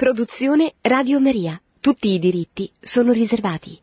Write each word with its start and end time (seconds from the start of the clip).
Produzione 0.00 0.76
Radio 0.80 1.20
Maria. 1.20 1.60
Tutti 1.78 2.08
i 2.08 2.18
diritti 2.18 2.72
sono 2.80 3.12
riservati. 3.12 3.78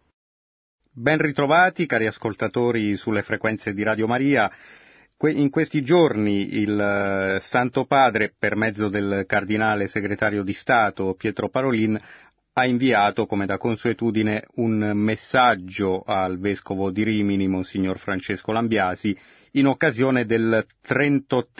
Ben 0.91 1.19
ritrovati, 1.19 1.85
cari 1.85 2.07
ascoltatori 2.07 2.95
sulle 2.95 3.21
frequenze 3.21 3.71
di 3.71 3.83
Radio 3.83 4.07
Maria. 4.07 4.51
In 5.19 5.51
questi 5.51 5.83
giorni 5.83 6.55
il 6.55 6.75
eh, 6.75 7.39
Santo 7.39 7.85
Padre, 7.85 8.33
per 8.35 8.55
mezzo 8.55 8.89
del 8.89 9.25
cardinale 9.27 9.85
segretario 9.85 10.41
di 10.41 10.53
Stato 10.53 11.13
Pietro 11.13 11.49
Parolin, 11.49 12.01
ha 12.53 12.65
inviato, 12.65 13.27
come 13.27 13.45
da 13.45 13.59
consuetudine, 13.59 14.47
un 14.55 14.93
messaggio 14.95 16.01
al 16.03 16.39
vescovo 16.39 16.89
di 16.89 17.03
Rimini, 17.03 17.47
Monsignor 17.47 17.99
Francesco 17.99 18.51
Lambiasi, 18.51 19.15
in 19.51 19.67
occasione 19.67 20.25
del 20.25 20.65
38 20.81 21.53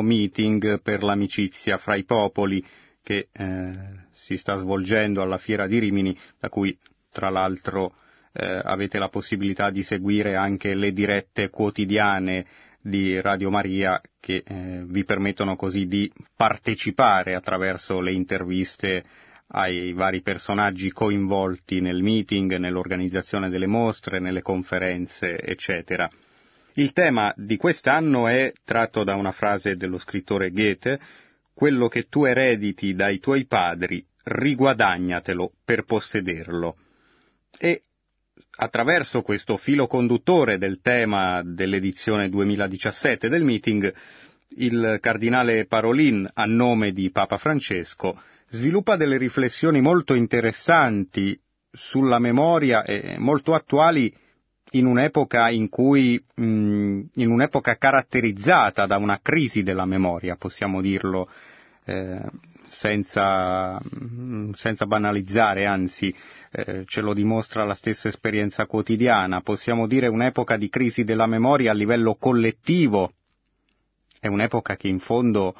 meeting 0.00 0.80
per 0.80 1.02
l'amicizia 1.02 1.76
fra 1.76 1.96
i 1.96 2.04
popoli 2.04 2.64
che 3.06 3.28
eh, 3.30 3.72
si 4.10 4.36
sta 4.36 4.56
svolgendo 4.56 5.22
alla 5.22 5.38
Fiera 5.38 5.68
di 5.68 5.78
Rimini, 5.78 6.18
da 6.40 6.48
cui 6.48 6.76
tra 7.12 7.30
l'altro 7.30 7.94
eh, 8.32 8.60
avete 8.64 8.98
la 8.98 9.08
possibilità 9.08 9.70
di 9.70 9.84
seguire 9.84 10.34
anche 10.34 10.74
le 10.74 10.92
dirette 10.92 11.48
quotidiane 11.48 12.44
di 12.80 13.20
Radio 13.20 13.48
Maria 13.48 14.00
che 14.18 14.42
eh, 14.44 14.82
vi 14.84 15.04
permettono 15.04 15.54
così 15.54 15.86
di 15.86 16.10
partecipare 16.34 17.36
attraverso 17.36 18.00
le 18.00 18.12
interviste 18.12 19.04
ai 19.50 19.92
vari 19.92 20.20
personaggi 20.20 20.90
coinvolti 20.90 21.80
nel 21.80 22.02
meeting, 22.02 22.56
nell'organizzazione 22.56 23.48
delle 23.50 23.68
mostre, 23.68 24.18
nelle 24.18 24.42
conferenze, 24.42 25.38
eccetera. 25.38 26.10
Il 26.72 26.92
tema 26.92 27.32
di 27.36 27.56
quest'anno 27.56 28.26
è 28.26 28.52
tratto 28.64 29.04
da 29.04 29.14
una 29.14 29.30
frase 29.30 29.76
dello 29.76 29.98
scrittore 29.98 30.50
Goethe 30.50 30.98
quello 31.56 31.88
che 31.88 32.08
tu 32.10 32.26
erediti 32.26 32.92
dai 32.92 33.18
tuoi 33.18 33.46
padri, 33.46 34.04
riguadagnatelo 34.24 35.52
per 35.64 35.84
possederlo. 35.84 36.76
E 37.58 37.84
attraverso 38.58 39.22
questo 39.22 39.56
filo 39.56 39.86
conduttore 39.86 40.58
del 40.58 40.82
tema 40.82 41.40
dell'edizione 41.42 42.28
2017 42.28 43.30
del 43.30 43.42
meeting, 43.42 43.90
il 44.58 44.98
cardinale 45.00 45.64
Parolin, 45.64 46.28
a 46.30 46.44
nome 46.44 46.92
di 46.92 47.10
Papa 47.10 47.38
Francesco, 47.38 48.20
sviluppa 48.50 48.96
delle 48.96 49.16
riflessioni 49.16 49.80
molto 49.80 50.12
interessanti 50.12 51.40
sulla 51.70 52.18
memoria 52.18 52.84
e 52.84 53.16
molto 53.16 53.54
attuali 53.54 54.14
in 54.72 54.86
un'epoca 54.86 55.48
in 55.50 55.68
cui, 55.68 56.22
mh, 56.34 57.00
in 57.14 57.30
un'epoca 57.30 57.76
caratterizzata 57.76 58.86
da 58.86 58.96
una 58.96 59.20
crisi 59.22 59.62
della 59.62 59.84
memoria, 59.84 60.36
possiamo 60.36 60.80
dirlo, 60.80 61.28
eh, 61.84 62.20
senza, 62.66 63.78
mh, 63.78 64.52
senza, 64.52 64.86
banalizzare, 64.86 65.66
anzi 65.66 66.14
eh, 66.50 66.84
ce 66.86 67.00
lo 67.00 67.14
dimostra 67.14 67.64
la 67.64 67.74
stessa 67.74 68.08
esperienza 68.08 68.66
quotidiana. 68.66 69.40
Possiamo 69.40 69.86
dire 69.86 70.08
un'epoca 70.08 70.56
di 70.56 70.68
crisi 70.68 71.04
della 71.04 71.26
memoria 71.26 71.70
a 71.70 71.74
livello 71.74 72.16
collettivo, 72.16 73.12
è 74.18 74.26
un'epoca 74.26 74.76
che 74.76 74.88
in 74.88 74.98
fondo 74.98 75.54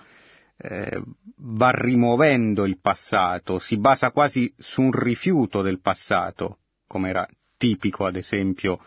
eh, 0.56 1.00
va 1.36 1.70
rimuovendo 1.70 2.64
il 2.64 2.78
passato, 2.80 3.60
si 3.60 3.78
basa 3.78 4.10
quasi 4.10 4.52
su 4.58 4.82
un 4.82 4.92
rifiuto 4.92 5.62
del 5.62 5.80
passato, 5.80 6.58
come 6.86 7.10
era 7.10 7.28
tipico 7.56 8.04
ad 8.04 8.16
esempio 8.16 8.80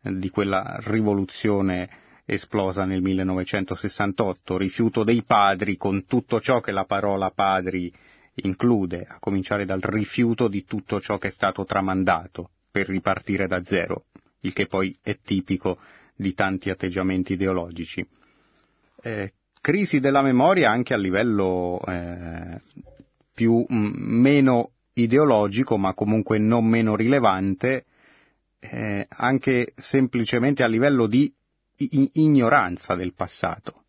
di 0.00 0.28
quella 0.30 0.78
rivoluzione 0.80 1.88
esplosa 2.26 2.84
nel 2.84 3.02
1968, 3.02 4.56
rifiuto 4.56 5.04
dei 5.04 5.22
padri 5.22 5.76
con 5.76 6.06
tutto 6.06 6.40
ciò 6.40 6.60
che 6.60 6.72
la 6.72 6.84
parola 6.84 7.30
padri 7.30 7.92
include, 8.36 9.06
a 9.08 9.18
cominciare 9.18 9.64
dal 9.64 9.80
rifiuto 9.80 10.48
di 10.48 10.64
tutto 10.64 11.00
ciò 11.00 11.18
che 11.18 11.28
è 11.28 11.30
stato 11.30 11.64
tramandato 11.64 12.50
per 12.70 12.88
ripartire 12.88 13.46
da 13.46 13.62
zero, 13.62 14.06
il 14.40 14.52
che 14.52 14.66
poi 14.66 14.96
è 15.02 15.18
tipico 15.22 15.78
di 16.16 16.34
tanti 16.34 16.70
atteggiamenti 16.70 17.34
ideologici. 17.34 18.06
Eh, 19.02 19.32
crisi 19.60 20.00
della 20.00 20.22
memoria 20.22 20.70
anche 20.70 20.94
a 20.94 20.98
livello 20.98 21.80
eh, 21.86 22.60
più 23.32 23.64
m, 23.68 23.92
meno 23.96 24.70
ideologico, 24.94 25.76
ma 25.76 25.94
comunque 25.94 26.38
non 26.38 26.66
meno 26.66 26.96
rilevante, 26.96 27.84
eh, 28.70 29.06
anche 29.08 29.72
semplicemente 29.76 30.62
a 30.62 30.68
livello 30.68 31.06
di 31.06 31.32
ignoranza 31.76 32.94
del 32.94 33.14
passato. 33.14 33.82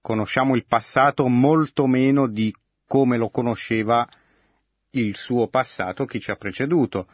Conosciamo 0.00 0.56
il 0.56 0.64
passato 0.66 1.26
molto 1.28 1.86
meno 1.86 2.26
di 2.26 2.54
come 2.86 3.18
lo 3.18 3.28
conosceva 3.28 4.08
il 4.92 5.14
suo 5.14 5.48
passato 5.48 6.06
chi 6.06 6.18
ci 6.18 6.30
ha 6.30 6.36
preceduto. 6.36 7.06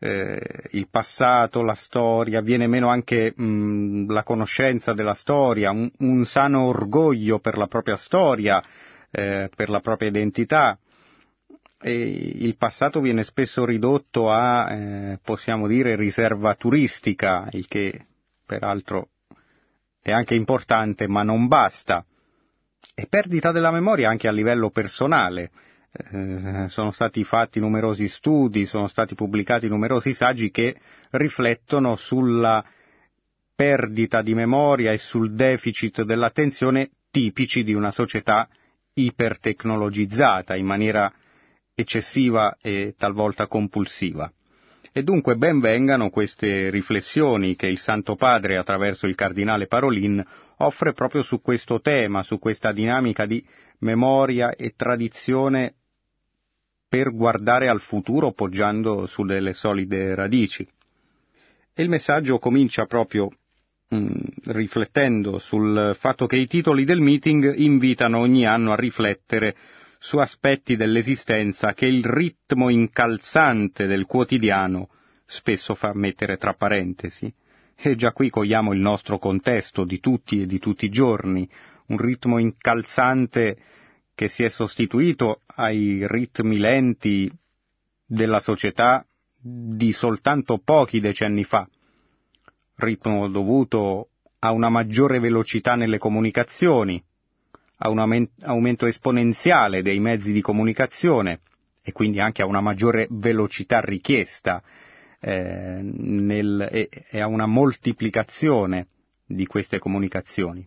Eh, 0.00 0.40
il 0.72 0.88
passato, 0.88 1.62
la 1.62 1.74
storia, 1.74 2.40
viene 2.40 2.68
meno 2.68 2.88
anche 2.88 3.32
mh, 3.34 4.12
la 4.12 4.22
conoscenza 4.22 4.92
della 4.92 5.14
storia, 5.14 5.72
un, 5.72 5.90
un, 5.98 6.24
sano 6.24 6.66
orgoglio 6.66 7.40
per 7.40 7.56
la 7.56 7.66
propria 7.66 7.96
storia, 7.96 8.62
eh, 9.10 9.50
per 9.52 9.68
la 9.70 9.80
propria 9.80 10.08
identità, 10.08 10.78
e 11.80 11.92
il 12.38 12.56
passato 12.56 13.00
viene 13.00 13.22
spesso 13.22 13.64
ridotto 13.64 14.30
a, 14.30 14.72
eh, 14.72 15.18
possiamo 15.22 15.66
dire, 15.66 15.94
riserva 15.94 16.54
turistica, 16.54 17.48
il 17.52 17.68
che 17.68 18.06
peraltro 18.44 19.10
è 20.02 20.10
anche 20.10 20.34
importante, 20.34 21.06
ma 21.06 21.22
non 21.22 21.46
basta. 21.46 22.04
E 22.94 23.06
perdita 23.08 23.52
della 23.52 23.70
memoria 23.70 24.08
anche 24.08 24.26
a 24.26 24.32
livello 24.32 24.70
personale. 24.70 25.50
Eh, 25.90 26.66
sono 26.68 26.90
stati 26.90 27.22
fatti 27.24 27.60
numerosi 27.60 28.08
studi, 28.08 28.66
sono 28.66 28.88
stati 28.88 29.14
pubblicati 29.14 29.68
numerosi 29.68 30.14
saggi 30.14 30.50
che 30.50 30.76
riflettono 31.10 31.96
sulla 31.96 32.64
perdita 33.54 34.22
di 34.22 34.34
memoria 34.34 34.92
e 34.92 34.98
sul 34.98 35.34
deficit 35.34 36.02
dell'attenzione 36.02 36.90
tipici 37.10 37.62
di 37.62 37.72
una 37.72 37.90
società 37.90 38.48
ipertecnologizzata 38.94 40.54
in 40.56 40.66
maniera 40.66 41.12
eccessiva 41.80 42.56
e 42.60 42.94
talvolta 42.98 43.46
compulsiva. 43.46 44.30
E 44.90 45.04
dunque 45.04 45.36
ben 45.36 45.60
vengano 45.60 46.10
queste 46.10 46.70
riflessioni 46.70 47.54
che 47.54 47.66
il 47.66 47.78
Santo 47.78 48.16
Padre, 48.16 48.56
attraverso 48.56 49.06
il 49.06 49.14
Cardinale 49.14 49.68
Parolin, 49.68 50.24
offre 50.56 50.92
proprio 50.92 51.22
su 51.22 51.40
questo 51.40 51.80
tema, 51.80 52.24
su 52.24 52.40
questa 52.40 52.72
dinamica 52.72 53.26
di 53.26 53.44
memoria 53.80 54.56
e 54.56 54.74
tradizione 54.74 55.74
per 56.88 57.14
guardare 57.14 57.68
al 57.68 57.80
futuro 57.80 58.32
poggiando 58.32 59.06
su 59.06 59.24
delle 59.24 59.52
solide 59.52 60.16
radici. 60.16 60.66
E 61.74 61.82
il 61.82 61.88
messaggio 61.88 62.40
comincia 62.40 62.86
proprio 62.86 63.28
mh, 63.88 63.96
mm, 63.96 64.10
riflettendo 64.46 65.38
sul 65.38 65.94
fatto 65.96 66.26
che 66.26 66.36
i 66.36 66.48
titoli 66.48 66.82
del 66.84 67.00
meeting 67.00 67.54
invitano 67.56 68.18
ogni 68.18 68.44
anno 68.46 68.72
a 68.72 68.76
riflettere 68.76 69.54
su 69.98 70.18
aspetti 70.18 70.76
dell'esistenza 70.76 71.74
che 71.74 71.86
il 71.86 72.04
ritmo 72.04 72.68
incalzante 72.68 73.86
del 73.86 74.06
quotidiano 74.06 74.88
spesso 75.26 75.74
fa 75.74 75.92
mettere 75.94 76.36
tra 76.36 76.54
parentesi. 76.54 77.32
E 77.80 77.94
già 77.94 78.12
qui 78.12 78.30
cogliamo 78.30 78.72
il 78.72 78.80
nostro 78.80 79.18
contesto 79.18 79.84
di 79.84 80.00
tutti 80.00 80.42
e 80.42 80.46
di 80.46 80.58
tutti 80.58 80.86
i 80.86 80.90
giorni, 80.90 81.48
un 81.86 81.98
ritmo 81.98 82.38
incalzante 82.38 83.56
che 84.14 84.28
si 84.28 84.42
è 84.42 84.48
sostituito 84.48 85.42
ai 85.54 86.04
ritmi 86.08 86.58
lenti 86.58 87.30
della 88.04 88.40
società 88.40 89.06
di 89.40 89.92
soltanto 89.92 90.58
pochi 90.58 90.98
decenni 90.98 91.44
fa, 91.44 91.68
ritmo 92.76 93.28
dovuto 93.28 94.08
a 94.40 94.50
una 94.50 94.68
maggiore 94.68 95.20
velocità 95.20 95.76
nelle 95.76 95.98
comunicazioni, 95.98 97.00
a 97.78 97.88
un 97.90 98.28
aumento 98.42 98.86
esponenziale 98.86 99.82
dei 99.82 100.00
mezzi 100.00 100.32
di 100.32 100.40
comunicazione 100.40 101.40
e 101.82 101.92
quindi 101.92 102.20
anche 102.20 102.42
a 102.42 102.46
una 102.46 102.60
maggiore 102.60 103.06
velocità 103.10 103.80
richiesta 103.80 104.62
eh, 105.20 105.80
nel, 105.82 106.68
e, 106.70 106.88
e, 107.10 107.20
a 107.20 107.26
una 107.26 107.46
moltiplicazione 107.46 108.86
di 109.24 109.46
queste 109.46 109.78
comunicazioni. 109.78 110.66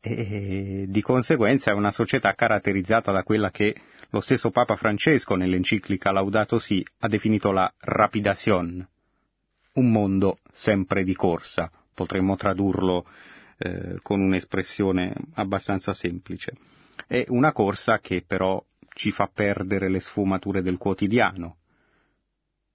E, 0.00 0.86
di 0.88 1.02
conseguenza 1.02 1.70
è 1.70 1.74
una 1.74 1.90
società 1.90 2.34
caratterizzata 2.34 3.12
da 3.12 3.22
quella 3.22 3.50
che 3.50 3.74
lo 4.10 4.20
stesso 4.20 4.50
Papa 4.50 4.76
Francesco 4.76 5.34
nell'enciclica 5.34 6.10
Laudato 6.10 6.58
Si 6.58 6.84
ha 6.98 7.08
definito 7.08 7.52
la 7.52 7.72
rapidazione, 7.78 8.88
un 9.74 9.90
mondo 9.90 10.38
sempre 10.52 11.04
di 11.04 11.14
corsa, 11.14 11.70
potremmo 11.94 12.36
tradurlo 12.36 13.06
eh, 13.62 13.98
con 14.02 14.20
un'espressione 14.20 15.12
abbastanza 15.34 15.92
semplice. 15.92 16.54
È 17.06 17.26
una 17.28 17.52
corsa 17.52 17.98
che 18.00 18.24
però 18.26 18.62
ci 18.94 19.10
fa 19.10 19.30
perdere 19.32 19.90
le 19.90 20.00
sfumature 20.00 20.62
del 20.62 20.78
quotidiano, 20.78 21.58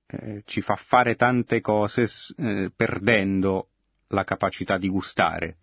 eh, 0.05 0.43
ci 0.45 0.61
fa 0.61 0.75
fare 0.75 1.15
tante 1.15 1.59
cose 1.61 2.07
eh, 2.37 2.71
perdendo 2.75 3.69
la 4.09 4.23
capacità 4.23 4.77
di 4.77 4.87
gustare. 4.87 5.57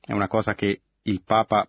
È 0.00 0.12
una 0.12 0.28
cosa 0.28 0.54
che 0.54 0.82
il 1.02 1.22
Papa 1.22 1.68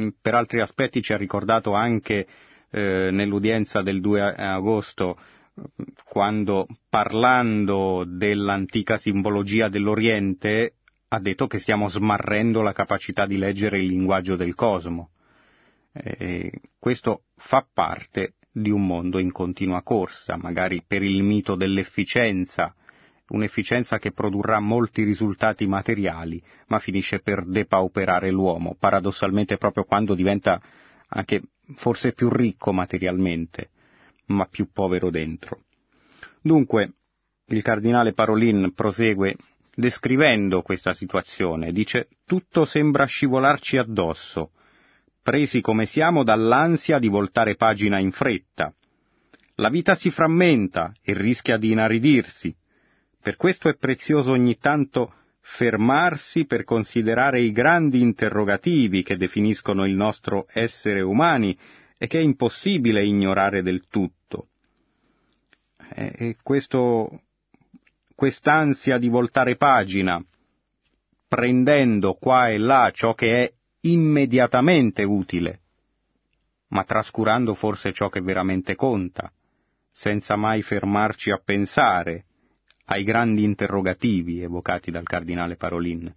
mm, 0.00 0.08
per 0.22 0.34
altri 0.34 0.60
aspetti 0.60 1.02
ci 1.02 1.12
ha 1.12 1.18
ricordato 1.18 1.74
anche 1.74 2.26
eh, 2.70 3.10
nell'udienza 3.12 3.82
del 3.82 4.00
2 4.00 4.22
agosto 4.36 5.18
quando 6.04 6.66
parlando 6.88 8.04
dell'antica 8.06 8.96
simbologia 8.96 9.68
dell'Oriente 9.68 10.76
ha 11.12 11.18
detto 11.18 11.48
che 11.48 11.58
stiamo 11.58 11.88
smarrendo 11.88 12.62
la 12.62 12.72
capacità 12.72 13.26
di 13.26 13.36
leggere 13.36 13.78
il 13.78 13.86
linguaggio 13.86 14.36
del 14.36 14.54
cosmo. 14.54 15.10
E 15.92 16.52
questo 16.78 17.24
fa 17.34 17.66
parte 17.72 18.34
di 18.52 18.70
un 18.70 18.86
mondo 18.86 19.18
in 19.18 19.32
continua 19.32 19.82
corsa, 19.82 20.36
magari 20.36 20.84
per 20.86 21.02
il 21.02 21.24
mito 21.24 21.56
dell'efficienza, 21.56 22.72
un'efficienza 23.28 23.98
che 23.98 24.12
produrrà 24.12 24.60
molti 24.60 25.02
risultati 25.02 25.66
materiali, 25.66 26.40
ma 26.68 26.78
finisce 26.78 27.18
per 27.18 27.44
depauperare 27.44 28.30
l'uomo, 28.30 28.76
paradossalmente 28.78 29.56
proprio 29.56 29.84
quando 29.84 30.14
diventa 30.14 30.62
anche 31.08 31.42
forse 31.74 32.12
più 32.12 32.28
ricco 32.28 32.72
materialmente, 32.72 33.70
ma 34.26 34.46
più 34.46 34.70
povero 34.72 35.10
dentro. 35.10 35.62
Dunque, 36.40 36.92
il 37.46 37.62
cardinale 37.62 38.12
Parolin 38.12 38.72
prosegue 38.74 39.34
descrivendo 39.74 40.62
questa 40.62 40.94
situazione. 40.94 41.72
Dice, 41.72 42.08
tutto 42.26 42.64
sembra 42.64 43.04
scivolarci 43.04 43.76
addosso, 43.76 44.52
presi 45.22 45.60
come 45.60 45.86
siamo 45.86 46.22
dall'ansia 46.22 46.98
di 46.98 47.08
voltare 47.08 47.54
pagina 47.56 47.98
in 47.98 48.12
fretta. 48.12 48.72
La 49.56 49.68
vita 49.68 49.94
si 49.94 50.10
frammenta 50.10 50.92
e 51.02 51.12
rischia 51.12 51.56
di 51.58 51.70
inaridirsi. 51.70 52.54
Per 53.20 53.36
questo 53.36 53.68
è 53.68 53.76
prezioso 53.76 54.30
ogni 54.30 54.56
tanto 54.56 55.14
fermarsi 55.42 56.46
per 56.46 56.64
considerare 56.64 57.40
i 57.40 57.52
grandi 57.52 58.00
interrogativi 58.00 59.02
che 59.02 59.16
definiscono 59.16 59.84
il 59.84 59.94
nostro 59.94 60.46
essere 60.52 61.00
umani 61.00 61.56
e 61.98 62.06
che 62.06 62.18
è 62.18 62.22
impossibile 62.22 63.04
ignorare 63.04 63.62
del 63.62 63.86
tutto. 63.88 64.48
E 65.92 66.36
questo, 66.42 67.24
quest'ansia 68.20 68.98
di 68.98 69.08
voltare 69.08 69.56
pagina, 69.56 70.22
prendendo 71.26 72.12
qua 72.20 72.50
e 72.50 72.58
là 72.58 72.90
ciò 72.92 73.14
che 73.14 73.44
è 73.44 73.52
immediatamente 73.88 75.04
utile, 75.04 75.60
ma 76.68 76.84
trascurando 76.84 77.54
forse 77.54 77.94
ciò 77.94 78.10
che 78.10 78.20
veramente 78.20 78.74
conta, 78.74 79.32
senza 79.90 80.36
mai 80.36 80.60
fermarci 80.60 81.30
a 81.30 81.40
pensare 81.42 82.26
ai 82.84 83.04
grandi 83.04 83.42
interrogativi 83.42 84.42
evocati 84.42 84.90
dal 84.90 85.06
cardinale 85.06 85.56
Parolin. 85.56 86.14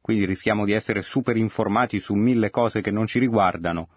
Quindi 0.00 0.24
rischiamo 0.24 0.64
di 0.64 0.72
essere 0.72 1.02
super 1.02 1.36
informati 1.36 2.00
su 2.00 2.14
mille 2.14 2.48
cose 2.48 2.80
che 2.80 2.90
non 2.90 3.04
ci 3.04 3.18
riguardano, 3.18 3.90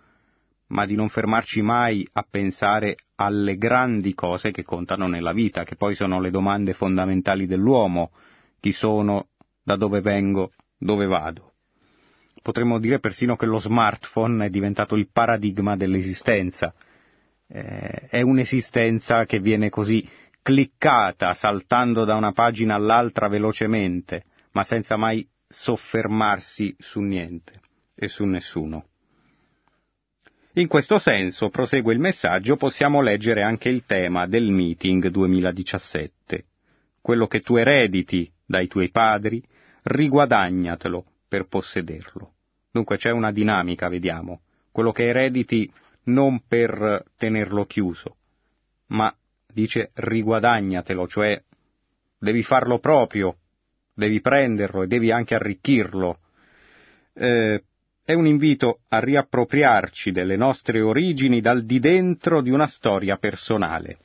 ma 0.67 0.85
di 0.85 0.95
non 0.95 1.09
fermarci 1.09 1.61
mai 1.61 2.07
a 2.13 2.25
pensare 2.29 2.95
alle 3.15 3.57
grandi 3.57 4.13
cose 4.13 4.51
che 4.51 4.63
contano 4.63 5.07
nella 5.07 5.33
vita, 5.33 5.63
che 5.63 5.75
poi 5.75 5.95
sono 5.95 6.19
le 6.19 6.31
domande 6.31 6.73
fondamentali 6.73 7.45
dell'uomo, 7.45 8.11
chi 8.59 8.71
sono, 8.71 9.27
da 9.63 9.75
dove 9.75 10.01
vengo, 10.01 10.51
dove 10.77 11.05
vado. 11.05 11.53
Potremmo 12.41 12.79
dire 12.79 12.99
persino 12.99 13.35
che 13.35 13.45
lo 13.45 13.59
smartphone 13.59 14.45
è 14.45 14.49
diventato 14.49 14.95
il 14.95 15.09
paradigma 15.11 15.75
dell'esistenza. 15.75 16.73
Eh, 17.47 18.07
è 18.09 18.21
un'esistenza 18.21 19.25
che 19.25 19.39
viene 19.39 19.69
così 19.69 20.07
cliccata, 20.41 21.33
saltando 21.33 22.05
da 22.05 22.15
una 22.15 22.31
pagina 22.31 22.75
all'altra 22.75 23.27
velocemente, 23.27 24.25
ma 24.51 24.63
senza 24.63 24.95
mai 24.95 25.27
soffermarsi 25.47 26.75
su 26.77 26.99
niente 27.01 27.61
e 27.95 28.07
su 28.07 28.25
nessuno. 28.25 28.89
In 30.57 30.67
questo 30.69 30.99
senso, 30.99 31.49
prosegue 31.49 31.93
il 31.93 31.99
messaggio, 31.99 32.55
possiamo 32.55 33.01
leggere 33.01 33.43
anche 33.43 33.67
il 33.67 33.83
tema 33.83 34.25
del 34.25 34.51
meeting 34.51 35.07
2017. 35.09 36.45
Quello 37.01 37.27
che 37.27 37.41
tu 37.41 37.57
erediti 37.57 38.31
dai 38.45 38.67
tuoi 38.67 38.89
padri, 38.89 39.43
riguadagnatelo 39.83 41.05
per 41.27 41.47
possederlo. 41.47 42.35
Dunque 42.71 42.95
c'è 42.95 43.11
una 43.11 43.33
dinamica, 43.33 43.89
vediamo. 43.89 44.43
Quello 44.71 44.93
che 44.93 45.07
erediti 45.07 45.69
non 46.03 46.41
per 46.47 47.03
tenerlo 47.17 47.65
chiuso, 47.65 48.15
ma 48.87 49.13
dice 49.51 49.91
riguadagnatelo, 49.93 51.05
cioè 51.05 51.43
devi 52.17 52.43
farlo 52.43 52.79
proprio, 52.79 53.39
devi 53.93 54.21
prenderlo 54.21 54.83
e 54.83 54.87
devi 54.87 55.11
anche 55.11 55.35
arricchirlo. 55.35 56.19
Eh, 57.13 57.61
è 58.05 58.13
un 58.13 58.27
invito 58.27 58.81
a 58.89 58.99
riappropriarci 58.99 60.11
delle 60.11 60.35
nostre 60.35 60.79
origini 60.79 61.41
dal 61.41 61.65
di 61.65 61.79
dentro 61.79 62.41
di 62.41 62.51
una 62.51 62.67
storia 62.67 63.17
personale. 63.17 63.97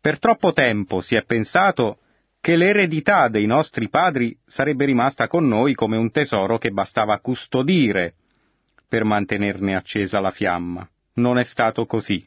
Per 0.00 0.18
troppo 0.18 0.52
tempo 0.52 1.00
si 1.00 1.14
è 1.14 1.22
pensato 1.22 1.98
che 2.40 2.56
l'eredità 2.56 3.28
dei 3.28 3.46
nostri 3.46 3.88
padri 3.88 4.36
sarebbe 4.44 4.84
rimasta 4.84 5.28
con 5.28 5.46
noi 5.46 5.74
come 5.74 5.96
un 5.96 6.10
tesoro 6.10 6.58
che 6.58 6.72
bastava 6.72 7.20
custodire 7.20 8.14
per 8.88 9.04
mantenerne 9.04 9.76
accesa 9.76 10.18
la 10.18 10.32
fiamma. 10.32 10.86
Non 11.14 11.38
è 11.38 11.44
stato 11.44 11.86
così. 11.86 12.26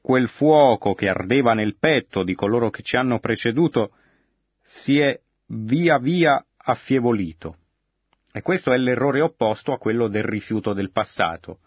Quel 0.00 0.28
fuoco 0.28 0.94
che 0.94 1.08
ardeva 1.08 1.52
nel 1.52 1.76
petto 1.76 2.22
di 2.22 2.34
coloro 2.34 2.70
che 2.70 2.82
ci 2.82 2.96
hanno 2.96 3.18
preceduto 3.18 3.90
si 4.62 5.00
è 5.00 5.18
via 5.46 5.98
via 5.98 6.40
affievolito. 6.56 7.56
E 8.30 8.42
questo 8.42 8.72
è 8.72 8.76
l'errore 8.76 9.20
opposto 9.20 9.72
a 9.72 9.78
quello 9.78 10.08
del 10.08 10.24
rifiuto 10.24 10.72
del 10.72 10.90
passato, 10.90 11.60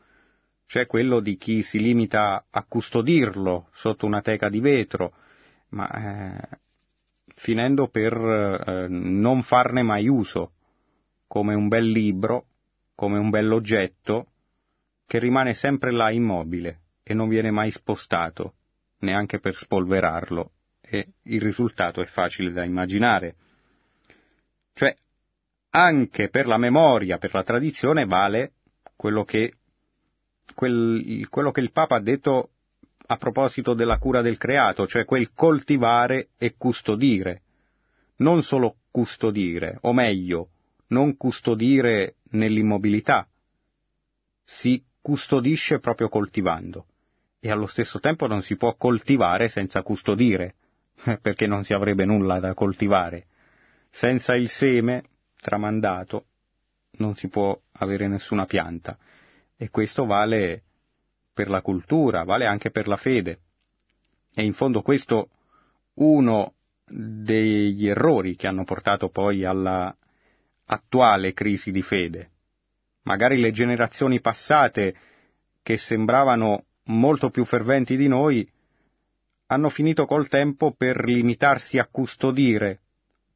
cioè 0.68 0.86
quello 0.86 1.20
di 1.20 1.38
chi 1.38 1.64
si 1.64 1.80
limita 1.80 2.46
a 2.50 2.64
custodirlo 2.64 3.68
sotto 3.74 4.06
una 4.06 4.22
teca 4.22 4.48
di 4.48 4.60
vetro, 4.60 5.14
ma 5.70 5.90
eh, 5.90 6.60
finendo 7.36 7.88
per 7.88 8.14
eh, 8.14 8.88
non 8.88 9.42
farne 9.42 9.82
mai 9.82 10.08
uso, 10.08 10.54
come 11.28 11.56
un 11.56 11.68
bel 11.68 11.90
libro, 11.90 12.46
come 12.96 13.18
un 13.18 13.30
bell'oggetto, 13.30 14.28
che 15.06 15.20
rimane 15.20 15.54
sempre 15.54 15.92
là 15.92 16.10
immobile 16.10 16.80
e 17.04 17.14
non 17.14 17.28
viene 17.28 17.52
mai 17.52 17.72
spostato, 17.72 18.54
neanche 19.00 19.40
per 19.40 19.56
spolverarlo, 19.56 20.52
e 20.80 21.08
il 21.24 21.42
risultato 21.42 22.02
è 22.02 22.06
facile 22.06 22.52
da 22.52 22.64
immaginare. 22.64 23.36
Cioè, 24.74 24.96
anche 25.72 26.30
per 26.30 26.48
la 26.48 26.58
memoria, 26.58 27.18
per 27.18 27.34
la 27.34 27.44
tradizione, 27.44 28.06
vale 28.06 28.54
quello 28.96 29.24
che, 29.24 29.54
quel, 30.54 31.28
quello 31.30 31.52
che 31.52 31.60
il 31.60 31.72
Papa 31.72 31.96
ha 31.96 32.02
detto 32.02 32.50
a 33.08 33.18
proposito 33.18 33.74
della 33.74 33.98
cura 33.98 34.22
del 34.22 34.38
creato, 34.38 34.88
cioè 34.88 35.06
quel 35.06 35.34
coltivare 35.34 36.30
e 36.38 36.56
custodire. 36.58 37.42
Non 38.18 38.44
solo 38.44 38.76
custodire, 38.92 39.78
o 39.82 39.94
meglio, 39.94 40.50
non 40.88 41.18
custodire 41.18 42.16
nell'immobilità, 42.32 43.28
si 44.44 44.84
custodisce 45.02 45.80
proprio 45.80 46.10
coltivando 46.10 46.86
e 47.44 47.50
allo 47.50 47.66
stesso 47.66 48.00
tempo 48.00 48.28
non 48.28 48.44
si 48.44 48.56
può 48.56 48.76
coltivare 48.76 49.50
senza 49.50 49.82
custodire, 49.82 50.54
perché 51.22 51.48
non 51.48 51.64
si 51.64 51.74
avrebbe 51.74 52.06
nulla 52.06 52.40
da 52.40 52.54
coltivare. 52.54 53.26
Senza 53.90 54.36
il 54.36 54.48
seme 54.48 55.04
tramandato 55.42 56.26
non 56.94 57.16
si 57.16 57.28
può 57.28 57.60
avere 57.74 58.08
nessuna 58.08 58.46
pianta 58.46 58.98
e 59.58 59.70
questo 59.70 60.06
vale 60.06 60.64
per 61.34 61.50
la 61.50 61.62
cultura, 61.62 62.24
vale 62.24 62.46
anche 62.46 62.72
per 62.72 62.88
la 62.88 62.98
fede. 62.98 63.40
E 64.34 64.44
in 64.44 64.54
fondo 64.54 64.82
questo 64.82 65.30
uno 65.96 66.54
degli 66.86 67.88
errori 67.88 68.36
che 68.36 68.48
hanno 68.48 68.64
portato 68.64 69.10
poi 69.10 69.44
alla 69.44 69.96
attuale 70.66 71.34
crisi 71.34 71.72
di 71.72 71.82
fede. 71.82 72.30
Magari 73.04 73.40
le 73.40 73.52
generazioni 73.52 74.22
passate 74.22 74.96
che 75.64 75.78
sembravano 75.78 76.66
molto 76.86 77.30
più 77.30 77.46
ferventi 77.46 77.96
di 77.96 78.08
noi 78.08 78.50
hanno 79.48 79.70
finito 79.70 80.06
col 80.06 80.28
tempo 80.28 80.72
per 80.72 81.04
limitarsi 81.04 81.78
a 81.78 81.88
custodire 81.88 82.81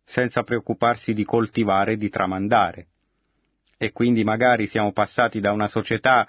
senza 0.06 0.44
preoccuparsi 0.44 1.14
di 1.14 1.26
coltivare 1.26 1.94
e 1.94 1.98
di 1.98 2.10
tramandare. 2.10 2.88
E 3.78 3.92
quindi 3.92 4.24
magari 4.24 4.68
siamo 4.68 4.94
passati 4.94 5.40
da 5.40 5.52
una 5.52 5.68
società 5.68 6.28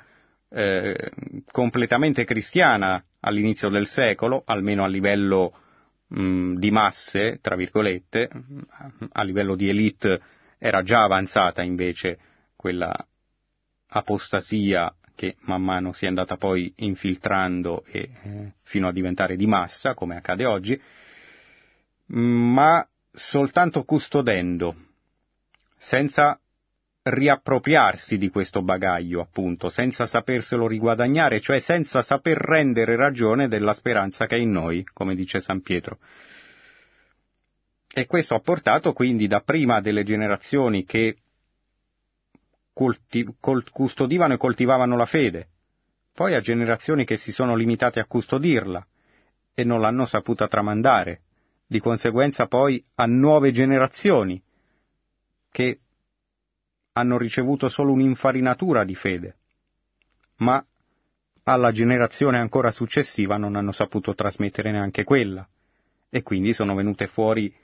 eh, 0.49 1.11
completamente 1.52 2.25
cristiana 2.25 3.04
all'inizio 3.21 3.68
del 3.68 3.87
secolo, 3.87 4.42
almeno 4.47 4.83
a 4.83 4.88
livello 4.88 5.52
mh, 6.09 6.54
di 6.54 6.71
masse, 6.71 7.38
tra 7.40 7.54
virgolette, 7.54 8.28
a 9.12 9.23
livello 9.23 9.54
di 9.54 9.68
elite 9.68 10.21
era 10.59 10.83
già 10.83 11.02
avanzata 11.02 11.62
invece 11.62 12.18
quella 12.56 12.92
apostasia 13.88 14.92
che 15.14 15.37
man 15.40 15.62
mano 15.62 15.92
si 15.92 16.04
è 16.04 16.09
andata 16.09 16.37
poi 16.37 16.73
infiltrando 16.76 17.85
e, 17.87 18.11
eh, 18.23 18.52
fino 18.62 18.88
a 18.88 18.92
diventare 18.92 19.37
di 19.37 19.47
massa, 19.47 19.95
come 19.95 20.16
accade 20.16 20.45
oggi, 20.45 20.80
ma 22.06 22.87
soltanto 23.16 23.82
custodendo, 23.85 24.76
senza 25.78 26.38
riappropriarsi 27.02 28.18
di 28.18 28.28
questo 28.28 28.62
bagaglio, 28.62 29.23
appunto, 29.23 29.70
senza 29.70 30.06
saperselo 30.06 30.66
riguadagnare, 30.68 31.40
cioè 31.40 31.61
senza 31.61 32.02
saper 32.02 32.37
rendere 32.37 32.94
ragione 32.94 33.49
della 33.49 33.73
speranza 33.73 34.26
che 34.26 34.37
è 34.37 34.38
in 34.38 34.50
noi, 34.50 34.85
come 34.92 35.14
dice 35.14 35.40
San 35.40 35.62
Pietro. 35.62 35.99
E 37.90 38.06
questo 38.06 38.35
ha 38.35 38.40
portato 38.40 38.92
quindi 38.92 39.26
dapprima 39.26 39.80
delle 39.80 40.02
generazioni 40.02 40.85
che 40.85 41.16
colti- 42.75 43.35
col- 43.40 43.70
custodivano 43.70 44.35
e 44.35 44.37
coltivavano 44.37 44.94
la 44.94 45.06
fede, 45.06 45.49
poi 46.12 46.35
a 46.35 46.40
generazioni 46.40 47.06
che 47.06 47.16
si 47.16 47.32
sono 47.32 47.54
limitate 47.54 47.99
a 47.99 48.04
custodirla 48.04 48.87
e 49.54 49.64
non 49.64 49.80
l'hanno 49.80 50.04
saputa 50.04 50.49
tramandare, 50.49 51.20
di 51.66 51.80
conseguenza 51.80 52.46
poi 52.46 52.82
a 52.94 53.06
nuove 53.06 53.50
generazioni 53.50 54.40
che 55.50 55.80
hanno 56.92 57.18
ricevuto 57.18 57.68
solo 57.68 57.92
un'infarinatura 57.92 58.85
di 58.85 58.94
fede, 58.94 59.37
ma 60.37 60.64
alla 61.44 61.70
generazione 61.70 62.38
ancora 62.38 62.70
successiva 62.70 63.37
non 63.37 63.56
hanno 63.56 63.73
saputo 63.73 64.14
trasmettere 64.14 64.70
neanche 64.70 65.04
quella, 65.04 65.46
e 66.08 66.23
quindi 66.23 66.52
sono 66.52 66.75
venute 66.75 67.06
fuori 67.06 67.54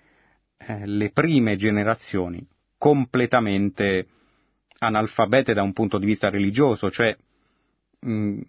eh, 0.59 0.87
le 0.87 1.11
prime 1.11 1.57
generazioni 1.57 2.47
completamente 2.77 4.07
analfabete 4.79 5.55
da 5.55 5.63
un 5.63 5.73
punto 5.73 5.99
di 5.99 6.07
vista 6.07 6.29
religioso, 6.29 6.91
cioè 6.91 7.17
mh, 8.01 8.41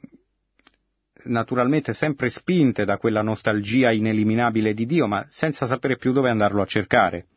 naturalmente 1.26 1.94
sempre 1.94 2.30
spinte 2.30 2.86
da 2.86 2.98
quella 2.98 3.22
nostalgia 3.22 3.92
ineliminabile 3.92 4.74
di 4.74 4.86
Dio, 4.86 5.08
ma 5.08 5.26
senza 5.30 5.66
sapere 5.66 5.98
più 5.98 6.12
dove 6.12 6.30
andarlo 6.30 6.62
a 6.62 6.66
cercare, 6.66 7.28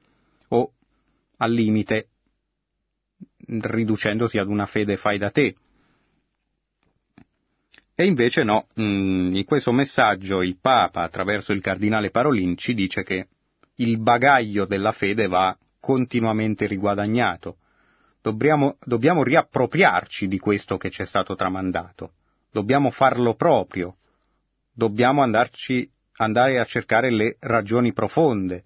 o 0.49 0.73
al 1.39 1.53
limite 1.53 2.09
riducendosi 3.47 4.39
ad 4.39 4.49
una 4.49 4.67
fede 4.67 4.97
fai 4.97 5.19
da 5.19 5.31
te. 5.31 5.57
E 7.95 8.05
invece 8.05 8.43
no, 8.43 8.67
mm, 8.79 9.35
in 9.37 9.45
questo 9.45 9.73
messaggio 9.73 10.43
il 10.43 10.59
Papa, 10.61 11.03
attraverso 11.03 11.53
il 11.53 11.63
cardinale 11.63 12.11
Parolin, 12.11 12.57
ci 12.57 12.75
dice 12.75 13.03
che 13.03 13.29
il 13.77 13.99
bagaglio 13.99 14.67
della 14.67 14.93
fede 14.93 15.29
va 15.29 15.57
continuamente 15.81 16.67
riguadagnato. 16.67 17.57
Dobbiamo, 18.21 18.77
dobbiamo 18.85 19.23
riappropriarci 19.23 20.27
di 20.27 20.39
questo 20.39 20.77
che 20.77 20.91
ci 20.91 21.03
è 21.03 21.07
stato 21.07 21.35
tramandato. 21.37 22.13
Dobbiamo 22.57 22.91
farlo 22.91 23.35
proprio. 23.35 23.97
Dobbiamo 24.73 25.21
andarci, 25.21 25.87
andare 26.17 26.59
a 26.59 26.65
cercare 26.65 27.11
le 27.11 27.37
ragioni 27.41 27.93
profonde, 27.93 28.65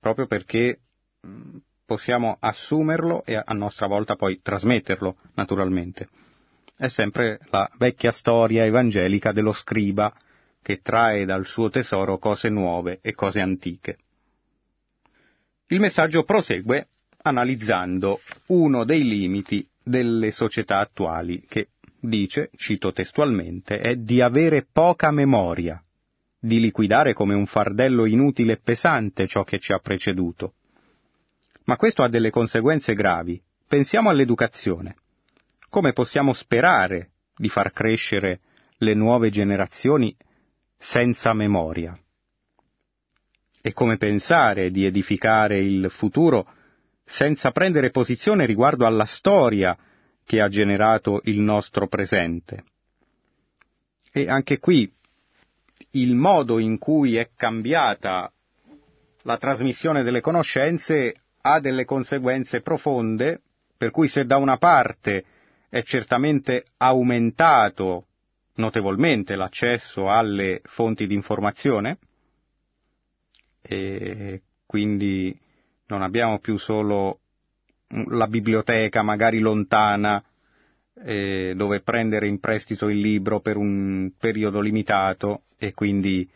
proprio 0.00 0.26
perché 0.26 0.78
mm, 1.26 1.56
possiamo 1.84 2.38
assumerlo 2.40 3.26
e 3.26 3.34
a 3.34 3.52
nostra 3.52 3.86
volta 3.86 4.16
poi 4.16 4.40
trasmetterlo, 4.40 5.16
naturalmente. 5.34 6.08
È 6.74 6.88
sempre 6.88 7.38
la 7.50 7.70
vecchia 7.76 8.12
storia 8.12 8.64
evangelica 8.64 9.30
dello 9.30 9.52
scriba 9.52 10.10
che 10.62 10.80
trae 10.80 11.26
dal 11.26 11.44
suo 11.44 11.68
tesoro 11.68 12.16
cose 12.16 12.48
nuove 12.48 12.98
e 13.02 13.12
cose 13.12 13.40
antiche. 13.40 13.98
Il 15.66 15.80
messaggio 15.80 16.24
prosegue 16.24 16.88
analizzando 17.24 18.20
uno 18.46 18.84
dei 18.84 19.06
limiti 19.06 19.68
delle 19.82 20.30
società 20.30 20.78
attuali 20.78 21.44
che 21.46 21.68
dice, 22.00 22.50
cito 22.56 22.92
testualmente, 22.92 23.78
è 23.78 23.96
di 23.96 24.20
avere 24.20 24.66
poca 24.70 25.10
memoria, 25.10 25.82
di 26.38 26.60
liquidare 26.60 27.12
come 27.12 27.34
un 27.34 27.46
fardello 27.46 28.06
inutile 28.06 28.54
e 28.54 28.60
pesante 28.62 29.26
ciò 29.26 29.44
che 29.44 29.58
ci 29.58 29.72
ha 29.72 29.78
preceduto, 29.78 30.54
ma 31.64 31.76
questo 31.76 32.02
ha 32.02 32.08
delle 32.08 32.30
conseguenze 32.30 32.94
gravi. 32.94 33.40
Pensiamo 33.66 34.08
all'educazione. 34.08 34.96
Come 35.68 35.92
possiamo 35.92 36.32
sperare 36.32 37.10
di 37.36 37.50
far 37.50 37.72
crescere 37.72 38.40
le 38.78 38.94
nuove 38.94 39.28
generazioni 39.28 40.16
senza 40.78 41.34
memoria? 41.34 41.98
E 43.60 43.72
come 43.74 43.98
pensare 43.98 44.70
di 44.70 44.86
edificare 44.86 45.58
il 45.58 45.90
futuro 45.90 46.50
senza 47.04 47.50
prendere 47.50 47.90
posizione 47.90 48.46
riguardo 48.46 48.86
alla 48.86 49.04
storia 49.04 49.76
che 50.28 50.42
ha 50.42 50.48
generato 50.48 51.22
il 51.24 51.40
nostro 51.40 51.88
presente? 51.88 52.64
E 54.12 54.28
anche 54.28 54.58
qui 54.58 54.92
il 55.92 56.14
modo 56.14 56.58
in 56.58 56.76
cui 56.76 57.16
è 57.16 57.30
cambiata 57.34 58.30
la 59.22 59.38
trasmissione 59.38 60.02
delle 60.02 60.20
conoscenze 60.20 61.14
ha 61.40 61.60
delle 61.60 61.86
conseguenze 61.86 62.60
profonde, 62.60 63.40
per 63.74 63.90
cui 63.90 64.06
se 64.08 64.26
da 64.26 64.36
una 64.36 64.58
parte 64.58 65.24
è 65.70 65.82
certamente 65.82 66.66
aumentato 66.76 68.08
notevolmente 68.56 69.34
l'accesso 69.34 70.10
alle 70.10 70.60
fonti 70.64 71.06
di 71.06 71.14
informazione, 71.14 71.96
e 73.62 74.42
quindi 74.66 75.34
non 75.86 76.02
abbiamo 76.02 76.38
più 76.38 76.58
solo 76.58 77.20
la 77.88 78.26
biblioteca 78.26 79.02
magari 79.02 79.38
lontana 79.38 80.22
eh, 81.04 81.54
dove 81.56 81.80
prendere 81.80 82.26
in 82.26 82.40
prestito 82.40 82.88
il 82.88 82.98
libro 82.98 83.40
per 83.40 83.56
un 83.56 84.12
periodo 84.18 84.60
limitato 84.60 85.42
e 85.56 85.72
quindi 85.72 86.28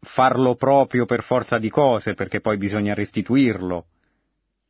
farlo 0.00 0.56
proprio 0.56 1.06
per 1.06 1.22
forza 1.22 1.58
di 1.58 1.70
cose, 1.70 2.14
perché 2.14 2.40
poi 2.40 2.56
bisogna 2.56 2.94
restituirlo, 2.94 3.86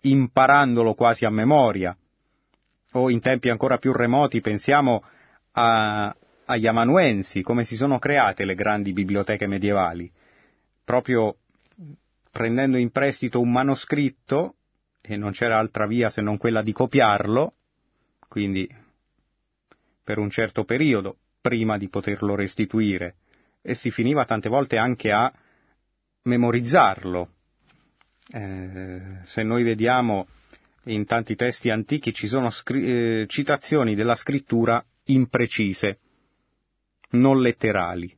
imparandolo 0.03 0.95
quasi 0.95 1.25
a 1.25 1.31
memoria, 1.31 1.97
o 2.93 3.11
in 3.11 3.21
tempi 3.21 3.49
ancora 3.49 3.79
più 3.79 3.93
remoti 3.93 4.41
pensiamo 4.41 5.03
a, 5.53 6.15
agli 6.45 6.67
amanuensi, 6.67 7.43
come 7.43 7.65
si 7.65 7.77
sono 7.77 7.99
create 7.99 8.45
le 8.45 8.55
grandi 8.55 8.93
biblioteche 8.93 9.47
medievali, 9.47 10.11
proprio 10.85 11.37
prendendo 12.31 12.77
in 12.77 12.91
prestito 12.91 13.41
un 13.41 13.51
manoscritto, 13.51 14.57
e 15.03 15.17
non 15.17 15.33
c'era 15.33 15.59
altra 15.59 15.87
via 15.87 16.09
se 16.11 16.23
non 16.23 16.39
quella 16.39 16.63
di 16.63 16.73
copiarlo, 16.73 17.55
quindi 18.29 18.69
per 20.05 20.19
un 20.19 20.31
certo 20.31 20.65
periodo, 20.65 21.17
prima 21.41 21.77
di 21.77 21.89
poterlo 21.89 22.35
restituire, 22.37 23.17
e 23.61 23.75
si 23.75 23.91
finiva 23.91 24.25
tante 24.25 24.49
volte 24.49 24.77
anche 24.77 25.11
a 25.11 25.33
memorizzarlo. 26.23 27.29
Eh, 28.33 29.19
se 29.25 29.43
noi 29.43 29.65
vediamo 29.65 30.29
in 30.85 31.05
tanti 31.05 31.35
testi 31.37 31.69
antichi 31.71 32.13
ci 32.13 32.29
sono 32.29 32.51
scri- 32.51 32.85
eh, 32.85 33.27
citazioni 33.29 33.95
della 33.95 34.17
scrittura 34.17 34.85
imprecise, 35.05 35.99
non 37.11 37.41
letterali. 37.41 38.17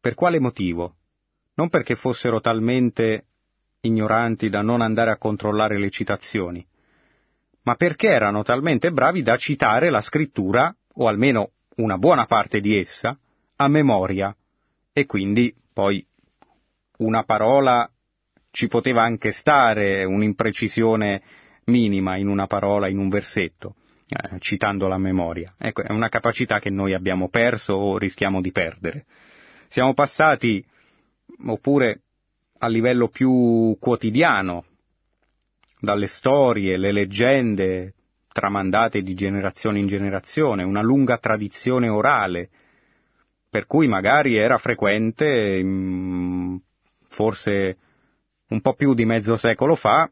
Per 0.00 0.14
quale 0.14 0.38
motivo? 0.38 0.96
Non 1.54 1.70
perché 1.70 1.94
fossero 1.94 2.40
talmente 2.40 3.26
ignoranti 3.86 4.48
da 4.48 4.62
non 4.62 4.80
andare 4.80 5.10
a 5.10 5.18
controllare 5.18 5.78
le 5.78 5.90
citazioni, 5.90 6.66
ma 7.62 7.74
perché 7.76 8.08
erano 8.08 8.42
talmente 8.42 8.92
bravi 8.92 9.22
da 9.22 9.36
citare 9.36 9.90
la 9.90 10.00
scrittura, 10.00 10.74
o 10.94 11.08
almeno 11.08 11.50
una 11.76 11.98
buona 11.98 12.26
parte 12.26 12.60
di 12.60 12.76
essa, 12.76 13.18
a 13.56 13.68
memoria, 13.68 14.34
e 14.92 15.06
quindi 15.06 15.54
poi 15.72 16.04
una 16.98 17.24
parola 17.24 17.88
ci 18.50 18.68
poteva 18.68 19.02
anche 19.02 19.32
stare 19.32 20.04
un'imprecisione 20.04 21.22
minima 21.64 22.16
in 22.16 22.28
una 22.28 22.46
parola, 22.46 22.88
in 22.88 22.98
un 22.98 23.08
versetto, 23.08 23.74
eh, 24.08 24.38
citando 24.38 24.86
la 24.86 24.98
memoria. 24.98 25.54
Ecco, 25.58 25.82
è 25.82 25.90
una 25.90 26.08
capacità 26.08 26.60
che 26.60 26.70
noi 26.70 26.94
abbiamo 26.94 27.28
perso 27.28 27.72
o 27.72 27.98
rischiamo 27.98 28.40
di 28.40 28.52
perdere. 28.52 29.06
Siamo 29.68 29.94
passati, 29.94 30.64
oppure 31.46 32.03
a 32.58 32.68
livello 32.68 33.08
più 33.08 33.76
quotidiano, 33.80 34.64
dalle 35.80 36.06
storie, 36.06 36.76
le 36.76 36.92
leggende 36.92 37.94
tramandate 38.32 39.02
di 39.02 39.14
generazione 39.14 39.78
in 39.78 39.86
generazione, 39.86 40.64
una 40.64 40.82
lunga 40.82 41.18
tradizione 41.18 41.88
orale, 41.88 42.48
per 43.48 43.66
cui 43.66 43.86
magari 43.86 44.34
era 44.34 44.58
frequente, 44.58 45.62
mm, 45.62 46.56
forse 47.08 47.76
un 48.48 48.60
po' 48.60 48.74
più 48.74 48.94
di 48.94 49.04
mezzo 49.04 49.36
secolo 49.36 49.76
fa, 49.76 50.10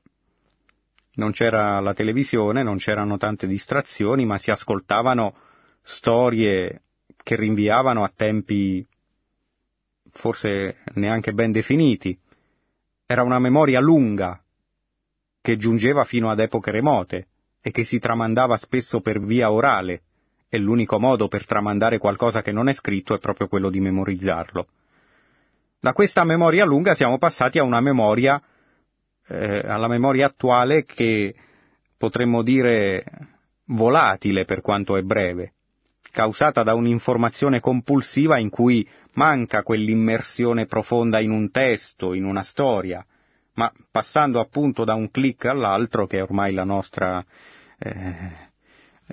non 1.15 1.33
c'era 1.33 1.81
la 1.81 1.95
televisione, 1.95 2.63
non 2.63 2.77
c'erano 2.77 3.19
tante 3.19 3.47
distrazioni, 3.47 4.25
ma 4.25 4.39
si 4.39 4.51
ascoltavano 4.51 5.35
storie 5.83 6.83
che 7.23 7.37
rinviavano 7.37 8.05
a 8.05 8.13
tempi 8.15 8.87
forse 10.13 10.77
neanche 10.95 11.33
ben 11.33 11.53
definiti. 11.53 12.17
Era 13.13 13.25
una 13.25 13.39
memoria 13.39 13.79
lunga 13.79 14.43
che 15.43 15.59
giungeva 15.59 16.05
fino 16.05 16.31
ad 16.31 16.41
epoche 16.41 16.71
remote 16.71 17.27
e 17.61 17.71
che 17.71 17.85
si 17.85 17.99
tramandava 17.99 18.57
spesso 18.57 19.03
per 19.03 19.21
via 19.21 19.53
orale 19.53 20.01
e 20.49 20.57
l'unico 20.57 20.99
modo 20.99 21.29
per 21.29 21.45
tramandare 21.45 21.99
qualcosa 21.99 22.41
che 22.41 22.53
non 22.53 22.71
è 22.71 22.73
scritto 22.73 23.13
è 23.13 23.19
proprio 23.19 23.49
quello 23.49 23.69
di 23.69 23.81
memorizzarlo. 23.81 24.67
Da 25.79 25.93
questa 25.93 26.25
memoria 26.25 26.65
lunga 26.65 26.95
siamo 26.95 27.19
passati 27.19 27.59
a 27.59 27.65
una 27.65 27.83
memoria, 27.83 28.43
eh, 29.27 29.59
alla 29.59 29.89
memoria 29.89 30.25
attuale 30.25 30.87
che 30.87 31.35
potremmo 31.99 32.41
dire 32.41 33.05
volatile 33.67 34.47
per 34.47 34.63
quanto 34.63 34.97
è 34.97 35.03
breve, 35.03 35.53
causata 36.13 36.63
da 36.63 36.73
un'informazione 36.73 37.61
compulsiva 37.61 38.39
in 38.39 38.49
cui 38.49 38.89
manca 39.15 39.63
quell'immersione 39.63 40.67
profonda 40.67 41.21
in 41.21 41.31
un 41.31 41.51
testo, 41.51 42.15
in 42.15 42.25
una 42.25 42.43
storia, 42.43 43.05
ma 43.55 43.71
passando 43.91 44.41
appunto 44.41 44.85
da 44.85 44.95
un 44.95 45.11
clic 45.11 45.45
all'altro, 45.45 46.07
che 46.07 46.19
è 46.19 46.23
ormai 46.23 46.53
la 46.53 46.65
nostra 46.65 47.25
eh, 47.79 48.51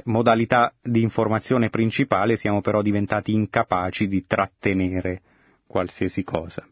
modalità 0.06 0.74
di 0.82 1.02
informazione 1.02 1.70
principale, 1.70 2.38
siamo 2.38 2.62
però 2.62 2.82
diventati 2.82 3.34
incapaci 3.34 4.08
di 4.08 4.26
trattenere 4.26 5.22
qualsiasi 5.68 6.24
cosa. 6.24 6.66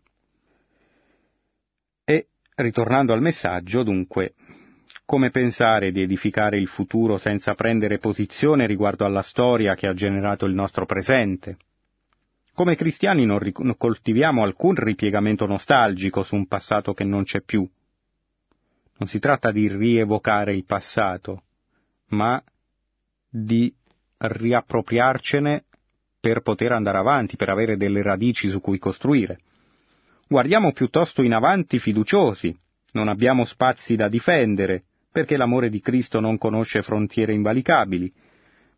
E, 2.05 2.27
ritornando 2.55 3.13
al 3.13 3.21
messaggio, 3.21 3.83
dunque, 3.83 4.33
come 5.05 5.29
pensare 5.29 5.91
di 5.91 6.01
edificare 6.01 6.57
il 6.57 6.67
futuro 6.67 7.17
senza 7.17 7.53
prendere 7.53 7.97
posizione 7.97 8.65
riguardo 8.65 9.05
alla 9.05 9.21
storia 9.21 9.75
che 9.75 9.87
ha 9.87 9.93
generato 9.93 10.45
il 10.45 10.53
nostro 10.53 10.85
presente? 10.85 11.57
Come 12.57 12.75
cristiani 12.75 13.23
non, 13.23 13.39
coltiviamo 13.77 14.41
alcun 14.41 14.73
ripiegamento 14.73 15.45
nostalgico 15.45 16.23
su 16.23 16.33
un 16.33 16.47
passato 16.47 16.95
che 16.95 17.03
non 17.03 17.23
c'è 17.23 17.41
più. 17.41 17.69
Non 18.97 19.07
si 19.07 19.19
tratta 19.19 19.51
di 19.51 19.67
rievocare 19.67 20.55
il 20.55 20.65
passato, 20.65 21.43
ma 22.07 22.43
di 23.29 23.71
riappropriarcene 24.17 25.65
per 26.19 26.41
poter 26.41 26.71
andare 26.71 26.97
avanti, 26.97 27.35
per 27.35 27.49
avere 27.49 27.77
delle 27.77 28.01
radici 28.01 28.49
su 28.49 28.59
cui 28.59 28.79
costruire. 28.79 29.37
Guardiamo 30.27 30.71
piuttosto 30.71 31.21
in 31.21 31.35
avanti 31.35 31.77
fiduciosi, 31.77 32.57
non 32.93 33.07
abbiamo 33.07 33.45
spazi 33.45 33.95
da 33.95 34.09
difendere, 34.09 34.85
perché 35.11 35.37
l'amore 35.37 35.69
di 35.69 35.79
Cristo 35.79 36.19
non 36.19 36.39
conosce 36.39 36.81
frontiere 36.81 37.35
invalicabili. 37.35 38.11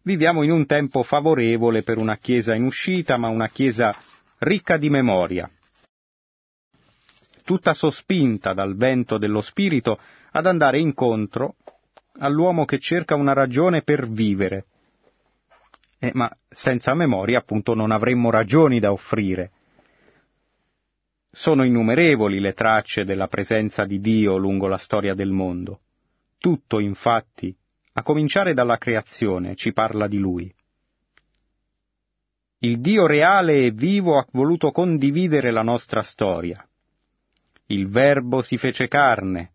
Viviamo 0.01 0.43
in 0.43 0.51
un 0.51 0.65
tempo 0.65 1.03
favorevole 1.03 1.83
per 1.83 1.97
una 1.97 2.17
Chiesa 2.17 2.55
in 2.55 2.63
uscita, 2.63 3.17
ma 3.17 3.27
una 3.27 3.49
Chiesa 3.49 3.93
ricca 4.39 4.77
di 4.77 4.89
memoria, 4.89 5.49
tutta 7.43 7.73
sospinta 7.73 8.53
dal 8.53 8.75
vento 8.75 9.17
dello 9.17 9.41
Spirito 9.41 9.99
ad 10.31 10.45
andare 10.45 10.79
incontro 10.79 11.55
all'uomo 12.19 12.63
che 12.65 12.79
cerca 12.79 13.15
una 13.15 13.33
ragione 13.33 13.81
per 13.81 14.07
vivere. 14.07 14.65
Eh, 15.99 16.11
ma 16.13 16.33
senza 16.47 16.93
memoria 16.93 17.39
appunto 17.39 17.73
non 17.73 17.91
avremmo 17.91 18.29
ragioni 18.29 18.79
da 18.79 18.91
offrire. 18.91 19.51
Sono 21.31 21.63
innumerevoli 21.63 22.39
le 22.39 22.53
tracce 22.53 23.03
della 23.03 23.27
presenza 23.27 23.83
di 23.83 23.99
Dio 23.99 24.37
lungo 24.37 24.67
la 24.67 24.77
storia 24.77 25.13
del 25.13 25.31
mondo. 25.31 25.81
Tutto, 26.37 26.79
infatti, 26.79 27.53
a 27.99 28.03
cominciare 28.03 28.53
dalla 28.53 28.77
creazione, 28.77 29.55
ci 29.55 29.73
parla 29.73 30.07
di 30.07 30.17
Lui. 30.17 30.53
Il 32.59 32.79
Dio 32.79 33.05
reale 33.05 33.65
e 33.65 33.71
vivo 33.71 34.17
ha 34.17 34.25
voluto 34.31 34.71
condividere 34.71 35.51
la 35.51 35.61
nostra 35.61 36.01
storia. 36.01 36.65
Il 37.67 37.89
Verbo 37.89 38.41
si 38.41 38.57
fece 38.57 38.87
carne 38.87 39.51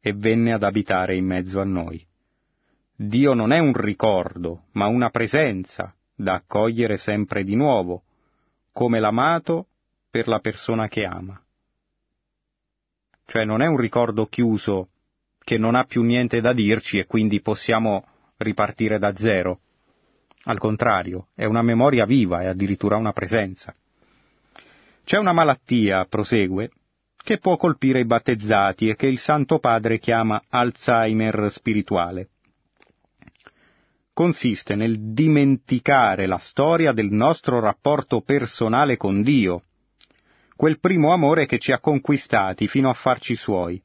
e 0.00 0.12
venne 0.12 0.52
ad 0.52 0.62
abitare 0.62 1.16
in 1.16 1.24
mezzo 1.24 1.60
a 1.60 1.64
noi. 1.64 2.04
Dio 2.94 3.34
non 3.34 3.52
è 3.52 3.58
un 3.58 3.72
ricordo, 3.72 4.64
ma 4.72 4.86
una 4.86 5.10
presenza 5.10 5.94
da 6.14 6.34
accogliere 6.34 6.98
sempre 6.98 7.44
di 7.44 7.56
nuovo, 7.56 8.02
come 8.72 9.00
l'amato 9.00 9.66
per 10.10 10.28
la 10.28 10.40
persona 10.40 10.88
che 10.88 11.04
ama. 11.04 11.40
Cioè 13.26 13.44
non 13.44 13.62
è 13.62 13.66
un 13.66 13.76
ricordo 13.76 14.26
chiuso 14.26 14.88
che 15.42 15.58
non 15.58 15.74
ha 15.74 15.84
più 15.84 16.02
niente 16.02 16.40
da 16.40 16.52
dirci 16.52 16.98
e 16.98 17.06
quindi 17.06 17.40
possiamo 17.40 18.04
ripartire 18.36 18.98
da 18.98 19.14
zero. 19.16 19.60
Al 20.44 20.58
contrario, 20.58 21.28
è 21.34 21.44
una 21.44 21.62
memoria 21.62 22.06
viva 22.06 22.42
e 22.42 22.46
addirittura 22.46 22.96
una 22.96 23.12
presenza. 23.12 23.74
C'è 25.04 25.18
una 25.18 25.32
malattia, 25.32 26.06
prosegue, 26.06 26.70
che 27.22 27.38
può 27.38 27.56
colpire 27.56 28.00
i 28.00 28.06
battezzati 28.06 28.88
e 28.88 28.96
che 28.96 29.06
il 29.06 29.18
Santo 29.18 29.58
Padre 29.58 29.98
chiama 29.98 30.42
Alzheimer 30.48 31.50
spirituale. 31.50 32.28
Consiste 34.12 34.74
nel 34.74 35.12
dimenticare 35.12 36.26
la 36.26 36.38
storia 36.38 36.92
del 36.92 37.10
nostro 37.10 37.60
rapporto 37.60 38.20
personale 38.22 38.96
con 38.96 39.22
Dio, 39.22 39.64
quel 40.56 40.78
primo 40.78 41.12
amore 41.12 41.46
che 41.46 41.58
ci 41.58 41.72
ha 41.72 41.80
conquistati 41.80 42.68
fino 42.68 42.90
a 42.90 42.94
farci 42.94 43.34
suoi. 43.34 43.80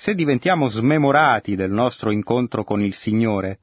Se 0.00 0.14
diventiamo 0.14 0.70
smemorati 0.70 1.56
del 1.56 1.70
nostro 1.70 2.10
incontro 2.10 2.64
con 2.64 2.80
il 2.82 2.94
Signore, 2.94 3.58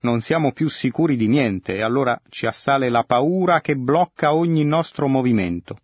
non 0.00 0.20
siamo 0.20 0.52
più 0.52 0.68
sicuri 0.68 1.16
di 1.16 1.26
niente 1.26 1.74
e 1.74 1.80
allora 1.80 2.20
ci 2.28 2.44
assale 2.44 2.90
la 2.90 3.04
paura 3.04 3.62
che 3.62 3.76
blocca 3.76 4.34
ogni 4.34 4.62
nostro 4.62 5.08
movimento. 5.08 5.78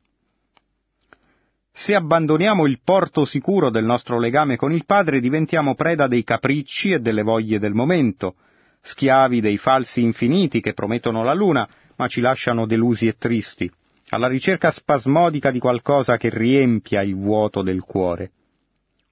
Se 1.72 1.94
abbandoniamo 1.94 2.66
il 2.66 2.80
porto 2.84 3.24
sicuro 3.24 3.70
del 3.70 3.86
nostro 3.86 4.18
legame 4.18 4.56
con 4.56 4.70
il 4.70 4.84
Padre, 4.84 5.18
diventiamo 5.18 5.74
preda 5.74 6.06
dei 6.06 6.24
capricci 6.24 6.90
e 6.90 7.00
delle 7.00 7.22
voglie 7.22 7.58
del 7.58 7.72
momento, 7.72 8.34
schiavi 8.82 9.40
dei 9.40 9.56
falsi 9.56 10.02
infiniti 10.02 10.60
che 10.60 10.74
promettono 10.74 11.24
la 11.24 11.32
luna, 11.32 11.66
ma 11.96 12.06
ci 12.06 12.20
lasciano 12.20 12.66
delusi 12.66 13.06
e 13.06 13.16
tristi, 13.16 13.72
alla 14.10 14.28
ricerca 14.28 14.70
spasmodica 14.70 15.50
di 15.50 15.58
qualcosa 15.58 16.18
che 16.18 16.28
riempia 16.28 17.00
il 17.00 17.16
vuoto 17.16 17.62
del 17.62 17.80
cuore. 17.80 18.32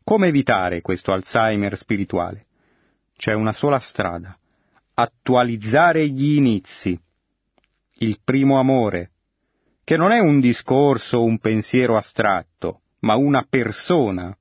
Come 0.04 0.26
evitare 0.26 0.82
questo 0.82 1.12
Alzheimer 1.12 1.78
spirituale? 1.78 2.44
C'è 3.16 3.32
una 3.32 3.54
sola 3.54 3.78
strada. 3.78 4.36
Attualizzare 4.92 6.06
gli 6.08 6.36
inizi. 6.36 7.00
Il 8.00 8.20
primo 8.22 8.58
amore, 8.58 9.12
che 9.82 9.96
non 9.96 10.12
è 10.12 10.18
un 10.18 10.40
discorso 10.40 11.18
o 11.18 11.24
un 11.24 11.38
pensiero 11.38 11.96
astratto, 11.96 12.82
ma 13.00 13.14
una 13.14 13.46
persona. 13.48 14.36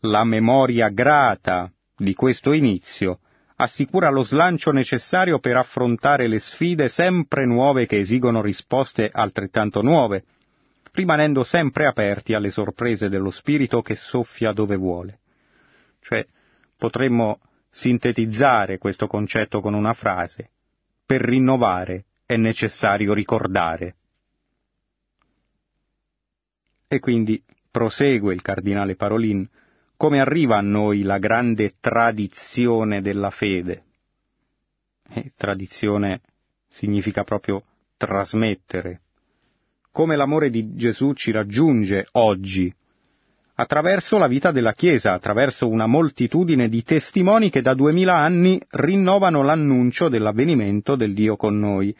La 0.00 0.24
memoria 0.24 0.88
grata 0.88 1.70
di 1.94 2.14
questo 2.14 2.52
inizio 2.52 3.18
assicura 3.56 4.08
lo 4.08 4.22
slancio 4.22 4.70
necessario 4.70 5.38
per 5.38 5.56
affrontare 5.56 6.28
le 6.28 6.38
sfide 6.38 6.88
sempre 6.88 7.44
nuove 7.44 7.84
che 7.84 7.98
esigono 7.98 8.40
risposte 8.40 9.10
altrettanto 9.12 9.82
nuove, 9.82 10.24
rimanendo 10.92 11.44
sempre 11.44 11.86
aperti 11.86 12.34
alle 12.34 12.50
sorprese 12.50 13.08
dello 13.08 13.30
spirito 13.30 13.82
che 13.82 13.96
soffia 13.96 14.52
dove 14.52 14.76
vuole. 14.76 15.20
Cioè, 16.00 16.26
potremmo 16.76 17.40
sintetizzare 17.70 18.78
questo 18.78 19.06
concetto 19.06 19.60
con 19.60 19.74
una 19.74 19.94
frase, 19.94 20.50
per 21.04 21.20
rinnovare 21.20 22.04
è 22.26 22.36
necessario 22.36 23.12
ricordare. 23.14 23.94
E 26.88 27.00
quindi 27.00 27.42
prosegue 27.70 28.34
il 28.34 28.42
cardinale 28.42 28.96
Parolin, 28.96 29.48
come 29.96 30.20
arriva 30.20 30.56
a 30.56 30.62
noi 30.62 31.02
la 31.02 31.18
grande 31.18 31.74
tradizione 31.80 33.02
della 33.02 33.30
fede. 33.30 33.84
E 35.10 35.32
tradizione 35.36 36.20
significa 36.68 37.24
proprio 37.24 37.62
trasmettere. 37.96 39.00
Come 39.98 40.14
l'amore 40.14 40.48
di 40.48 40.76
Gesù 40.76 41.12
ci 41.12 41.32
raggiunge 41.32 42.06
oggi, 42.12 42.72
attraverso 43.56 44.16
la 44.16 44.28
vita 44.28 44.52
della 44.52 44.72
Chiesa, 44.72 45.12
attraverso 45.12 45.66
una 45.66 45.88
moltitudine 45.88 46.68
di 46.68 46.84
testimoni 46.84 47.50
che 47.50 47.62
da 47.62 47.74
duemila 47.74 48.14
anni 48.14 48.62
rinnovano 48.68 49.42
l'annuncio 49.42 50.08
dell'avvenimento 50.08 50.94
del 50.94 51.14
Dio 51.14 51.34
con 51.34 51.58
noi 51.58 51.92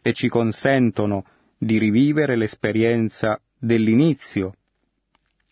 e 0.00 0.14
ci 0.14 0.30
consentono 0.30 1.26
di 1.58 1.76
rivivere 1.76 2.34
l'esperienza 2.34 3.38
dell'inizio, 3.58 4.54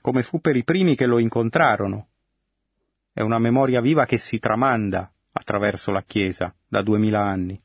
come 0.01 0.23
fu 0.23 0.41
per 0.41 0.57
i 0.57 0.65
primi 0.65 0.97
che 0.97 1.05
lo 1.05 1.19
incontrarono. 1.19 2.07
È 3.13 3.21
una 3.21 3.39
memoria 3.39 3.83
viva 3.83 4.07
che 4.07 4.17
si 4.17 4.39
tramanda 4.39 5.13
attraverso 5.31 5.91
la 5.91 6.03
Chiesa 6.07 6.55
da 6.67 6.81
duemila 6.81 7.21
anni. 7.21 7.61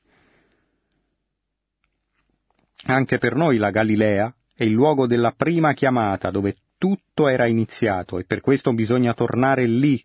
Anche 2.89 3.17
per 3.17 3.35
noi 3.35 3.57
la 3.57 3.69
Galilea 3.69 4.33
è 4.55 4.63
il 4.63 4.71
luogo 4.71 5.07
della 5.07 5.33
prima 5.35 5.73
chiamata 5.73 6.31
dove 6.31 6.55
tutto 6.77 7.27
era 7.27 7.45
iniziato 7.45 8.17
e 8.17 8.23
per 8.23 8.39
questo 8.39 8.71
bisogna 8.71 9.13
tornare 9.13 9.67
lì, 9.67 10.01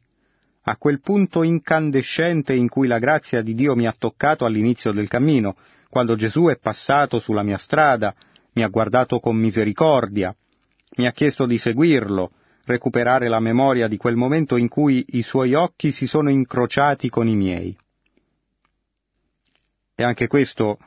a 0.63 0.77
quel 0.77 1.01
punto 1.01 1.45
incandescente 1.45 2.55
in 2.55 2.69
cui 2.69 2.89
la 2.89 2.99
grazia 2.99 3.41
di 3.41 3.55
Dio 3.55 3.77
mi 3.77 3.87
ha 3.87 3.95
toccato 3.97 4.45
all'inizio 4.45 4.91
del 4.91 5.07
cammino, 5.07 5.57
quando 5.89 6.17
Gesù 6.17 6.47
è 6.47 6.59
passato 6.59 7.21
sulla 7.21 7.45
mia 7.45 7.59
strada, 7.59 8.15
mi 8.55 8.65
ha 8.65 8.69
guardato 8.69 9.21
con 9.21 9.37
misericordia, 9.37 10.35
mi 10.97 11.07
ha 11.07 11.13
chiesto 11.13 11.47
di 11.47 11.59
seguirlo, 11.59 12.33
recuperare 12.65 13.29
la 13.29 13.41
memoria 13.41 13.87
di 13.87 13.97
quel 13.97 14.17
momento 14.17 14.57
in 14.57 14.69
cui 14.69 15.05
i 15.11 15.23
suoi 15.23 15.55
occhi 15.55 15.93
si 15.93 16.09
sono 16.09 16.31
incrociati 16.31 17.09
con 17.09 17.29
i 17.29 17.37
miei. 17.37 17.77
E 19.95 20.03
anche 20.03 20.27
questo 20.27 20.79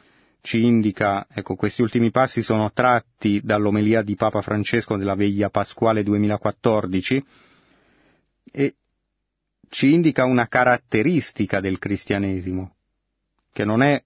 ci 0.46 0.64
indica, 0.64 1.26
ecco, 1.34 1.56
questi 1.56 1.82
ultimi 1.82 2.12
passi 2.12 2.44
sono 2.44 2.72
tratti 2.72 3.42
dall'omelia 3.44 4.04
di 4.04 4.16
Papa 4.16 4.42
Francesco 4.42 4.96
della 4.96 5.16
veglia 5.16 5.50
pasquale 5.50 6.04
2014 6.04 7.26
e 8.52 8.76
ci 9.70 9.92
indica 9.92 10.24
una 10.24 10.46
caratteristica 10.46 11.60
del 11.60 11.80
cristianesimo, 11.80 12.76
che 13.52 13.66
non 13.66 13.82
è 13.82 14.02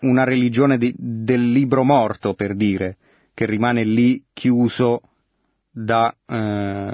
una 0.00 0.24
religione 0.24 0.76
di, 0.76 0.94
del 0.94 1.52
libro 1.52 1.84
morto, 1.84 2.34
per 2.34 2.54
dire, 2.54 2.98
che 3.32 3.46
rimane 3.46 3.84
lì 3.84 4.22
chiuso 4.34 5.00
da, 5.70 6.14
eh, 6.26 6.92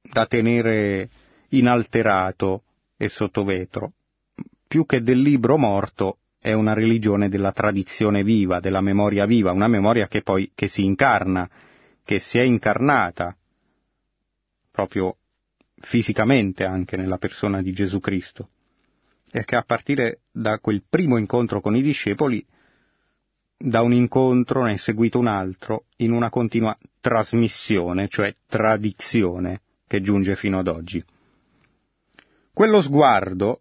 da 0.00 0.26
tenere 0.26 1.10
inalterato 1.50 2.62
e 2.96 3.10
sotto 3.10 3.44
vetro. 3.44 3.92
Più 4.66 4.86
che 4.86 5.02
del 5.02 5.20
libro 5.20 5.58
morto 5.58 6.16
è 6.42 6.52
una 6.54 6.72
religione 6.72 7.28
della 7.28 7.52
tradizione 7.52 8.24
viva, 8.24 8.58
della 8.58 8.80
memoria 8.80 9.26
viva, 9.26 9.52
una 9.52 9.68
memoria 9.68 10.08
che 10.08 10.22
poi 10.22 10.50
che 10.56 10.66
si 10.66 10.84
incarna, 10.84 11.48
che 12.02 12.18
si 12.18 12.36
è 12.36 12.42
incarnata 12.42 13.36
proprio 14.72 15.18
fisicamente 15.76 16.64
anche 16.64 16.96
nella 16.96 17.16
persona 17.16 17.62
di 17.62 17.72
Gesù 17.72 18.00
Cristo 18.00 18.48
e 19.30 19.44
che 19.44 19.54
a 19.54 19.62
partire 19.62 20.22
da 20.32 20.58
quel 20.58 20.82
primo 20.88 21.16
incontro 21.16 21.60
con 21.60 21.76
i 21.76 21.82
discepoli, 21.82 22.44
da 23.56 23.82
un 23.82 23.92
incontro 23.92 24.64
ne 24.64 24.72
è 24.72 24.76
seguito 24.78 25.20
un 25.20 25.28
altro 25.28 25.84
in 25.98 26.10
una 26.10 26.28
continua 26.28 26.76
trasmissione, 27.00 28.08
cioè 28.08 28.34
tradizione, 28.48 29.60
che 29.86 30.00
giunge 30.00 30.34
fino 30.34 30.58
ad 30.58 30.66
oggi. 30.66 31.00
Quello 32.52 32.82
sguardo, 32.82 33.60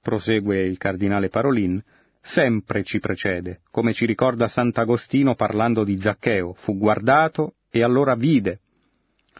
prosegue 0.00 0.64
il 0.64 0.78
cardinale 0.78 1.28
Parolin, 1.28 1.82
sempre 2.22 2.84
ci 2.84 3.00
precede, 3.00 3.62
come 3.70 3.92
ci 3.92 4.06
ricorda 4.06 4.48
Sant'Agostino 4.48 5.34
parlando 5.34 5.82
di 5.82 6.00
Zaccheo, 6.00 6.54
fu 6.54 6.78
guardato 6.78 7.54
e 7.68 7.82
allora 7.82 8.14
vide. 8.14 8.60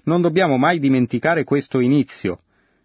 Non 0.05 0.21
dobbiamo 0.21 0.59
mai 0.59 0.81
dimenticare 0.81 1.45
questo 1.45 1.79
inizio. 1.79 2.41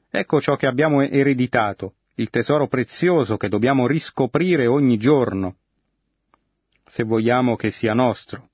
Ecco 0.09 0.39
ciò 0.39 0.55
che 0.55 0.67
abbiamo 0.67 1.01
ereditato, 1.01 1.95
il 2.15 2.29
tesoro 2.29 2.67
prezioso 2.67 3.37
che 3.37 3.49
dobbiamo 3.49 3.87
riscoprire 3.87 4.67
ogni 4.67 4.97
giorno, 4.97 5.57
se 6.85 7.03
vogliamo 7.03 7.55
che 7.55 7.71
sia 7.71 7.93
nostro. 7.93 8.49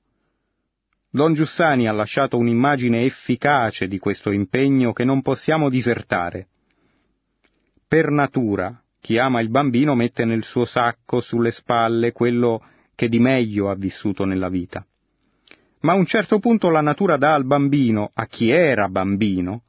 Don 1.09 1.33
Giussani 1.33 1.87
ha 1.87 1.91
lasciato 1.91 2.37
un'immagine 2.37 3.03
efficace 3.03 3.87
di 3.87 3.99
questo 3.99 4.31
impegno 4.31 4.93
che 4.93 5.03
non 5.03 5.21
possiamo 5.21 5.69
disertare. 5.69 6.47
Per 7.87 8.09
natura, 8.09 8.82
chi 9.03 9.17
ama 9.17 9.41
il 9.41 9.49
bambino 9.49 9.95
mette 9.95 10.23
nel 10.23 10.43
suo 10.43 10.63
sacco 10.63 11.19
sulle 11.19 11.51
spalle 11.51 12.13
quello 12.13 12.63
che 12.95 13.09
di 13.09 13.19
meglio 13.19 13.69
ha 13.69 13.75
vissuto 13.75 14.23
nella 14.23 14.47
vita. 14.47 14.85
Ma 15.81 15.91
a 15.91 15.95
un 15.95 16.05
certo 16.05 16.39
punto 16.39 16.69
la 16.69 16.79
natura 16.79 17.17
dà 17.17 17.33
al 17.33 17.43
bambino, 17.43 18.11
a 18.13 18.25
chi 18.27 18.49
era 18.49 18.87
bambino, 18.87 19.63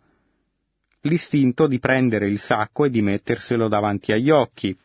l'istinto 1.01 1.66
di 1.66 1.81
prendere 1.81 2.29
il 2.29 2.38
sacco 2.38 2.85
e 2.85 2.90
di 2.90 3.03
metterselo 3.03 3.66
davanti 3.66 4.12
agli 4.12 4.31
occhi. 4.31 4.77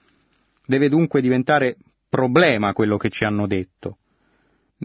Deve 0.66 0.90
dunque 0.90 1.22
diventare 1.22 1.78
problema 2.10 2.74
quello 2.74 2.98
che 2.98 3.12
ci 3.12 3.26
hanno 3.26 3.46
detto. 3.46 3.98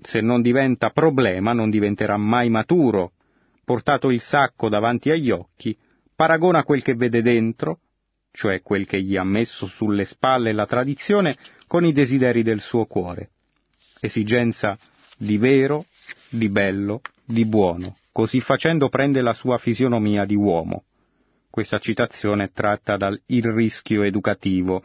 Se 0.02 0.20
non 0.20 0.42
diventa 0.42 0.90
problema 0.90 1.54
non 1.54 1.70
diventerà 1.70 2.18
mai 2.18 2.50
maturo. 2.50 3.12
Portato 3.64 4.10
il 4.10 4.20
sacco 4.20 4.68
davanti 4.68 5.08
agli 5.08 5.30
occhi, 5.30 5.74
paragona 6.14 6.64
quel 6.64 6.82
che 6.82 6.94
vede 6.94 7.22
dentro 7.22 7.78
cioè 8.34 8.62
quel 8.62 8.84
che 8.84 9.00
gli 9.00 9.16
ha 9.16 9.22
messo 9.22 9.66
sulle 9.66 10.04
spalle 10.04 10.52
la 10.52 10.66
tradizione, 10.66 11.36
con 11.68 11.84
i 11.84 11.92
desideri 11.92 12.42
del 12.42 12.60
suo 12.60 12.84
cuore. 12.84 13.30
Esigenza 14.00 14.76
di 15.16 15.38
vero, 15.38 15.86
di 16.28 16.48
bello, 16.48 17.00
di 17.24 17.46
buono. 17.46 17.96
Così 18.10 18.40
facendo 18.40 18.88
prende 18.88 19.20
la 19.20 19.34
sua 19.34 19.56
fisionomia 19.58 20.24
di 20.24 20.34
uomo. 20.34 20.82
Questa 21.48 21.78
citazione 21.78 22.46
è 22.46 22.50
tratta 22.52 22.96
dal 22.96 23.20
Il 23.26 23.44
rischio 23.44 24.02
educativo, 24.02 24.82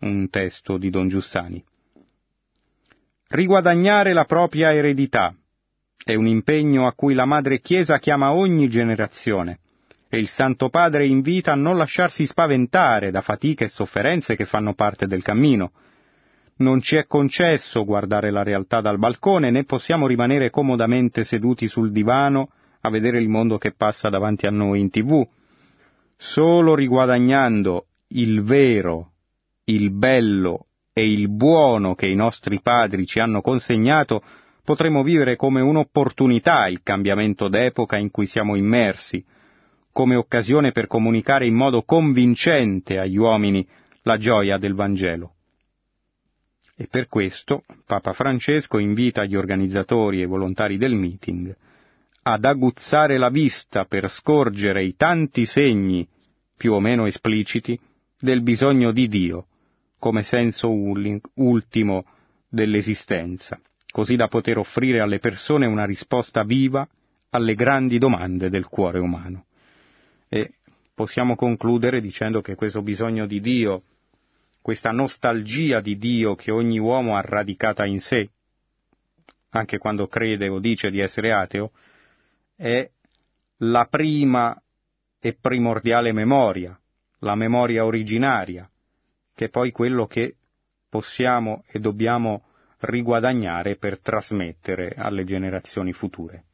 un 0.00 0.28
testo 0.28 0.76
di 0.76 0.90
Don 0.90 1.06
Giussani. 1.06 1.64
Riguadagnare 3.28 4.12
la 4.12 4.24
propria 4.24 4.74
eredità 4.74 5.32
è 6.04 6.14
un 6.14 6.26
impegno 6.26 6.88
a 6.88 6.94
cui 6.94 7.14
la 7.14 7.26
Madre 7.26 7.60
Chiesa 7.60 8.00
chiama 8.00 8.32
ogni 8.32 8.68
generazione 8.68 9.60
e 10.08 10.18
il 10.18 10.28
Santo 10.28 10.70
Padre 10.70 11.06
invita 11.06 11.52
a 11.52 11.56
non 11.56 11.76
lasciarsi 11.76 12.24
spaventare 12.26 13.10
da 13.10 13.20
fatiche 13.20 13.64
e 13.64 13.68
sofferenze 13.68 14.36
che 14.36 14.46
fanno 14.46 14.74
parte 14.74 15.06
del 15.06 15.22
cammino. 15.22 15.72
Non 16.56 16.80
ci 16.80 16.96
è 16.96 17.06
concesso 17.06 17.84
guardare 17.84 18.30
la 18.30 18.42
realtà 18.42 18.80
dal 18.80 18.98
balcone, 18.98 19.50
né 19.50 19.64
possiamo 19.64 20.06
rimanere 20.06 20.50
comodamente 20.50 21.24
seduti 21.24 21.68
sul 21.68 21.92
divano 21.92 22.50
a 22.80 22.90
vedere 22.90 23.20
il 23.20 23.28
mondo 23.28 23.58
che 23.58 23.72
passa 23.72 24.08
davanti 24.08 24.46
a 24.46 24.50
noi 24.50 24.80
in 24.80 24.90
tv. 24.90 25.26
Solo 26.16 26.74
riguadagnando 26.74 27.86
il 28.08 28.42
vero, 28.42 29.12
il 29.64 29.90
bello 29.90 30.66
e 30.92 31.08
il 31.08 31.28
buono 31.28 31.94
che 31.94 32.06
i 32.06 32.16
nostri 32.16 32.60
padri 32.60 33.06
ci 33.06 33.20
hanno 33.20 33.40
consegnato, 33.40 34.22
potremo 34.64 35.02
vivere 35.02 35.36
come 35.36 35.60
un'opportunità 35.60 36.66
il 36.66 36.82
cambiamento 36.82 37.48
d'epoca 37.48 37.98
in 37.98 38.10
cui 38.10 38.26
siamo 38.26 38.56
immersi, 38.56 39.24
come 39.98 40.14
occasione 40.14 40.70
per 40.70 40.86
comunicare 40.86 41.44
in 41.44 41.54
modo 41.54 41.82
convincente 41.82 43.00
agli 43.00 43.16
uomini 43.16 43.66
la 44.02 44.16
gioia 44.16 44.56
del 44.56 44.74
Vangelo. 44.74 45.32
E 46.76 46.86
per 46.86 47.08
questo 47.08 47.64
Papa 47.84 48.12
Francesco 48.12 48.78
invita 48.78 49.24
gli 49.24 49.34
organizzatori 49.34 50.22
e 50.22 50.26
volontari 50.26 50.76
del 50.76 50.94
meeting 50.94 51.52
ad 52.22 52.44
aguzzare 52.44 53.18
la 53.18 53.28
vista 53.28 53.86
per 53.86 54.08
scorgere 54.08 54.84
i 54.84 54.94
tanti 54.94 55.46
segni, 55.46 56.06
più 56.56 56.74
o 56.74 56.78
meno 56.78 57.06
espliciti, 57.06 57.76
del 58.20 58.40
bisogno 58.42 58.92
di 58.92 59.08
Dio 59.08 59.46
come 59.98 60.22
senso 60.22 60.70
ultimo 60.70 62.04
dell'esistenza, 62.48 63.58
così 63.90 64.14
da 64.14 64.28
poter 64.28 64.58
offrire 64.58 65.00
alle 65.00 65.18
persone 65.18 65.66
una 65.66 65.84
risposta 65.84 66.44
viva 66.44 66.86
alle 67.30 67.54
grandi 67.56 67.98
domande 67.98 68.48
del 68.48 68.66
cuore 68.66 69.00
umano 69.00 69.46
e 70.28 70.54
possiamo 70.94 71.34
concludere 71.34 72.00
dicendo 72.00 72.40
che 72.40 72.54
questo 72.54 72.82
bisogno 72.82 73.26
di 73.26 73.40
Dio, 73.40 73.82
questa 74.60 74.90
nostalgia 74.90 75.80
di 75.80 75.96
Dio 75.96 76.34
che 76.34 76.50
ogni 76.50 76.78
uomo 76.78 77.16
ha 77.16 77.20
radicata 77.20 77.86
in 77.86 78.00
sé, 78.00 78.30
anche 79.50 79.78
quando 79.78 80.06
crede 80.06 80.48
o 80.48 80.58
dice 80.58 80.90
di 80.90 81.00
essere 81.00 81.32
ateo, 81.32 81.70
è 82.56 82.88
la 83.58 83.86
prima 83.86 84.60
e 85.20 85.34
primordiale 85.34 86.12
memoria, 86.12 86.78
la 87.20 87.34
memoria 87.34 87.84
originaria, 87.84 88.68
che 89.34 89.46
è 89.46 89.48
poi 89.48 89.70
quello 89.70 90.06
che 90.06 90.36
possiamo 90.88 91.64
e 91.70 91.78
dobbiamo 91.78 92.44
riguadagnare 92.80 93.76
per 93.76 93.98
trasmettere 94.00 94.94
alle 94.96 95.24
generazioni 95.24 95.92
future. 95.92 96.44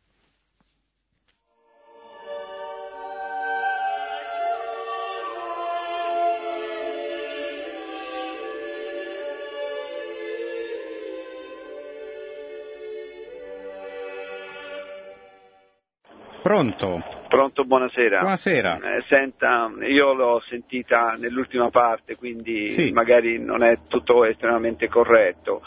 Pronto? 16.44 17.02
Pronto, 17.26 17.64
buonasera. 17.64 18.18
Buonasera. 18.18 18.76
Eh, 18.76 19.04
senta, 19.08 19.72
io 19.80 20.12
l'ho 20.12 20.42
sentita 20.46 21.16
nell'ultima 21.18 21.70
parte, 21.70 22.16
quindi 22.16 22.68
sì. 22.68 22.90
magari 22.90 23.38
non 23.38 23.62
è 23.62 23.78
tutto 23.88 24.26
estremamente 24.26 24.86
corretto. 24.88 25.62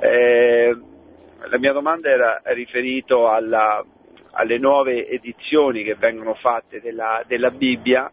Eh, 0.00 0.76
la 1.44 1.58
mia 1.60 1.72
domanda 1.72 2.10
era 2.10 2.40
riferita 2.46 3.14
alle 4.32 4.58
nuove 4.58 5.06
edizioni 5.06 5.84
che 5.84 5.94
vengono 5.94 6.34
fatte 6.34 6.80
della, 6.80 7.22
della 7.24 7.52
Bibbia 7.52 8.10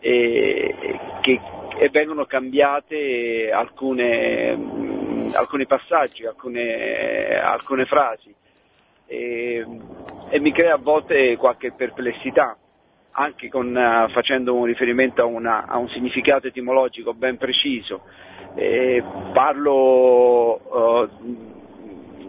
e, 0.00 0.98
che, 1.20 1.40
e 1.78 1.88
vengono 1.90 2.24
cambiate 2.24 3.52
alcune, 3.52 5.30
alcuni 5.32 5.66
passaggi, 5.66 6.26
alcune, 6.26 7.38
alcune 7.40 7.84
frasi 7.84 8.34
e, 9.12 9.66
e 10.34 10.40
mi 10.40 10.50
crea 10.50 10.76
a 10.76 10.78
volte 10.78 11.36
qualche 11.36 11.72
perplessità, 11.72 12.56
anche 13.10 13.50
con, 13.50 13.66
uh, 13.76 14.10
facendo 14.12 14.54
un 14.54 14.64
riferimento 14.64 15.20
a, 15.20 15.26
una, 15.26 15.66
a, 15.66 15.76
un 15.76 15.90
significato 15.90 16.46
etimologico 16.46 17.12
ben 17.12 17.36
preciso. 17.36 18.04
E 18.54 19.04
parlo, 19.34 20.54
uh, 20.70 21.08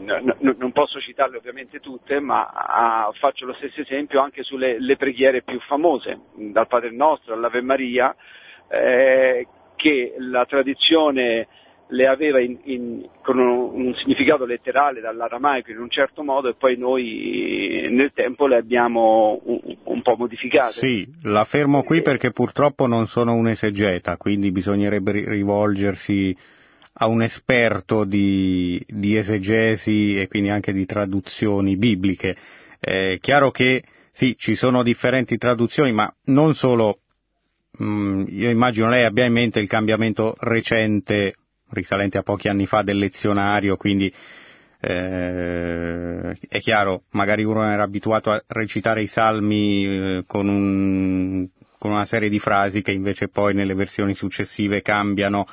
n- 0.01 0.35
n- 0.37 0.55
non 0.57 0.71
posso 0.73 0.99
citarle 0.99 1.37
ovviamente 1.37 1.79
tutte, 1.79 2.19
ma 2.19 3.07
uh, 3.07 3.13
faccio 3.13 3.45
lo 3.45 3.53
stesso 3.53 3.79
esempio 3.79 4.19
anche 4.19 4.43
sulle 4.43 4.97
preghiere 4.97 5.41
più 5.41 5.61
famose, 5.61 6.19
dal 6.33 6.67
Padre 6.67 6.91
Nostro 6.91 7.35
all'Ave 7.35 7.61
Maria, 7.61 8.13
eh, 8.67 9.47
che 9.77 10.15
la 10.17 10.43
tradizione 10.43 11.47
le 11.93 12.07
aveva 12.07 12.39
in, 12.41 12.57
in, 12.63 13.07
con 13.21 13.37
un, 13.37 13.93
significato 13.95 14.45
letterale 14.45 14.99
dall'aramaico 14.99 15.71
in 15.71 15.79
un 15.79 15.89
certo 15.89 16.23
modo 16.23 16.49
e 16.49 16.55
poi 16.55 16.75
noi 16.75 17.87
nel 17.91 18.11
tempo 18.13 18.47
le 18.47 18.57
abbiamo 18.57 19.39
un, 19.43 19.59
un 19.83 20.01
po' 20.01 20.15
modificate. 20.17 20.73
Sì, 20.73 21.07
la 21.23 21.45
fermo 21.45 21.83
qui 21.83 22.01
perché 22.01 22.31
purtroppo 22.31 22.87
non 22.87 23.05
sono 23.05 23.33
un 23.33 23.47
esegeta, 23.47 24.17
quindi 24.17 24.51
bisognerebbe 24.51 25.11
rivolgersi 25.11 26.35
a 26.95 27.07
un 27.07 27.21
esperto 27.21 28.05
di, 28.05 28.83
di 28.87 29.15
esegesi 29.15 30.19
e 30.19 30.27
quindi 30.27 30.49
anche 30.49 30.73
di 30.73 30.85
traduzioni 30.85 31.77
bibliche. 31.77 32.35
È 32.79 33.17
chiaro 33.19 33.51
che 33.51 33.83
sì, 34.11 34.35
ci 34.37 34.55
sono 34.55 34.83
differenti 34.83 35.37
traduzioni, 35.37 35.91
ma 35.91 36.11
non 36.25 36.53
solo, 36.53 36.99
mm, 37.81 38.25
io 38.29 38.49
immagino 38.49 38.89
lei 38.89 39.05
abbia 39.05 39.25
in 39.25 39.33
mente 39.33 39.59
il 39.59 39.67
cambiamento 39.67 40.35
recente, 40.39 41.35
risalente 41.73 42.17
a 42.17 42.23
pochi 42.23 42.47
anni 42.47 42.65
fa, 42.65 42.81
del 42.81 42.97
lezionario, 42.97 43.77
quindi 43.77 44.13
eh, 44.85 46.37
è 46.49 46.59
chiaro, 46.59 47.03
magari 47.11 47.45
uno 47.45 47.63
era 47.63 47.83
abituato 47.83 48.31
a 48.31 48.43
recitare 48.47 49.01
i 49.01 49.07
salmi 49.07 49.85
eh, 49.85 50.23
con, 50.27 50.49
un, 50.49 51.47
con, 51.77 51.91
una 51.91 52.03
serie 52.03 52.27
di 52.27 52.37
frasi 52.37 52.81
che 52.81 52.91
invece 52.91 53.29
poi 53.29 53.53
nelle 53.53 53.75
versioni 53.75 54.13
successive 54.13 54.81
cambiano, 54.81 55.47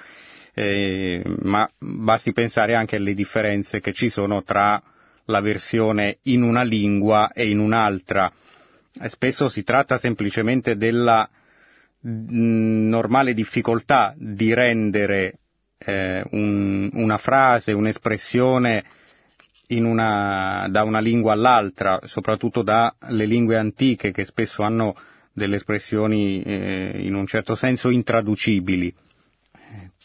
eh, 0.53 1.23
ma 1.43 1.71
basti 1.79 2.33
pensare 2.33 2.75
anche 2.75 2.97
alle 2.97 3.15
differenze 3.15 3.79
che 3.81 3.93
ci 3.93 4.09
sono 4.09 4.43
tra 4.43 4.83
la 5.27 5.41
versione 5.41 6.19
in 6.23 6.43
una 6.43 6.63
lingua 6.65 7.31
e 7.33 7.49
in 7.49 7.61
un'altra. 7.61 8.33
Spesso 9.07 9.49
si 9.49 9.63
tratta 9.63 9.97
semplicemente 9.97 10.77
della 10.77 11.29
mm, 12.05 12.89
normale 12.89 13.33
difficoltà 13.33 14.13
di 14.17 14.53
rendere 14.53 15.40
eh, 15.85 16.25
un, 16.31 16.91
una 16.93 17.19
frase, 17.19 17.73
un'espressione 17.73 18.85
una, 19.69 20.67
da 20.69 20.83
una 20.83 20.99
lingua 20.99 21.33
all'altra, 21.33 22.01
soprattutto 22.05 22.63
dalle 22.63 23.25
lingue 23.25 23.57
antiche 23.57 24.11
che 24.11 24.25
spesso 24.25 24.63
hanno 24.63 24.97
delle 25.33 25.57
espressioni 25.57 26.43
eh, 26.43 27.01
in 27.03 27.15
un 27.15 27.27
certo 27.27 27.55
senso 27.55 27.89
intraducibili. 27.91 28.93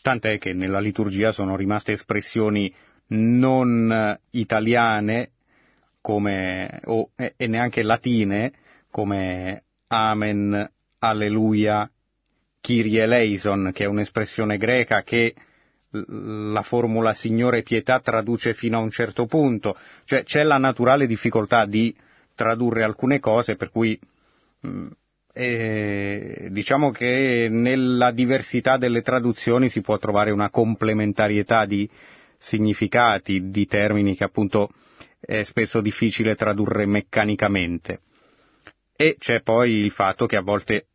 Tant'è 0.01 0.37
che 0.37 0.53
nella 0.53 0.79
liturgia 0.79 1.31
sono 1.31 1.55
rimaste 1.55 1.93
espressioni 1.93 2.71
non 3.07 4.17
italiane 4.31 5.31
come, 5.99 6.79
o, 6.85 7.09
e 7.15 7.47
neanche 7.47 7.81
latine 7.81 8.51
come 8.91 9.63
Amen, 9.87 10.71
Alleluia, 10.99 11.89
Kyrie 12.61 13.03
eleison, 13.03 13.71
che 13.73 13.83
è 13.83 13.87
un'espressione 13.87 14.57
greca 14.57 15.01
che 15.01 15.33
la 16.07 16.61
formula 16.63 17.13
Signore 17.13 17.61
pietà 17.61 17.99
traduce 17.99 18.53
fino 18.53 18.77
a 18.77 18.81
un 18.81 18.89
certo 18.89 19.25
punto, 19.25 19.77
cioè 20.03 20.23
c'è 20.23 20.43
la 20.43 20.57
naturale 20.57 21.07
difficoltà 21.07 21.65
di 21.65 21.95
tradurre 22.35 22.83
alcune 22.83 23.19
cose 23.19 23.55
per 23.55 23.69
cui 23.69 23.97
eh, 25.33 26.47
diciamo 26.51 26.91
che 26.91 27.47
nella 27.49 28.11
diversità 28.11 28.77
delle 28.77 29.01
traduzioni 29.01 29.69
si 29.69 29.81
può 29.81 29.97
trovare 29.97 30.31
una 30.31 30.49
complementarietà 30.49 31.65
di 31.65 31.89
significati, 32.37 33.49
di 33.49 33.65
termini 33.65 34.15
che 34.15 34.23
appunto 34.23 34.69
è 35.19 35.43
spesso 35.43 35.81
difficile 35.81 36.35
tradurre 36.35 36.85
meccanicamente. 36.85 38.01
E 38.95 39.15
c'è 39.19 39.41
poi 39.41 39.71
il 39.71 39.91
fatto 39.91 40.25
che 40.25 40.37
a 40.37 40.41
volte 40.41 40.87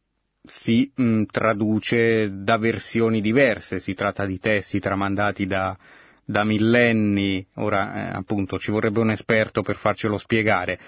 si 0.42 0.90
mh, 0.94 1.02
mm, 1.02 1.22
traduce 1.30 2.42
da 2.42 2.56
versioni 2.56 3.20
diverse, 3.20 3.80
si 3.80 3.94
tratta 3.94 4.26
di 4.26 4.38
testi 4.38 4.80
tramandati 4.80 5.46
da, 5.46 5.76
da 6.24 6.44
millenni, 6.44 7.46
ora 7.56 7.94
eh, 7.94 8.16
appunto 8.16 8.58
ci 8.58 8.70
vorrebbe 8.70 9.00
un 9.00 9.10
esperto 9.10 9.62
per 9.62 9.76
farcelo 9.76 10.18
spiegare. 10.18 10.78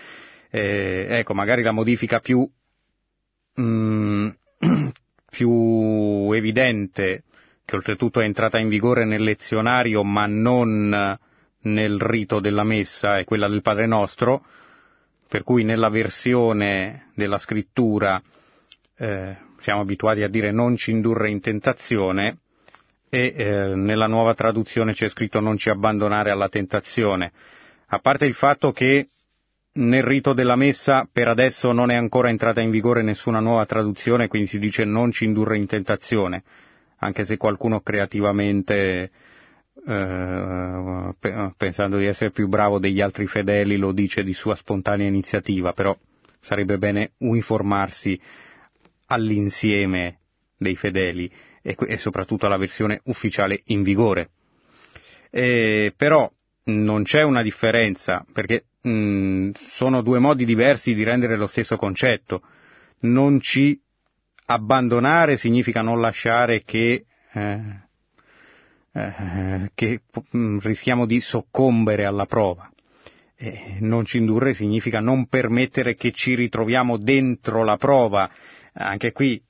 Eh, 0.51 1.07
ecco, 1.09 1.35
magari 1.35 1.63
la 1.63 1.73
modifica 1.73 2.21
più, 2.21 2.49
mh, 3.55 3.63
mm, 3.63 4.29
più 5.31 6.33
evidente, 6.33 7.25
che 7.65 7.77
oltretutto 7.77 8.21
è 8.21 8.25
entrata 8.25 8.59
in 8.59 8.69
vigore 8.69 9.05
nel 9.05 9.23
lezionario 9.23 10.03
ma 10.03 10.27
non 10.27 11.19
nel 11.63 12.01
rito 12.01 12.41
della 12.41 12.65
messa, 12.65 13.19
è 13.19 13.25
quella 13.25 13.49
del 13.49 13.63
Padre 13.63 13.87
Nostro, 13.87 14.45
per 15.29 15.43
cui 15.45 15.65
nella 15.65 15.89
versione 15.89 17.11
della 17.15 17.39
scrittura 17.39 18.21
eh, 18.97 19.37
siamo 19.59 19.81
abituati 19.81 20.23
a 20.23 20.29
dire 20.29 20.51
non 20.51 20.77
ci 20.77 20.91
indurre 20.91 21.31
in 21.31 21.41
tentazione 21.41 22.39
e 23.09 23.33
eh, 23.37 23.75
nella 23.75 24.07
nuova 24.07 24.35
traduzione 24.35 24.93
c'è 24.95 25.09
scritto 25.09 25.41
non 25.41 25.57
ci 25.57 25.69
abbandonare 25.69 26.31
alla 26.31 26.49
tentazione. 26.49 27.33
A 27.89 27.99
parte 27.99 28.25
il 28.25 28.35
fatto 28.35 28.73
che 28.73 29.09
nel 29.75 30.03
rito 30.03 30.33
della 30.33 30.57
messa 30.57 31.09
per 31.11 31.29
adesso 31.29 31.73
non 31.73 31.91
è 31.91 31.95
ancora 31.95 32.29
entrata 32.29 32.61
in 32.61 32.71
vigore 32.71 33.03
nessuna 33.03 33.41
nuova 33.41 33.67
traduzione, 33.67 34.29
quindi 34.29 34.49
si 34.49 34.59
dice 34.59 34.85
non 34.85 35.13
ci 35.13 35.25
indurre 35.25 35.57
in 35.57 35.67
tentazione, 35.67 36.43
anche 36.99 37.25
se 37.25 37.37
qualcuno 37.37 37.81
creativamente, 37.81 39.11
eh, 39.87 41.15
pensando 41.57 41.97
di 41.99 42.07
essere 42.07 42.31
più 42.31 42.49
bravo 42.49 42.79
degli 42.79 43.01
altri 43.01 43.27
fedeli, 43.27 43.77
lo 43.77 43.93
dice 43.93 44.23
di 44.25 44.33
sua 44.35 44.55
spontanea 44.55 45.07
iniziativa, 45.07 45.73
però 45.73 45.97
sarebbe 46.41 46.77
bene 46.79 47.13
uniformarsi 47.19 48.21
all'insieme 49.13 50.19
dei 50.57 50.75
fedeli 50.75 51.31
e, 51.61 51.77
e 51.87 51.99
soprattutto 51.99 52.47
alla 52.47 52.57
versione 52.57 53.01
ufficiale 53.05 53.61
in 53.67 53.83
vigore. 53.83 54.31
Eh, 55.31 55.93
però 55.97 56.31
non 56.65 57.03
c'è 57.03 57.23
una 57.23 57.43
differenza 57.43 58.25
perché 58.33 58.65
mh, 58.83 59.51
sono 59.69 60.03
due 60.03 60.19
modi 60.19 60.45
diversi 60.45 60.95
di 60.95 61.03
rendere 61.03 61.37
lo 61.37 61.47
stesso 61.47 61.77
concetto. 61.77 62.43
Non 63.01 63.41
ci 63.41 63.79
abbandonare 64.47 65.37
significa 65.37 65.83
non 65.83 66.01
lasciare 66.01 66.63
che, 66.65 67.05
eh, 67.33 67.61
eh, 68.93 69.71
che 69.75 70.01
mh, 70.31 70.59
rischiamo 70.61 71.07
di 71.07 71.21
soccombere 71.21 72.05
alla 72.05 72.27
prova. 72.27 72.67
non 73.81 74.05
ci 74.05 74.19
indurre 74.19 74.55
significa 74.55 75.01
non 75.01 75.27
permettere 75.27 75.97
che 75.97 76.13
ci 76.13 76.37
ritroviamo 76.37 76.97
dentro 76.97 77.65
la 77.65 77.77
prova 77.77 78.31
anche 78.75 79.13
qui 79.13 79.43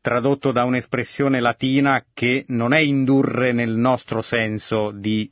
tradotto 0.00 0.52
da 0.52 0.64
un'espressione 0.64 1.40
latina 1.40 2.04
che 2.12 2.44
non 2.48 2.72
è 2.74 2.78
indurre 2.78 3.52
nel 3.52 3.70
nostro 3.74 4.20
senso 4.20 4.90
di 4.90 5.30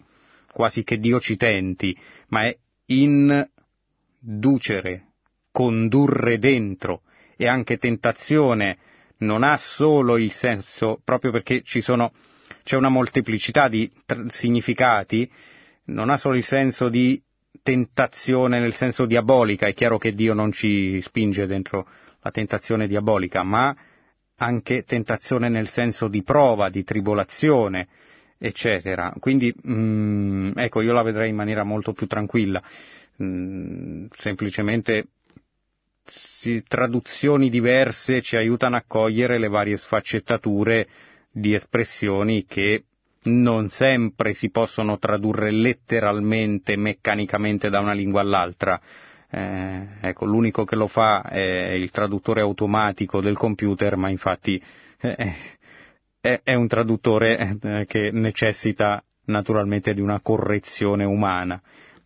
quasi 0.51 0.83
che 0.85 0.99
Dio 0.99 1.21
ci 1.21 1.37
tenti, 1.37 1.95
ma 2.29 2.45
è 2.45 2.57
inducere, 4.21 5.09
condurre 5.51 6.39
dentro. 6.39 7.03
E 7.37 7.47
anche 7.47 7.77
tentazione 7.79 8.79
non 9.19 9.43
ha 9.43 9.57
solo 9.57 10.17
il 10.17 10.33
senso, 10.33 11.01
proprio 11.05 11.33
perché 11.33 11.63
sono, 11.65 12.13
c'è 12.63 12.77
una 12.77 12.89
molteplicità 12.89 13.69
di 13.69 13.91
tr- 14.07 14.31
significati, 14.31 15.31
non 15.87 16.09
ha 16.11 16.17
solo 16.17 16.37
il 16.37 16.45
senso 16.45 16.89
di 16.89 17.21
tentazione 17.63 18.59
nel 18.61 18.75
senso 18.75 19.05
diabolica, 19.07 19.67
è 19.67 19.75
chiaro 19.75 19.99
che 19.99 20.15
Dio 20.15 20.33
non 20.35 20.53
ci 20.53 21.01
spinge 21.03 21.47
dentro 21.47 21.87
la 22.23 22.31
tentazione 22.31 22.87
diabolica, 22.87 23.43
ma 23.43 23.75
anche 24.37 24.85
tentazione 24.85 25.49
nel 25.49 25.69
senso 25.69 26.09
di 26.09 26.23
prova, 26.23 26.69
di 26.71 26.85
tribolazione, 26.85 27.89
eccetera. 28.39 29.13
Quindi, 29.19 29.55
mm, 29.69 30.53
ecco, 30.57 30.81
io 30.81 30.93
la 30.93 31.03
vedrei 31.03 31.31
in 31.31 31.37
maniera 31.37 31.65
molto 31.65 31.93
più 31.93 32.07
tranquilla. 32.07 32.63
Mm, 33.23 34.07
semplicemente 34.15 35.09
si, 36.05 36.63
traduzioni 36.67 37.49
diverse 37.49 38.23
ci 38.23 38.37
aiutano 38.37 38.77
a 38.77 38.85
cogliere 38.87 39.39
le 39.39 39.49
varie 39.49 39.77
sfaccettature 39.77 40.89
di 41.31 41.55
espressioni 41.55 42.45
che 42.47 42.85
non 43.25 43.69
sempre 43.71 44.33
si 44.33 44.51
possono 44.51 44.99
tradurre 44.99 45.53
letteralmente, 45.53 46.77
meccanicamente 46.77 47.71
da 47.71 47.79
una 47.79 47.93
lingua 47.93 48.21
all'altra 48.21 48.81
eh, 49.35 49.87
ecco, 50.03 50.27
l'unico 50.27 50.65
che 50.65 50.77
lo 50.77 50.87
fa 50.87 51.23
è 51.23 51.71
il 51.71 51.91
traduttore 51.91 52.43
automatico 52.43 53.23
del 53.23 53.39
computer, 53.39 53.97
ma 53.97 54.11
infatti 54.11 54.63
eh, 55.01 55.35
è, 56.21 56.41
è, 56.45 56.53
un 56.53 56.69
traduttore 56.69 57.59
eh, 57.63 57.87
che 57.87 58.11
necessita 58.13 59.03
naturalmente 59.27 59.95
di 59.95 60.03
una 60.03 60.21
correzione 60.21 61.05
umana, 61.05 61.59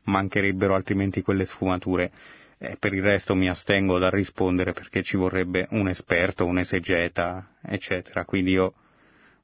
mancherebbero 0.05 0.77
altrimenti 0.77 1.23
quelle 1.23 1.47
sfumature. 1.47 2.13
Eh, 2.59 2.77
per 2.79 2.95
il 2.95 3.03
resto 3.03 3.35
mi 3.35 3.49
astengo 3.49 3.99
dal 3.99 4.13
rispondere 4.13 4.73
perché 4.73 5.03
ci 5.03 5.17
vorrebbe 5.17 5.67
un 5.71 5.89
esperto, 5.89 6.47
un 6.47 6.61
esegeta, 6.61 7.57
eccetera. 7.61 8.25
Quindi 8.25 8.53
io, 8.53 8.75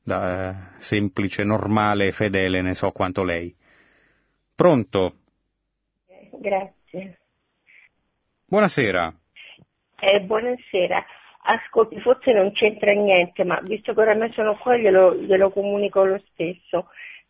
da 0.05 0.51
eh, 0.51 0.81
semplice, 0.83 1.43
normale 1.43 2.07
e 2.07 2.13
fedele, 2.13 2.63
ne 2.63 2.75
so 2.75 2.93
quanto 2.93 3.25
lei. 3.25 3.53
Pronto? 4.55 5.17
Grazie. 6.39 7.17
Buonasera. 8.53 9.11
Eh, 9.99 10.21
buonasera. 10.21 11.03
Ascolti, 11.45 11.99
forse 12.01 12.35
non 12.35 12.53
c'entra 12.53 12.93
niente, 12.93 13.45
ma 13.45 13.59
visto 13.63 13.95
che 13.95 14.01
ora 14.03 14.13
me 14.13 14.31
sono 14.35 14.59
qua 14.59 14.77
glielo, 14.77 15.17
glielo 15.17 15.49
comunico 15.51 16.05
lo 16.05 16.21
stesso. 16.33 16.89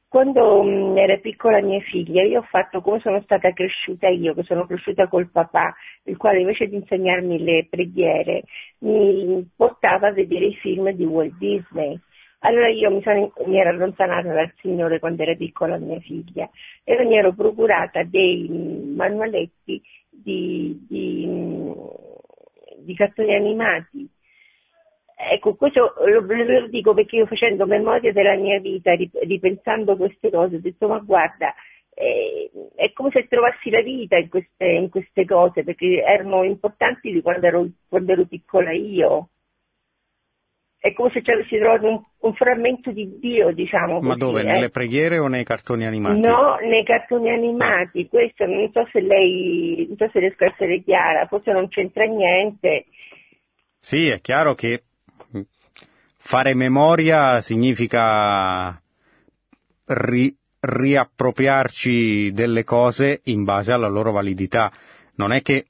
quando 0.09 0.65
mh, 0.65 0.99
era 0.99 1.17
piccola 1.19 1.61
mia 1.61 1.79
figlia, 1.79 2.25
io 2.25 2.41
ho 2.41 2.47
fatto 2.51 2.81
come 2.81 2.99
sono 2.99 3.23
stata 3.23 3.53
cresciuta 3.53 4.09
io, 4.09 4.35
che 4.35 4.43
sono 4.43 4.67
cresciuta 4.67 5.07
col 5.07 5.31
papà, 5.31 5.73
il 6.07 6.17
quale 6.17 6.41
invece 6.41 6.67
di 6.67 6.75
insegnarmi 6.75 7.39
le 7.39 7.69
preghiere 7.71 8.43
mi 8.79 9.49
portava 9.55 10.09
a 10.09 10.13
vedere 10.13 10.47
i 10.47 10.57
film 10.57 10.91
di 10.91 11.05
Walt 11.05 11.39
Disney. 11.39 12.01
Allora 12.41 12.69
io 12.69 12.91
mi, 12.91 13.01
sono, 13.01 13.33
mi 13.47 13.61
ero 13.61 13.69
allontanata 13.71 14.33
dal 14.33 14.53
Signore 14.61 14.99
quando 14.99 15.23
era 15.23 15.37
piccola 15.37 15.79
mia 15.79 16.01
figlia 16.01 16.51
e 16.83 17.05
mi 17.05 17.17
ero 17.17 17.33
procurata 17.33 18.03
dei 18.03 18.49
manualetti 18.97 19.81
di, 20.23 20.85
di, 20.89 21.29
di 22.79 22.95
cartoni 22.95 23.35
animati 23.35 24.09
Ecco, 25.31 25.55
questo 25.55 25.95
lo, 26.05 26.21
lo, 26.21 26.67
dico 26.67 26.95
perché 26.95 27.17
io 27.17 27.27
facendo 27.27 27.65
memoria 27.65 28.13
della 28.13 28.35
mia 28.35 28.59
vita, 28.59 28.93
ripensando 28.95 29.97
queste 29.97 30.31
cose, 30.31 30.57
ho 30.57 30.61
detto 30.61 30.89
ma 30.89 30.99
guarda, 30.99 31.55
eh, 31.95 32.51
è 32.75 32.93
come 32.93 33.11
se 33.13 33.29
trovassi 33.29 33.71
la 33.71 33.83
vita 33.83 34.17
in 34.17 34.29
queste, 34.29 34.65
in 34.65 34.89
queste 34.89 35.25
cose, 35.25 35.63
perché 35.63 36.03
erano 36.03 36.43
importanti 36.43 37.13
di 37.13 37.23
quando 37.23 37.47
ero, 37.47 37.69
quando 37.89 38.13
ero 38.13 38.25
piccola 38.27 38.73
io. 38.73 39.29
È 40.83 40.93
come 40.95 41.11
se 41.13 41.23
ci 41.23 41.31
avessi 41.31 41.59
trovato 41.59 41.87
un, 41.87 42.03
un 42.19 42.35
frammento 42.35 42.91
di 42.91 43.19
Dio, 43.21 43.53
diciamo. 43.53 44.01
Ma 44.01 44.09
così, 44.09 44.19
dove? 44.19 44.41
eh. 44.41 44.45
Nelle 44.45 44.71
preghiere 44.71 45.19
o 45.19 45.29
nei 45.29 45.45
cartoni 45.45 45.87
animati? 45.87 46.19
No, 46.19 46.57
nei 46.57 46.85
cartoni 46.85 47.31
animati. 47.31 48.09
Questo 48.09 48.47
non 48.47 48.69
so 48.73 48.89
se 48.91 49.01
lei, 49.01 49.87
non 49.87 49.97
so 49.97 50.09
se 50.13 50.19
riesco 50.19 50.43
a 50.43 50.49
essere 50.49 50.83
chiara, 50.83 51.27
forse 51.27 51.53
non 51.53 51.69
c'entra 51.69 52.05
niente. 52.05 52.87
Sì, 53.79 54.09
è 54.09 54.21
chiaro 54.21 54.55
che 54.55 54.83
Fare 56.25 56.55
memoria 56.55 57.41
significa 57.41 58.81
ri, 59.87 60.35
riappropriarci 60.61 62.31
delle 62.31 62.63
cose 62.63 63.21
in 63.25 63.43
base 63.43 63.73
alla 63.73 63.89
loro 63.89 64.13
validità. 64.13 64.73
Non 65.17 65.33
è 65.33 65.43
che 65.43 65.67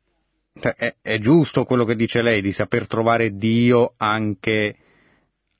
cioè, 0.52 0.74
è, 0.74 0.94
è, 1.00 1.18
giusto 1.18 1.64
quello 1.64 1.86
che 1.86 1.96
dice 1.96 2.20
lei 2.20 2.42
di 2.42 2.52
saper 2.52 2.86
trovare 2.86 3.34
Dio 3.34 3.94
anche, 3.96 4.76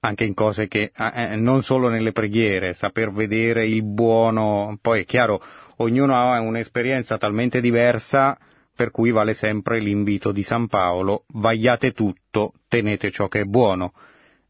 anche 0.04 0.24
in 0.24 0.34
cose 0.34 0.66
che 0.66 0.90
eh, 0.96 1.36
non 1.36 1.62
solo 1.62 1.88
nelle 1.88 2.12
preghiere, 2.12 2.74
saper 2.74 3.12
vedere 3.12 3.66
il 3.66 3.84
buono. 3.84 4.76
Poi 4.80 5.02
è 5.02 5.04
chiaro, 5.04 5.40
ognuno 5.76 6.14
ha 6.14 6.40
un'esperienza 6.40 7.18
talmente 7.18 7.60
diversa 7.60 8.36
per 8.74 8.90
cui 8.90 9.10
vale 9.10 9.34
sempre 9.34 9.78
l'invito 9.78 10.32
di 10.32 10.42
San 10.42 10.66
Paolo, 10.66 11.24
vagliate 11.28 11.92
tutto, 11.92 12.54
tenete 12.68 13.10
ciò 13.10 13.28
che 13.28 13.40
è 13.40 13.44
buono. 13.44 13.92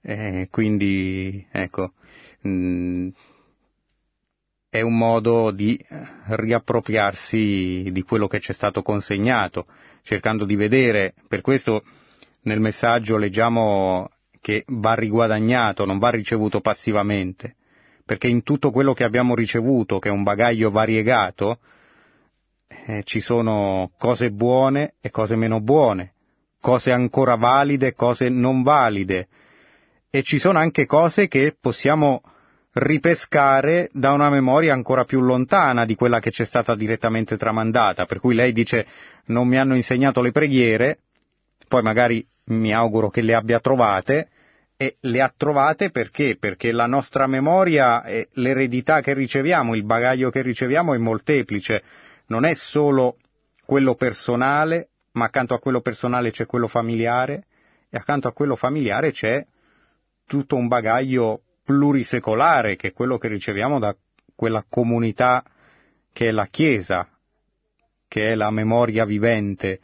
Eh, 0.00 0.48
quindi, 0.50 1.46
ecco, 1.50 1.92
mh, 2.42 2.50
mm, 2.50 3.08
è 4.70 4.80
un 4.80 4.96
modo 4.96 5.50
di 5.50 5.78
riappropriarsi 6.28 7.90
di 7.92 8.02
quello 8.02 8.26
che 8.26 8.40
ci 8.40 8.52
è 8.52 8.54
stato 8.54 8.80
consegnato, 8.80 9.66
cercando 10.02 10.46
di 10.46 10.56
vedere, 10.56 11.12
per 11.28 11.42
questo 11.42 11.84
nel 12.44 12.60
messaggio 12.60 13.18
leggiamo 13.18 14.08
che 14.42 14.64
va 14.66 14.94
riguadagnato, 14.94 15.86
non 15.86 15.98
va 15.98 16.10
ricevuto 16.10 16.60
passivamente, 16.60 17.54
perché 18.04 18.26
in 18.26 18.42
tutto 18.42 18.72
quello 18.72 18.92
che 18.92 19.04
abbiamo 19.04 19.36
ricevuto, 19.36 20.00
che 20.00 20.08
è 20.08 20.12
un 20.12 20.24
bagaglio 20.24 20.72
variegato, 20.72 21.60
eh, 22.86 23.02
ci 23.04 23.20
sono 23.20 23.92
cose 23.96 24.30
buone 24.32 24.94
e 25.00 25.10
cose 25.10 25.36
meno 25.36 25.60
buone, 25.60 26.14
cose 26.60 26.90
ancora 26.90 27.36
valide 27.36 27.88
e 27.88 27.94
cose 27.94 28.28
non 28.28 28.64
valide, 28.64 29.28
e 30.10 30.24
ci 30.24 30.40
sono 30.40 30.58
anche 30.58 30.86
cose 30.86 31.28
che 31.28 31.56
possiamo 31.58 32.20
ripescare 32.72 33.90
da 33.92 34.10
una 34.10 34.28
memoria 34.28 34.72
ancora 34.72 35.04
più 35.04 35.20
lontana 35.20 35.84
di 35.84 35.94
quella 35.94 36.18
che 36.18 36.32
ci 36.32 36.42
è 36.42 36.44
stata 36.44 36.74
direttamente 36.74 37.36
tramandata, 37.36 38.06
per 38.06 38.18
cui 38.18 38.34
lei 38.34 38.52
dice 38.52 38.86
non 39.26 39.46
mi 39.46 39.56
hanno 39.56 39.76
insegnato 39.76 40.20
le 40.20 40.32
preghiere, 40.32 40.98
poi 41.68 41.82
magari 41.82 42.26
mi 42.46 42.74
auguro 42.74 43.08
che 43.08 43.22
le 43.22 43.34
abbia 43.34 43.60
trovate, 43.60 44.28
e 44.82 44.96
le 45.02 45.20
ha 45.20 45.32
trovate 45.36 45.90
perché? 45.90 46.36
Perché 46.36 46.72
la 46.72 46.86
nostra 46.86 47.28
memoria 47.28 48.02
l'eredità 48.32 49.00
che 49.00 49.14
riceviamo, 49.14 49.76
il 49.76 49.84
bagaglio 49.84 50.28
che 50.28 50.42
riceviamo 50.42 50.92
è 50.92 50.98
molteplice, 50.98 51.84
non 52.26 52.44
è 52.44 52.54
solo 52.54 53.18
quello 53.64 53.94
personale, 53.94 54.88
ma 55.12 55.26
accanto 55.26 55.54
a 55.54 55.60
quello 55.60 55.82
personale 55.82 56.32
c'è 56.32 56.46
quello 56.46 56.66
familiare, 56.66 57.44
e 57.88 57.96
accanto 57.96 58.26
a 58.26 58.32
quello 58.32 58.56
familiare 58.56 59.12
c'è 59.12 59.46
tutto 60.26 60.56
un 60.56 60.66
bagaglio 60.66 61.42
plurisecolare 61.64 62.74
che 62.74 62.88
è 62.88 62.92
quello 62.92 63.18
che 63.18 63.28
riceviamo 63.28 63.78
da 63.78 63.94
quella 64.34 64.64
comunità 64.68 65.44
che 66.12 66.26
è 66.26 66.30
la 66.32 66.46
Chiesa, 66.46 67.08
che 68.08 68.32
è 68.32 68.34
la 68.34 68.50
memoria 68.50 69.04
vivente 69.04 69.78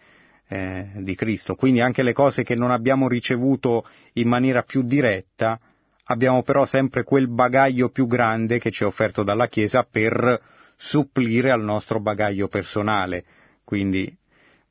eh, 0.48 0.88
di 0.96 1.14
Cristo. 1.14 1.54
Quindi 1.54 1.80
anche 1.80 2.02
le 2.02 2.12
cose 2.12 2.42
che 2.42 2.54
non 2.54 2.70
abbiamo 2.70 3.08
ricevuto 3.08 3.86
in 4.14 4.28
maniera 4.28 4.62
più 4.62 4.82
diretta, 4.82 5.60
abbiamo 6.04 6.42
però 6.42 6.64
sempre 6.64 7.04
quel 7.04 7.28
bagaglio 7.28 7.90
più 7.90 8.06
grande 8.06 8.58
che 8.58 8.70
ci 8.70 8.82
è 8.82 8.86
offerto 8.86 9.22
dalla 9.22 9.48
Chiesa 9.48 9.86
per 9.88 10.40
supplire 10.76 11.50
al 11.50 11.62
nostro 11.62 12.00
bagaglio 12.00 12.48
personale. 12.48 13.24
Quindi 13.64 14.16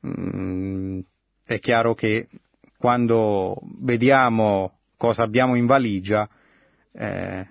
mm, 0.06 1.00
è 1.44 1.58
chiaro 1.60 1.94
che 1.94 2.28
quando 2.76 3.60
vediamo 3.80 4.78
cosa 4.96 5.22
abbiamo 5.22 5.54
in 5.54 5.66
valigia, 5.66 6.28
eh, 6.92 7.46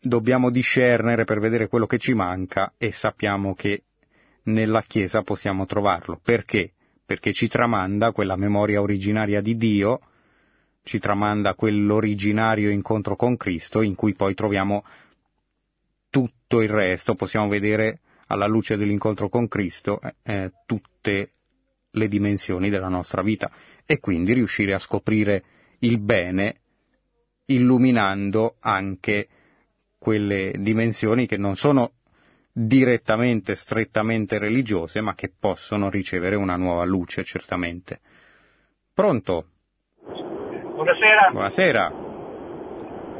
dobbiamo 0.00 0.50
discernere 0.50 1.24
per 1.24 1.38
vedere 1.38 1.68
quello 1.68 1.86
che 1.86 1.98
ci 1.98 2.14
manca 2.14 2.72
e 2.76 2.92
sappiamo 2.92 3.54
che 3.54 3.82
nella 4.44 4.82
Chiesa 4.82 5.22
possiamo 5.22 5.66
trovarlo. 5.66 6.18
Perché? 6.22 6.72
Perché 7.04 7.32
ci 7.32 7.48
tramanda 7.48 8.12
quella 8.12 8.36
memoria 8.36 8.80
originaria 8.80 9.40
di 9.40 9.56
Dio, 9.56 10.00
ci 10.82 10.98
tramanda 10.98 11.54
quell'originario 11.54 12.70
incontro 12.70 13.16
con 13.16 13.36
Cristo 13.36 13.82
in 13.82 13.94
cui 13.94 14.14
poi 14.14 14.34
troviamo 14.34 14.84
tutto 16.10 16.60
il 16.60 16.68
resto, 16.68 17.14
possiamo 17.14 17.48
vedere 17.48 18.00
alla 18.26 18.46
luce 18.46 18.76
dell'incontro 18.76 19.28
con 19.28 19.48
Cristo 19.48 20.00
eh, 20.22 20.50
tutte 20.66 21.32
le 21.90 22.08
dimensioni 22.08 22.70
della 22.70 22.88
nostra 22.88 23.22
vita 23.22 23.50
e 23.84 24.00
quindi 24.00 24.32
riuscire 24.32 24.72
a 24.72 24.78
scoprire 24.78 25.44
il 25.80 25.98
bene 25.98 26.56
illuminando 27.46 28.56
anche 28.60 29.28
quelle 29.98 30.54
dimensioni 30.58 31.26
che 31.26 31.36
non 31.36 31.56
sono 31.56 31.92
direttamente, 32.52 33.56
strettamente 33.56 34.38
religiose, 34.38 35.00
ma 35.00 35.14
che 35.14 35.32
possono 35.38 35.88
ricevere 35.88 36.36
una 36.36 36.56
nuova 36.56 36.84
luce, 36.84 37.24
certamente. 37.24 38.00
Pronto? 38.94 39.44
Buonasera. 40.04 41.30
Buonasera. 41.30 41.92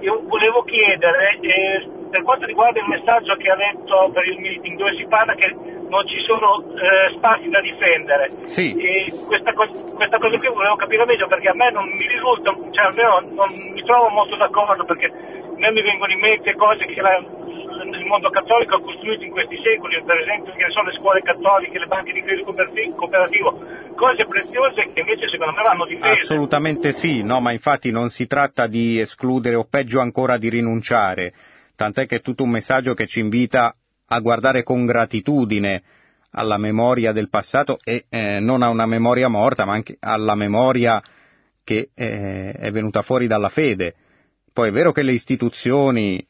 Io 0.01 0.21
volevo 0.27 0.64
chiedere, 0.64 1.38
eh, 1.40 1.88
per 2.11 2.23
quanto 2.25 2.45
riguarda 2.45 2.81
il 2.81 2.88
messaggio 2.88 3.37
che 3.37 3.49
ha 3.49 3.55
letto 3.55 4.11
per 4.12 4.27
il 4.27 4.40
meeting, 4.40 4.77
dove 4.77 4.97
si 4.97 5.07
parla 5.07 5.35
che 5.35 5.55
non 5.55 6.07
ci 6.09 6.18
sono 6.27 6.75
eh, 6.75 7.14
spazi 7.16 7.49
da 7.49 7.61
difendere. 7.61 8.31
Sì. 8.47 8.75
E 8.75 9.12
questa, 9.25 9.53
co- 9.53 9.95
questa, 9.95 10.18
cosa 10.18 10.37
qui 10.38 10.49
volevo 10.49 10.75
capire 10.77 11.07
meglio 11.07 11.29
perché 11.29 11.49
a 11.49 11.55
me 11.55 11.71
non 11.71 11.88
mi 11.88 12.07
risulta, 12.07 12.53
cioè 12.71 12.87
almeno 12.87 13.21
non 13.33 13.49
mi 13.55 13.83
trovo 13.85 14.09
molto 14.09 14.37
d'accordo 14.37 14.85
perché 14.85 15.07
a 15.07 15.55
me 15.57 15.71
mi 15.71 15.83
vengono 15.83 16.12
in 16.12 16.21
mente 16.21 16.55
cose 16.55 16.85
che 16.87 17.01
la, 17.01 17.23
il 17.96 18.07
mondo 18.07 18.31
cattolico 18.31 18.76
ha 18.76 18.81
costruito 18.81 19.24
in 19.24 19.31
questi 19.31 19.57
secoli, 19.62 20.02
per 20.05 20.18
esempio 20.18 20.52
sono 20.70 20.88
le 20.88 20.96
scuole 20.98 21.20
cattoliche, 21.22 21.78
le 21.78 21.87
banche 21.87 22.12
di 22.12 22.22
credito 22.22 22.52
cooperativo, 22.96 23.61
cose 23.94 24.26
preziose 24.26 24.90
che 24.92 25.00
invece 25.00 25.28
secondo 25.28 25.52
me 25.52 25.62
vanno 25.62 25.87
difese. 25.87 26.22
Assolutamente 26.22 26.92
sì, 26.92 27.22
no, 27.22 27.40
ma 27.40 27.52
infatti 27.52 27.90
non 27.90 28.11
si 28.11 28.26
tratta 28.26 28.66
di 28.66 28.98
escludere 29.00 29.57
o 29.57 29.66
peggio 29.68 30.00
ancora 30.00 30.38
di 30.38 30.48
rinunciare, 30.48 31.33
tant'è 31.76 32.07
che 32.07 32.16
è 32.16 32.20
tutto 32.20 32.42
un 32.42 32.50
messaggio 32.50 32.94
che 32.94 33.07
ci 33.07 33.20
invita 33.20 33.74
a 34.07 34.20
guardare 34.20 34.62
con 34.62 34.85
gratitudine 34.85 35.83
alla 36.33 36.57
memoria 36.57 37.12
del 37.12 37.28
passato 37.28 37.78
e 37.85 38.07
eh, 38.09 38.40
non 38.40 38.62
a 38.62 38.68
una 38.68 38.87
memoria 38.87 39.28
morta, 39.28 39.64
ma 39.64 39.74
anche 39.74 39.96
alla 40.00 40.35
memoria 40.35 41.02
che 41.64 41.90
eh, 41.94 42.52
è 42.52 42.70
venuta 42.70 43.02
fuori 43.02 43.26
dalla 43.26 43.48
fede. 43.48 43.95
Poi 44.53 44.68
è 44.68 44.72
vero 44.72 44.93
che 44.93 45.03
le 45.03 45.12
istituzioni, 45.12 46.24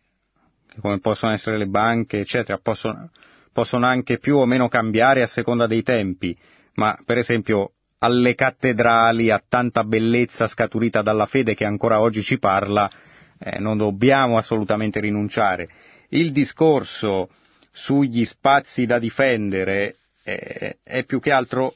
come 0.80 0.98
possono 1.00 1.32
essere 1.32 1.58
le 1.58 1.66
banche, 1.66 2.20
eccetera, 2.20 2.58
possono, 2.58 3.10
possono 3.52 3.86
anche 3.86 4.18
più 4.18 4.36
o 4.36 4.46
meno 4.46 4.68
cambiare 4.68 5.22
a 5.22 5.26
seconda 5.26 5.66
dei 5.66 5.82
tempi, 5.82 6.36
ma 6.74 6.96
per 7.04 7.18
esempio 7.18 7.72
alle 7.98 8.34
cattedrali, 8.34 9.30
a 9.30 9.42
tanta 9.46 9.84
bellezza 9.84 10.48
scaturita 10.48 11.02
dalla 11.02 11.26
fede 11.26 11.54
che 11.54 11.64
ancora 11.64 12.00
oggi 12.00 12.22
ci 12.22 12.38
parla, 12.38 12.90
eh, 13.38 13.58
non 13.60 13.76
dobbiamo 13.76 14.38
assolutamente 14.38 14.98
rinunciare. 15.00 15.68
Il 16.08 16.32
discorso 16.32 17.28
sugli 17.70 18.24
spazi 18.24 18.86
da 18.86 18.98
difendere 18.98 19.96
eh, 20.24 20.78
è 20.82 21.04
più 21.04 21.20
che 21.20 21.30
altro 21.30 21.74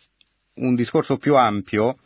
un 0.55 0.75
discorso 0.75 1.17
più 1.17 1.37
ampio 1.37 1.97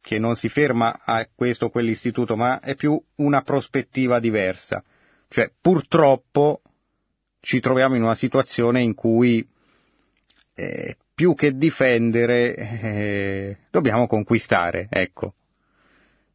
che 0.00 0.18
non 0.18 0.36
si 0.36 0.48
ferma 0.48 1.00
a 1.04 1.26
questo 1.32 1.66
o 1.66 1.70
quell'istituto, 1.70 2.36
ma 2.36 2.60
è 2.60 2.74
più 2.74 3.00
una 3.16 3.42
prospettiva 3.42 4.18
diversa. 4.18 4.82
Cioè, 5.32 5.48
purtroppo, 5.60 6.60
ci 7.38 7.60
troviamo 7.60 7.94
in 7.94 8.02
una 8.02 8.16
situazione 8.16 8.82
in 8.82 8.94
cui 8.94 9.48
eh, 10.56 10.96
più 11.14 11.36
che 11.36 11.56
difendere 11.56 12.56
eh, 12.56 13.56
dobbiamo 13.70 14.08
conquistare, 14.08 14.88
ecco. 14.90 15.34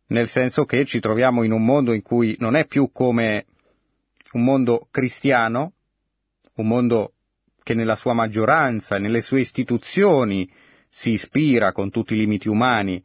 Nel 0.07 0.29
senso 0.29 0.63
che 0.63 0.85
ci 0.85 1.01
troviamo 1.01 1.43
in 1.43 1.51
un 1.51 1.65
mondo 1.65 1.91
in 1.91 2.03
cui 2.03 2.37
non 2.39 2.55
è 2.55 2.67
più 2.67 2.91
come 2.93 3.47
un 4.31 4.45
mondo 4.45 4.87
cristiano, 4.89 5.73
un 6.55 6.67
mondo 6.67 7.15
che 7.63 7.73
nella 7.73 7.97
sua 7.97 8.13
maggioranza, 8.13 8.97
nelle 8.97 9.21
sue 9.21 9.41
istituzioni, 9.41 10.49
si 10.89 11.11
ispira 11.11 11.73
con 11.73 11.89
tutti 11.89 12.13
i 12.13 12.17
limiti 12.17 12.47
umani 12.47 13.03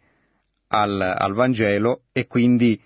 al, 0.69 1.01
al 1.01 1.35
Vangelo 1.35 2.03
e 2.13 2.29
quindi 2.29 2.81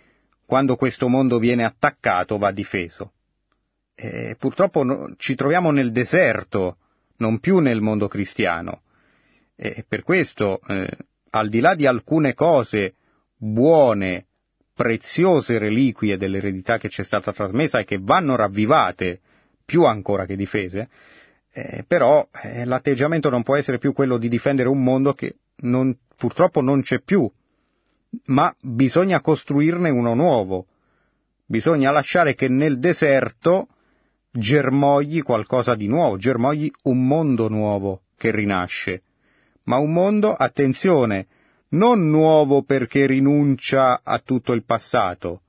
quando 0.55 0.76
questo 0.76 1.09
mondo 1.09 1.40
viene 1.40 1.64
attaccato 1.64 2.38
va 2.38 2.52
difeso. 2.52 3.14
E 3.92 4.36
purtroppo 4.38 4.84
ci 5.16 5.34
troviamo 5.34 5.72
nel 5.72 5.90
deserto, 5.90 6.76
non 7.16 7.40
più 7.40 7.59
nel 7.59 7.80
mondo 7.80 8.07
cristiano. 8.07 8.82
E 9.57 9.84
per 9.88 10.05
questo, 10.05 10.61
eh, 10.68 10.88
al 11.30 11.48
di 11.48 11.59
là 11.59 11.74
di 11.74 11.86
alcune 11.86 12.34
cose 12.34 12.94
buone, 13.36 14.26
preziose 14.72 15.59
reliquie 15.59 16.16
dell'eredità 16.16 16.78
che 16.78 16.88
ci 16.88 17.00
è 17.00 17.05
stata 17.05 17.32
trasmessa 17.32 17.80
e 17.80 17.84
che 17.84 17.98
vanno 18.00 18.36
ravvivate 18.36 19.22
più 19.64 19.82
ancora 19.82 20.24
che 20.24 20.36
difese, 20.36 20.88
eh, 21.52 21.84
però 21.84 22.28
eh, 22.44 22.64
l'atteggiamento 22.64 23.28
non 23.28 23.42
può 23.42 23.57
essere 23.57 23.78
più 23.78 23.92
quello 23.92 24.18
di 24.18 24.28
difendere 24.28 24.68
un 24.68 24.84
mondo 24.84 25.14
che 25.14 25.34
non, 25.62 25.98
purtroppo 26.16 26.61
non 26.61 26.82
c'è 26.82 27.00
più, 27.00 27.28
ma 28.26 28.54
bisogna 28.60 29.20
costruirne 29.20 29.90
uno 29.90 30.14
nuovo. 30.14 30.66
Bisogna 31.46 31.90
lasciare 31.90 32.34
che 32.34 32.48
nel 32.48 32.78
deserto 32.78 33.68
germogli 34.30 35.22
qualcosa 35.22 35.74
di 35.74 35.86
nuovo, 35.86 36.16
germogli 36.16 36.70
un 36.84 37.06
mondo 37.06 37.48
nuovo 37.48 38.02
che 38.16 38.30
rinasce. 38.30 39.02
Ma 39.64 39.76
un 39.76 39.92
mondo, 39.92 40.32
attenzione, 40.32 41.26
non 41.70 42.08
nuovo 42.08 42.62
perché 42.62 43.06
rinuncia 43.06 44.00
a 44.02 44.18
tutto 44.18 44.52
il 44.52 44.64
passato, 44.64 45.40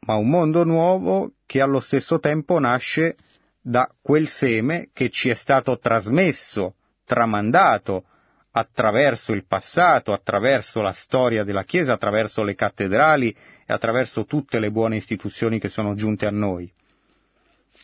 ma 0.00 0.14
un 0.14 0.28
mondo 0.28 0.64
nuovo 0.64 1.32
che 1.46 1.60
allo 1.60 1.80
stesso 1.80 2.18
tempo 2.20 2.58
nasce 2.58 3.16
da 3.60 3.90
quel 4.00 4.28
seme 4.28 4.88
che 4.92 5.10
ci 5.10 5.28
è 5.28 5.34
stato 5.34 5.78
trasmesso, 5.78 6.74
tramandato, 7.04 8.04
attraverso 8.52 9.32
il 9.32 9.44
passato, 9.46 10.12
attraverso 10.12 10.80
la 10.80 10.92
storia 10.92 11.44
della 11.44 11.64
Chiesa, 11.64 11.92
attraverso 11.92 12.42
le 12.42 12.54
cattedrali 12.54 13.30
e 13.66 13.72
attraverso 13.72 14.24
tutte 14.24 14.58
le 14.58 14.70
buone 14.70 14.96
istituzioni 14.96 15.58
che 15.60 15.68
sono 15.68 15.94
giunte 15.94 16.26
a 16.26 16.30
noi. 16.30 16.70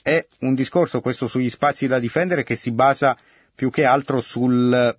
È 0.03 0.27
un 0.41 0.55
discorso 0.55 1.01
questo 1.01 1.29
sugli 1.29 1.51
spazi 1.51 1.87
da 1.87 1.99
difendere 1.99 2.43
che 2.43 2.57
si 2.57 2.73
basa 2.73 3.17
più 3.55 3.71
che 3.71 3.85
altro 3.85 4.21
sul, 4.21 4.97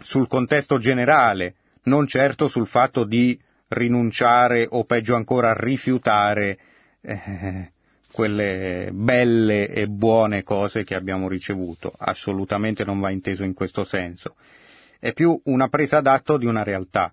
sul 0.00 0.28
contesto 0.28 0.78
generale, 0.78 1.54
non 1.84 2.06
certo 2.06 2.48
sul 2.48 2.66
fatto 2.66 3.04
di 3.04 3.38
rinunciare 3.68 4.66
o 4.70 4.84
peggio 4.84 5.14
ancora 5.14 5.52
rifiutare 5.54 6.58
eh, 7.00 7.72
quelle 8.16 8.88
belle 8.94 9.68
e 9.68 9.86
buone 9.88 10.42
cose 10.42 10.84
che 10.84 10.94
abbiamo 10.94 11.28
ricevuto. 11.28 11.92
Assolutamente 11.98 12.82
non 12.82 12.98
va 12.98 13.10
inteso 13.10 13.44
in 13.44 13.52
questo 13.52 13.84
senso. 13.84 14.36
È 14.98 15.12
più 15.12 15.38
una 15.44 15.68
presa 15.68 16.00
d'atto 16.00 16.38
di 16.38 16.46
una 16.46 16.62
realtà. 16.62 17.12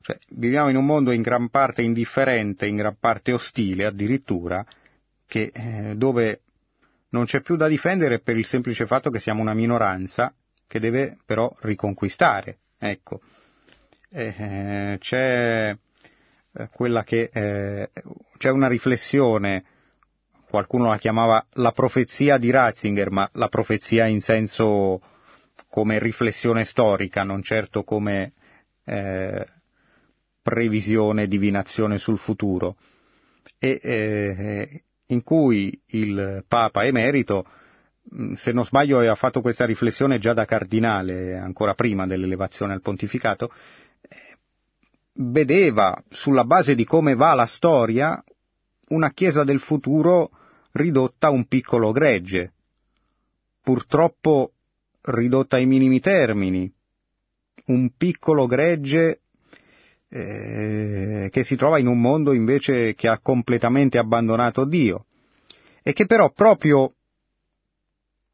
Cioè, 0.00 0.18
viviamo 0.30 0.70
in 0.70 0.76
un 0.76 0.84
mondo 0.84 1.12
in 1.12 1.22
gran 1.22 1.50
parte 1.50 1.82
indifferente, 1.82 2.66
in 2.66 2.74
gran 2.74 2.96
parte 2.98 3.32
ostile 3.32 3.84
addirittura, 3.84 4.66
che, 5.24 5.52
eh, 5.54 5.94
dove 5.94 6.40
non 7.10 7.24
c'è 7.24 7.40
più 7.40 7.54
da 7.54 7.68
difendere 7.68 8.18
per 8.18 8.36
il 8.36 8.44
semplice 8.44 8.86
fatto 8.86 9.08
che 9.08 9.20
siamo 9.20 9.40
una 9.40 9.54
minoranza 9.54 10.34
che 10.66 10.80
deve 10.80 11.16
però 11.24 11.54
riconquistare. 11.60 12.58
Ecco. 12.76 13.20
Eh, 14.10 14.96
c'è 14.98 15.70
eh, 15.70 15.78
quella 16.72 17.04
che 17.04 17.30
eh, 17.32 17.90
c'è 18.36 18.50
una 18.50 18.68
riflessione, 18.68 19.64
qualcuno 20.48 20.88
la 20.88 20.98
chiamava 20.98 21.44
la 21.54 21.72
profezia 21.72 22.38
di 22.38 22.50
Ratzinger, 22.50 23.10
ma 23.10 23.28
la 23.34 23.48
profezia 23.48 24.06
in 24.06 24.20
senso 24.20 25.00
come 25.68 25.98
riflessione 25.98 26.64
storica, 26.64 27.22
non 27.22 27.42
certo 27.42 27.84
come 27.84 28.32
eh, 28.84 29.46
previsione, 30.42 31.26
divinazione 31.26 31.98
sul 31.98 32.18
futuro, 32.18 32.76
e, 33.58 33.78
eh, 33.82 34.82
in 35.06 35.22
cui 35.22 35.78
il 35.88 36.44
Papa 36.48 36.84
emerito, 36.84 37.46
se 38.36 38.52
non 38.52 38.64
sbaglio 38.64 38.96
aveva 38.96 39.14
fatto 39.14 39.42
questa 39.42 39.66
riflessione 39.66 40.18
già 40.18 40.32
da 40.32 40.46
cardinale, 40.46 41.36
ancora 41.36 41.74
prima 41.74 42.06
dell'elevazione 42.06 42.72
al 42.72 42.80
pontificato, 42.80 43.50
vedeva, 45.18 46.02
sulla 46.08 46.44
base 46.44 46.74
di 46.74 46.84
come 46.84 47.14
va 47.14 47.34
la 47.34 47.46
storia, 47.46 48.22
una 48.88 49.12
Chiesa 49.12 49.44
del 49.44 49.60
futuro 49.60 50.30
ridotta 50.72 51.28
a 51.28 51.30
un 51.30 51.46
piccolo 51.46 51.92
gregge, 51.92 52.52
purtroppo 53.62 54.52
ridotta 55.02 55.56
ai 55.56 55.66
minimi 55.66 56.00
termini, 56.00 56.70
un 57.66 57.90
piccolo 57.96 58.46
gregge 58.46 59.20
eh, 60.08 61.28
che 61.30 61.44
si 61.44 61.56
trova 61.56 61.78
in 61.78 61.86
un 61.86 62.00
mondo 62.00 62.32
invece 62.32 62.94
che 62.94 63.08
ha 63.08 63.18
completamente 63.18 63.98
abbandonato 63.98 64.64
Dio 64.64 65.04
e 65.82 65.92
che 65.92 66.06
però 66.06 66.30
proprio 66.30 66.94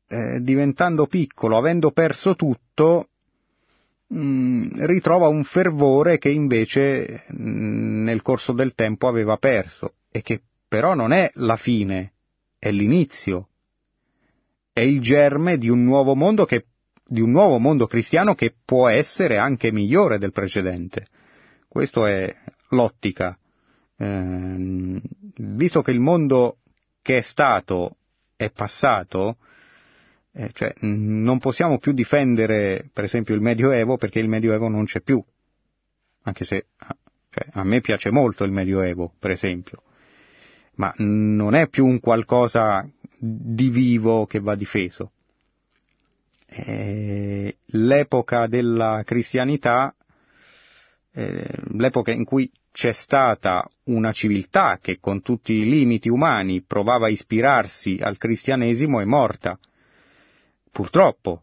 eh, 0.07 0.41
diventando 0.41 1.07
piccolo, 1.07 1.57
avendo 1.57 1.91
perso 1.91 2.37
tutto, 2.37 3.09
mm, 4.15 4.85
ritrova 4.85 5.29
un 5.29 5.45
fervore 5.45 6.19
che 6.19 6.31
invece 6.31 7.25
mm, 7.33 8.05
nel 8.05 8.23
corso 8.23 8.53
del 8.53 8.75
tempo 8.75 9.09
aveva 9.09 9.37
perso 9.37 9.95
e 10.11 10.23
che 10.23 10.43
però 10.69 10.95
non 10.95 11.13
è 11.13 11.31
la 11.35 11.57
fine, 11.57 12.13
è 12.59 12.71
l'inizio, 12.71 13.49
è 14.73 14.81
il 14.81 15.01
germe 15.01 15.59
di 15.59 15.69
un 15.69 15.85
nuovo 15.85 16.15
mondo 16.15 16.45
che 16.45 16.67
di 17.07 17.21
un 17.21 17.31
nuovo 17.31 17.59
mondo 17.59 17.87
cristiano 17.87 18.35
che 18.35 18.55
può 18.65 18.89
essere 18.89 19.39
anche 19.39 19.71
migliore 19.71 20.19
del 20.19 20.33
precedente. 20.33 21.07
Questa 21.69 22.09
è 22.09 22.35
l'ottica. 22.71 23.39
Eh, 23.97 25.01
visto 25.37 25.83
che 25.83 25.91
il 25.91 26.01
mondo 26.01 26.59
che 27.03 27.19
è 27.19 27.21
stato 27.21 27.97
è 28.37 28.51
passato, 28.51 29.37
eh, 30.37 30.51
cioè, 30.53 30.75
non 30.81 31.39
possiamo 31.39 31.79
più 31.79 31.93
difendere, 31.93 32.91
per 32.93 33.05
esempio, 33.05 33.37
il 33.37 33.41
Medioevo 33.41 33.97
perché 33.97 34.19
il 34.19 34.29
Medioevo 34.29 34.69
non 34.69 34.85
c'è 34.85 35.01
più. 35.01 35.23
Anche 36.23 36.45
se 36.45 36.67
cioè, 37.31 37.47
a 37.53 37.63
me 37.63 37.81
piace 37.81 38.11
molto 38.11 38.43
il 38.43 38.51
Medioevo, 38.51 39.13
per 39.17 39.31
esempio. 39.31 39.83
Ma 40.75 40.93
non 40.97 41.55
è 41.55 41.69
più 41.69 41.87
un 41.87 42.01
qualcosa 42.01 42.89
di 43.17 43.71
vivo 43.71 44.27
che 44.27 44.41
va 44.41 44.57
difeso. 44.57 45.13
Eh, 46.47 47.57
l'epoca 47.67 48.49
della 48.49 49.03
cristianità, 49.05 49.95
eh, 51.13 51.49
l'epoca 51.75 52.11
in 52.11 52.25
cui 52.25 52.51
c'è 52.73 52.93
stata 52.93 53.69
una 53.85 54.11
civiltà 54.11 54.79
che 54.83 54.99
con 54.99 55.23
tutti 55.23 55.53
i 55.53 55.69
limiti 55.69 56.09
umani 56.09 56.61
provava 56.63 57.07
a 57.07 57.11
ispirarsi 57.11 58.01
al 58.01 58.19
cristianesimo 58.19 58.99
è 58.99 59.05
morta 59.05 59.57
purtroppo, 60.75 61.43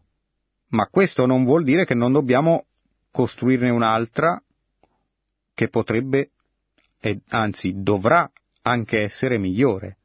ma 0.68 0.88
questo 0.90 1.24
non 1.24 1.44
vuol 1.44 1.64
dire 1.64 1.86
che 1.86 1.94
non 1.94 2.12
dobbiamo 2.12 2.66
costruirne 3.10 3.70
un'altra 3.70 4.40
che 5.54 5.68
potrebbe, 5.68 6.32
e 7.00 7.20
anzi 7.30 7.72
dovrà 7.82 8.30
anche 8.60 9.00
essere 9.00 9.38
migliore. 9.38 9.96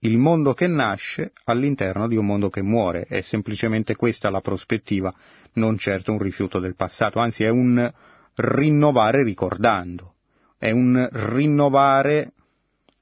Il 0.00 0.16
mondo 0.16 0.54
che 0.54 0.66
nasce 0.66 1.32
all'interno 1.44 2.08
di 2.08 2.16
un 2.16 2.24
mondo 2.24 2.48
che 2.48 2.62
muore, 2.62 3.02
è 3.02 3.20
semplicemente 3.20 3.96
questa 3.96 4.30
la 4.30 4.40
prospettiva, 4.40 5.14
non 5.54 5.76
certo 5.76 6.12
un 6.12 6.18
rifiuto 6.18 6.58
del 6.58 6.74
passato, 6.74 7.18
anzi 7.18 7.44
è 7.44 7.50
un 7.50 7.92
rinnovare 8.36 9.22
ricordando, 9.24 10.14
è 10.56 10.70
un 10.70 11.06
rinnovare, 11.12 12.32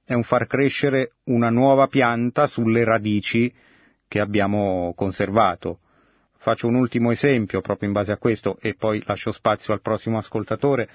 è 0.05 0.14
un 0.14 0.24
far 0.24 0.49
crescere 0.49 1.12
una 1.26 1.51
nuova 1.51 1.86
pianta 1.86 2.49
sulle 2.49 2.82
radici 2.82 3.53
che 4.09 4.20
abbiamo 4.20 4.92
conservato. 4.96 5.80
Faccio 6.38 6.66
un 6.66 6.74
ultimo 6.76 7.11
esempio 7.11 7.61
proprio 7.61 7.88
in 7.88 7.94
base 7.94 8.12
a 8.12 8.18
questo 8.18 8.59
e 8.61 8.74
poi 8.74 9.02
lascio 9.07 9.32
spazio 9.32 9.72
al 9.72 9.80
prossimo 9.80 10.18
ascoltatore. 10.18 10.88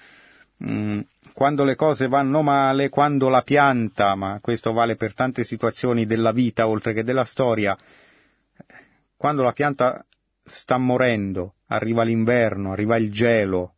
Mm, 0.64 1.00
quando 1.34 1.64
le 1.64 1.76
cose 1.76 2.08
vanno 2.08 2.42
male, 2.42 2.90
quando 2.90 3.30
la 3.30 3.42
pianta, 3.42 4.16
ma 4.16 4.40
questo 4.42 4.72
vale 4.74 4.96
per 4.96 5.14
tante 5.14 5.44
situazioni 5.44 6.06
della 6.06 6.32
vita 6.32 6.68
oltre 6.68 6.94
che 6.94 7.04
della 7.04 7.26
storia, 7.26 7.76
quando 9.18 9.42
la 9.44 9.54
pianta 9.54 10.06
sta 10.44 10.78
morendo, 10.78 11.56
arriva 11.68 12.04
l'inverno, 12.04 12.72
arriva 12.72 12.98
il 12.98 13.12
gelo, 13.12 13.74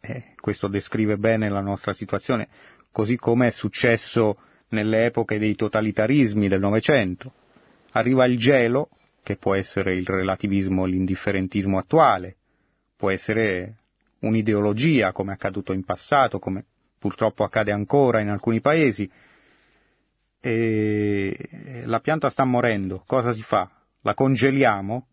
eh, 0.00 0.34
questo 0.40 0.68
descrive 0.68 1.16
bene 1.16 1.48
la 1.48 1.60
nostra 1.60 1.92
situazione, 1.92 2.48
così 2.90 3.16
come 3.16 3.48
è 3.48 3.50
successo 3.50 4.38
nelle 4.68 5.06
epoche 5.06 5.38
dei 5.38 5.54
totalitarismi 5.54 6.48
del 6.48 6.60
Novecento. 6.60 7.32
Arriva 7.96 8.24
il 8.24 8.38
gelo, 8.38 8.90
che 9.22 9.36
può 9.36 9.54
essere 9.54 9.94
il 9.94 10.06
relativismo, 10.06 10.84
l'indifferentismo 10.84 11.78
attuale, 11.78 12.36
può 12.96 13.10
essere 13.10 13.76
un'ideologia, 14.20 15.12
come 15.12 15.30
è 15.30 15.34
accaduto 15.34 15.72
in 15.72 15.84
passato, 15.84 16.38
come 16.38 16.64
purtroppo 16.98 17.44
accade 17.44 17.70
ancora 17.70 18.20
in 18.20 18.28
alcuni 18.28 18.60
paesi, 18.60 19.10
e 20.40 21.82
la 21.84 22.00
pianta 22.00 22.30
sta 22.30 22.44
morendo, 22.44 23.02
cosa 23.06 23.32
si 23.32 23.42
fa? 23.42 23.70
La 24.02 24.14
congeliamo? 24.14 25.06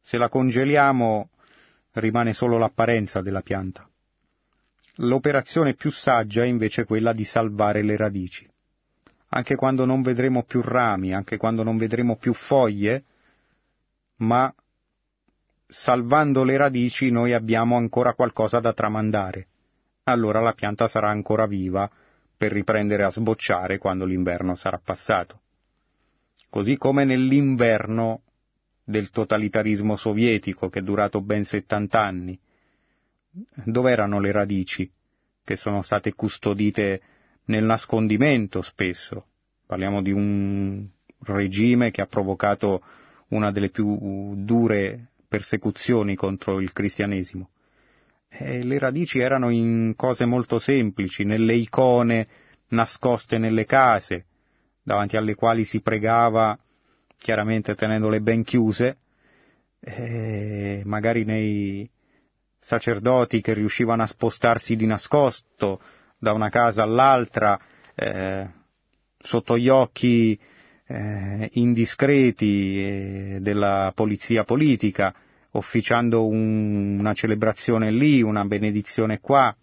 Se 0.00 0.18
la 0.18 0.28
congeliamo 0.28 1.30
rimane 1.92 2.32
solo 2.32 2.58
l'apparenza 2.58 3.20
della 3.20 3.42
pianta. 3.42 3.88
L'operazione 4.96 5.74
più 5.74 5.90
saggia 5.90 6.42
è 6.42 6.46
invece 6.46 6.84
quella 6.84 7.12
di 7.12 7.24
salvare 7.24 7.82
le 7.82 7.96
radici. 7.96 8.48
Anche 9.28 9.56
quando 9.56 9.84
non 9.84 10.02
vedremo 10.02 10.44
più 10.44 10.62
rami, 10.62 11.12
anche 11.12 11.36
quando 11.36 11.62
non 11.62 11.76
vedremo 11.76 12.16
più 12.16 12.32
foglie, 12.32 13.04
ma 14.18 14.52
salvando 15.68 16.44
le 16.44 16.56
radici 16.56 17.10
noi 17.10 17.32
abbiamo 17.32 17.76
ancora 17.76 18.14
qualcosa 18.14 18.60
da 18.60 18.72
tramandare. 18.72 19.46
Allora 20.04 20.40
la 20.40 20.52
pianta 20.52 20.86
sarà 20.86 21.10
ancora 21.10 21.46
viva 21.46 21.90
per 22.36 22.52
riprendere 22.52 23.04
a 23.04 23.10
sbocciare 23.10 23.78
quando 23.78 24.04
l'inverno 24.04 24.54
sarà 24.54 24.80
passato. 24.82 25.40
Così 26.48 26.76
come 26.76 27.04
nell'inverno 27.04 28.22
del 28.84 29.10
totalitarismo 29.10 29.96
sovietico 29.96 30.68
che 30.68 30.78
è 30.78 30.82
durato 30.82 31.20
ben 31.20 31.44
70 31.44 32.00
anni. 32.00 32.38
Dove 33.64 33.90
erano 33.90 34.20
le 34.20 34.30
radici 34.30 34.90
che 35.44 35.56
sono 35.56 35.82
state 35.82 36.14
custodite 36.14 37.02
nel 37.46 37.64
nascondimento 37.64 38.62
spesso? 38.62 39.26
Parliamo 39.66 40.02
di 40.02 40.12
un 40.12 40.86
regime 41.20 41.90
che 41.90 42.00
ha 42.00 42.06
provocato 42.06 42.82
una 43.28 43.50
delle 43.50 43.70
più 43.70 44.34
dure 44.36 45.08
persecuzioni 45.26 46.14
contro 46.14 46.60
il 46.60 46.72
cristianesimo. 46.72 47.50
E 48.28 48.62
le 48.62 48.78
radici 48.78 49.18
erano 49.18 49.50
in 49.50 49.94
cose 49.96 50.24
molto 50.24 50.58
semplici, 50.58 51.24
nelle 51.24 51.54
icone 51.54 52.28
nascoste 52.68 53.38
nelle 53.38 53.64
case, 53.64 54.26
davanti 54.82 55.16
alle 55.16 55.34
quali 55.34 55.64
si 55.64 55.80
pregava, 55.80 56.58
chiaramente 57.18 57.74
tenendole 57.74 58.20
ben 58.20 58.44
chiuse, 58.44 58.98
magari 60.84 61.24
nei 61.24 61.88
sacerdoti 62.58 63.40
che 63.40 63.54
riuscivano 63.54 64.02
a 64.02 64.06
spostarsi 64.06 64.74
di 64.74 64.86
nascosto 64.86 65.80
da 66.26 66.32
una 66.32 66.48
casa 66.48 66.82
all'altra, 66.82 67.56
eh, 67.94 68.48
sotto 69.16 69.56
gli 69.56 69.68
occhi 69.68 70.36
eh, 70.88 71.48
indiscreti 71.52 72.80
eh, 72.80 73.38
della 73.40 73.92
polizia 73.94 74.42
politica, 74.42 75.14
officiando 75.52 76.26
un, 76.26 76.98
una 76.98 77.14
celebrazione 77.14 77.92
lì, 77.92 78.22
una 78.22 78.44
benedizione 78.44 79.20
qua. 79.20 79.54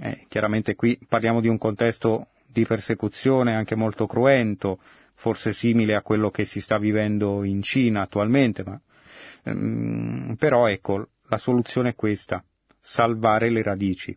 Eh, 0.00 0.24
chiaramente 0.28 0.74
qui 0.76 0.98
parliamo 1.06 1.42
di 1.42 1.48
un 1.48 1.58
contesto 1.58 2.28
di 2.46 2.64
persecuzione 2.64 3.54
anche 3.54 3.74
molto 3.74 4.06
cruento, 4.06 4.78
forse 5.14 5.52
simile 5.52 5.94
a 5.94 6.00
quello 6.00 6.30
che 6.30 6.46
si 6.46 6.62
sta 6.62 6.78
vivendo 6.78 7.44
in 7.44 7.60
Cina 7.60 8.00
attualmente, 8.00 8.64
ma, 8.64 8.80
ehm, 9.44 10.36
però 10.38 10.68
ecco, 10.68 11.08
la 11.28 11.38
soluzione 11.38 11.90
è 11.90 11.94
questa, 11.94 12.42
salvare 12.80 13.50
le 13.50 13.62
radici. 13.62 14.16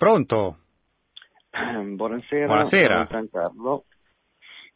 Pronto? 0.00 0.56
Buonasera, 1.50 2.46
Buonasera. 2.46 2.94
sono 3.04 3.20
Giancarlo 3.20 3.84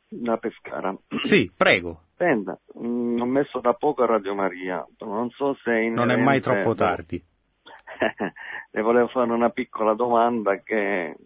da 0.06 0.36
Pescara. 0.36 0.94
Sì, 1.24 1.50
prego. 1.56 2.08
Senta, 2.18 2.60
mh, 2.74 2.86
mm, 2.86 3.20
ho 3.22 3.24
messo 3.24 3.60
da 3.60 3.72
poco 3.72 4.02
a 4.02 4.06
Radio 4.06 4.34
Maria, 4.34 4.86
non 4.98 5.30
so 5.30 5.56
se 5.64 5.78
in 5.78 5.94
Non 5.94 6.10
è 6.10 6.16
mai 6.18 6.42
troppo 6.42 6.74
tardi. 6.74 7.24
Le 8.70 8.82
volevo 8.82 9.06
fare 9.06 9.32
una 9.32 9.48
piccola 9.48 9.94
domanda 9.94 10.58
che 10.58 11.16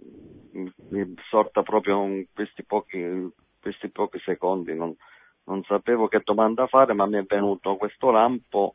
mi 0.53 1.15
sorta 1.29 1.63
proprio 1.63 2.05
in 2.05 2.27
questi 2.33 2.63
pochi, 2.63 3.29
questi 3.61 3.91
pochi 3.91 4.21
secondi, 4.21 4.77
non, 4.77 4.95
non 5.47 5.65
sapevo 5.65 6.07
che 6.07 6.23
domanda 6.23 6.69
fare, 6.69 6.95
ma 6.95 7.07
mi 7.07 7.19
è 7.19 7.25
venuto 7.25 7.75
questo 7.75 8.13
lampo 8.13 8.75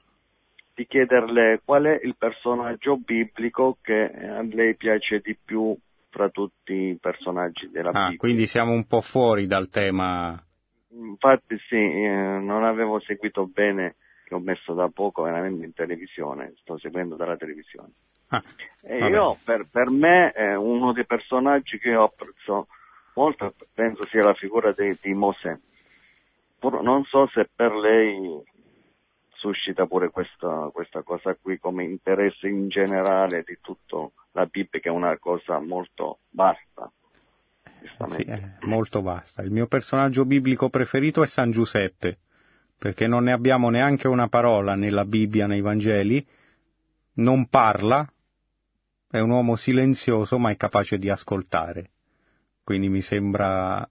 di 0.76 0.88
chiederle 0.88 1.62
qual 1.64 1.84
è 1.84 2.00
il 2.04 2.16
personaggio 2.18 2.98
biblico 2.98 3.78
che 3.82 4.12
a 4.12 4.42
lei 4.42 4.76
piace 4.76 5.20
di 5.20 5.38
più 5.44 5.76
fra 6.10 6.30
tutti 6.30 6.74
i 6.74 6.98
personaggi 7.00 7.70
della 7.70 7.90
ah, 7.90 8.04
Bibbia. 8.04 8.18
Quindi 8.18 8.46
siamo 8.48 8.72
un 8.72 8.86
po' 8.86 9.02
fuori 9.02 9.46
dal 9.48 9.70
tema. 9.70 10.42
Infatti 10.90 11.58
sì, 11.68 11.76
eh, 11.76 12.40
non 12.40 12.64
avevo 12.64 13.00
seguito 13.00 13.48
bene, 13.48 13.96
che 14.26 14.36
ho 14.36 14.40
messo 14.40 14.74
da 14.74 14.90
poco 14.94 15.24
veramente 15.24 15.66
in 15.66 15.74
televisione, 15.74 16.54
sto 16.58 16.78
seguendo 16.78 17.16
dalla 17.16 17.38
televisione. 17.38 17.90
Ah, 18.30 18.44
e 18.84 19.08
io, 19.08 19.38
per, 19.44 19.68
per 19.72 19.90
me, 19.90 20.32
eh, 20.34 20.56
uno 20.56 20.92
dei 20.92 21.06
personaggi 21.06 21.78
che 21.78 21.90
io 21.90 22.04
apprezzo 22.04 22.68
molto, 23.16 23.54
penso 23.74 24.06
sia 24.06 24.24
la 24.24 24.34
figura 24.34 24.72
di, 24.72 24.98
di 25.02 25.14
Mosè. 25.14 25.56
Pur, 26.60 26.82
non 26.82 27.04
so 27.06 27.28
se 27.28 27.50
per 27.54 27.74
lei 27.76 28.42
suscita 29.44 29.86
pure 29.88 30.10
questa, 30.10 30.70
questa 30.72 31.02
cosa 31.04 31.36
qui 31.36 31.60
come 31.60 31.84
interesse 31.84 32.48
in 32.48 32.70
generale 32.70 33.44
di 33.46 33.58
tutta 33.60 34.10
la 34.32 34.46
Bibbia 34.46 34.80
che 34.80 34.88
è 34.88 34.92
una 34.92 35.18
cosa 35.18 35.60
molto 35.60 36.20
vasta. 36.30 36.90
Sì, 38.16 38.24
è 38.24 38.42
molto 38.62 39.02
vasta. 39.02 39.42
Il 39.42 39.52
mio 39.52 39.68
personaggio 39.68 40.24
biblico 40.24 40.70
preferito 40.70 41.22
è 41.22 41.28
San 41.28 41.52
Giuseppe, 41.52 42.20
perché 42.78 43.06
non 43.06 43.26
ne 43.26 43.34
abbiamo 43.34 43.70
neanche 43.70 44.08
una 44.08 44.30
parola 44.30 44.76
nella 44.76 45.04
Bibbia, 45.04 45.46
nei 45.46 45.60
Vangeli, 45.60 46.26
non 47.16 47.50
parla, 47.50 48.10
è 49.10 49.20
un 49.20 49.30
uomo 49.30 49.58
silenzioso 49.58 50.40
ma 50.40 50.52
è 50.52 50.56
capace 50.56 50.98
di 50.98 51.10
ascoltare. 51.10 51.90
Quindi 52.64 52.88
mi 52.88 53.02
sembra 53.02 53.86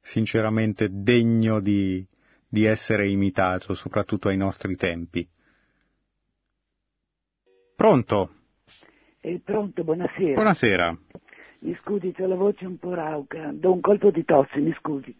sinceramente 0.00 0.88
degno 0.88 1.58
di, 1.58 2.06
di 2.48 2.64
essere 2.64 3.08
imitato, 3.08 3.74
soprattutto 3.74 4.28
ai 4.28 4.36
nostri 4.36 4.74
tempi. 4.76 5.28
Pronto? 7.76 8.30
Eh, 9.20 9.40
pronto, 9.44 9.84
buonasera. 9.84 10.34
Buonasera. 10.34 10.98
Mi 11.60 11.74
scusi, 11.80 12.12
c'ho 12.12 12.26
la 12.26 12.36
voce 12.36 12.66
un 12.66 12.78
po' 12.78 12.94
rauca, 12.94 13.50
do 13.52 13.72
un 13.72 13.80
colpo 13.80 14.10
di 14.10 14.24
tosse, 14.24 14.60
mi 14.60 14.72
scusi. 14.78 15.14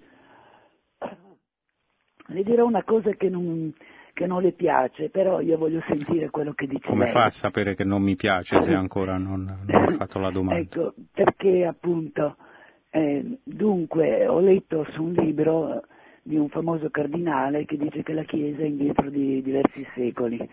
Le 2.31 2.43
dirò 2.43 2.67
una 2.67 2.85
cosa 2.85 3.11
che 3.13 3.29
non, 3.29 3.73
che 4.13 4.27
non 4.27 4.43
le 4.43 4.53
piace, 4.53 5.09
però 5.09 5.41
io 5.41 5.57
voglio 5.57 5.83
sentire 5.89 6.29
quello 6.31 6.53
che 6.53 6.67
dice 6.67 6.87
Come 6.87 7.05
lei. 7.05 7.13
fa 7.13 7.25
a 7.25 7.31
sapere 7.31 7.75
che 7.75 7.85
non 7.85 8.03
mi 8.03 8.17
piace 8.17 8.61
se 8.63 8.73
ancora 8.75 9.17
non, 9.17 9.65
non 9.67 9.85
ha 9.85 9.93
fatto 9.93 10.19
la 10.19 10.31
domanda? 10.31 10.61
ecco, 10.61 10.95
perché 11.13 11.65
appunto, 11.65 12.37
eh, 12.91 13.39
dunque, 13.43 14.27
ho 14.27 14.41
letto 14.41 14.87
su 14.93 15.05
un 15.05 15.13
libro 15.13 15.83
di 16.23 16.37
un 16.37 16.49
famoso 16.49 16.91
cardinale 16.91 17.65
che 17.65 17.77
dice 17.77 18.03
che 18.03 18.13
la 18.13 18.25
Chiesa 18.25 18.63
è 18.63 18.67
indietro 18.67 19.11
di 19.11 19.43
diversi 19.43 19.87
secoli. 19.95 20.49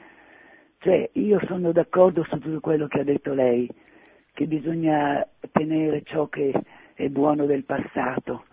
Cioè, 0.79 1.09
io 1.13 1.39
sono 1.47 1.71
d'accordo 1.71 2.23
su 2.23 2.37
tutto 2.39 2.59
quello 2.59 2.87
che 2.87 2.99
ha 2.99 3.03
detto 3.03 3.33
lei, 3.33 3.69
che 4.33 4.45
bisogna 4.45 5.25
tenere 5.51 6.03
ciò 6.03 6.27
che 6.27 6.53
è 6.93 7.07
buono 7.09 7.45
del 7.45 7.63
passato, 7.63 8.45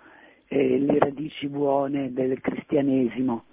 eh, 0.48 0.78
le 0.78 0.98
radici 0.98 1.48
buone 1.48 2.12
del 2.12 2.40
cristianesimo, 2.40 3.44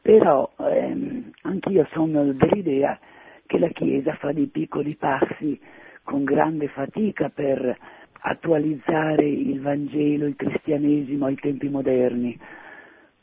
però 0.00 0.50
ehm, 0.58 1.30
anch'io 1.42 1.86
sono 1.92 2.32
dell'idea 2.32 2.98
che 3.46 3.58
la 3.58 3.68
Chiesa 3.68 4.14
fa 4.14 4.32
dei 4.32 4.46
piccoli 4.46 4.96
passi 4.96 5.58
con 6.02 6.24
grande 6.24 6.68
fatica 6.68 7.28
per 7.28 7.76
attualizzare 8.20 9.26
il 9.26 9.60
Vangelo, 9.60 10.26
il 10.26 10.36
cristianesimo 10.36 11.26
ai 11.26 11.36
tempi 11.36 11.68
moderni 11.68 12.38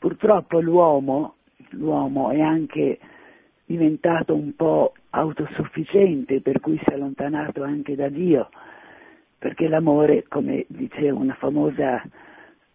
Purtroppo 0.04 0.60
l'uomo, 0.60 1.36
l'uomo 1.70 2.28
è 2.28 2.38
anche 2.38 2.98
diventato 3.64 4.34
un 4.34 4.54
po' 4.54 4.92
autosufficiente, 5.08 6.42
per 6.42 6.60
cui 6.60 6.76
si 6.76 6.90
è 6.90 6.92
allontanato 6.92 7.62
anche 7.62 7.96
da 7.96 8.10
Dio, 8.10 8.50
perché 9.38 9.66
l'amore, 9.66 10.26
come 10.28 10.66
diceva 10.68 11.18
una 11.18 11.32
famosa 11.32 12.02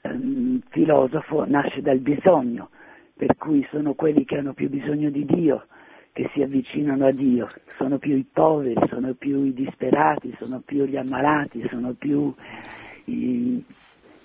um, 0.01 0.59
filosofo, 0.69 1.45
nasce 1.45 1.83
dal 1.83 1.99
bisogno, 1.99 2.71
per 3.15 3.37
cui 3.37 3.63
sono 3.69 3.93
quelli 3.93 4.25
che 4.25 4.37
hanno 4.37 4.53
più 4.53 4.67
bisogno 4.67 5.11
di 5.11 5.23
Dio 5.23 5.67
che 6.13 6.31
si 6.33 6.41
avvicinano 6.41 7.05
a 7.05 7.11
Dio, 7.11 7.45
sono 7.77 7.99
più 7.99 8.15
i 8.15 8.25
poveri, 8.25 8.73
sono 8.87 9.13
più 9.13 9.43
i 9.43 9.53
disperati, 9.53 10.35
sono 10.39 10.63
più 10.65 10.83
gli 10.85 10.97
ammalati, 10.97 11.63
sono 11.69 11.93
più 11.93 12.33
i, 13.03 13.63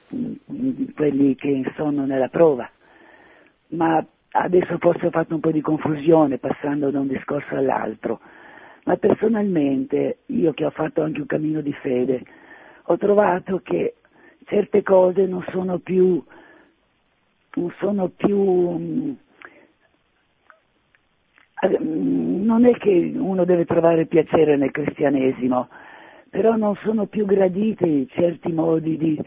i, 0.08 0.92
quelli 0.96 1.34
che 1.34 1.70
sono 1.76 2.06
nella 2.06 2.28
prova 2.28 2.66
ma 3.68 4.04
adesso 4.30 4.78
forse 4.78 5.06
ho 5.06 5.10
fatto 5.10 5.34
un 5.34 5.40
po' 5.40 5.52
di 5.52 5.60
confusione 5.60 6.38
passando 6.38 6.90
da 6.90 7.00
un 7.00 7.08
discorso 7.08 7.54
all'altro, 7.54 8.20
ma 8.84 8.96
personalmente 8.96 10.18
io 10.26 10.52
che 10.52 10.64
ho 10.64 10.70
fatto 10.70 11.02
anche 11.02 11.20
un 11.20 11.26
cammino 11.26 11.60
di 11.60 11.72
fede, 11.72 12.22
ho 12.84 12.96
trovato 12.96 13.60
che 13.62 13.94
certe 14.46 14.82
cose 14.82 15.26
non 15.26 15.44
sono 15.50 15.78
più, 15.78 16.22
non 17.54 17.72
sono 17.78 18.08
più, 18.08 18.38
mm, 18.38 19.12
non 22.44 22.66
è 22.66 22.76
che 22.76 23.12
uno 23.14 23.44
deve 23.44 23.64
trovare 23.64 24.06
piacere 24.06 24.56
nel 24.56 24.70
cristianesimo, 24.70 25.68
però 26.28 26.56
non 26.56 26.74
sono 26.82 27.06
più 27.06 27.24
graditi 27.24 28.06
certi 28.10 28.52
modi 28.52 28.98
di, 28.98 29.18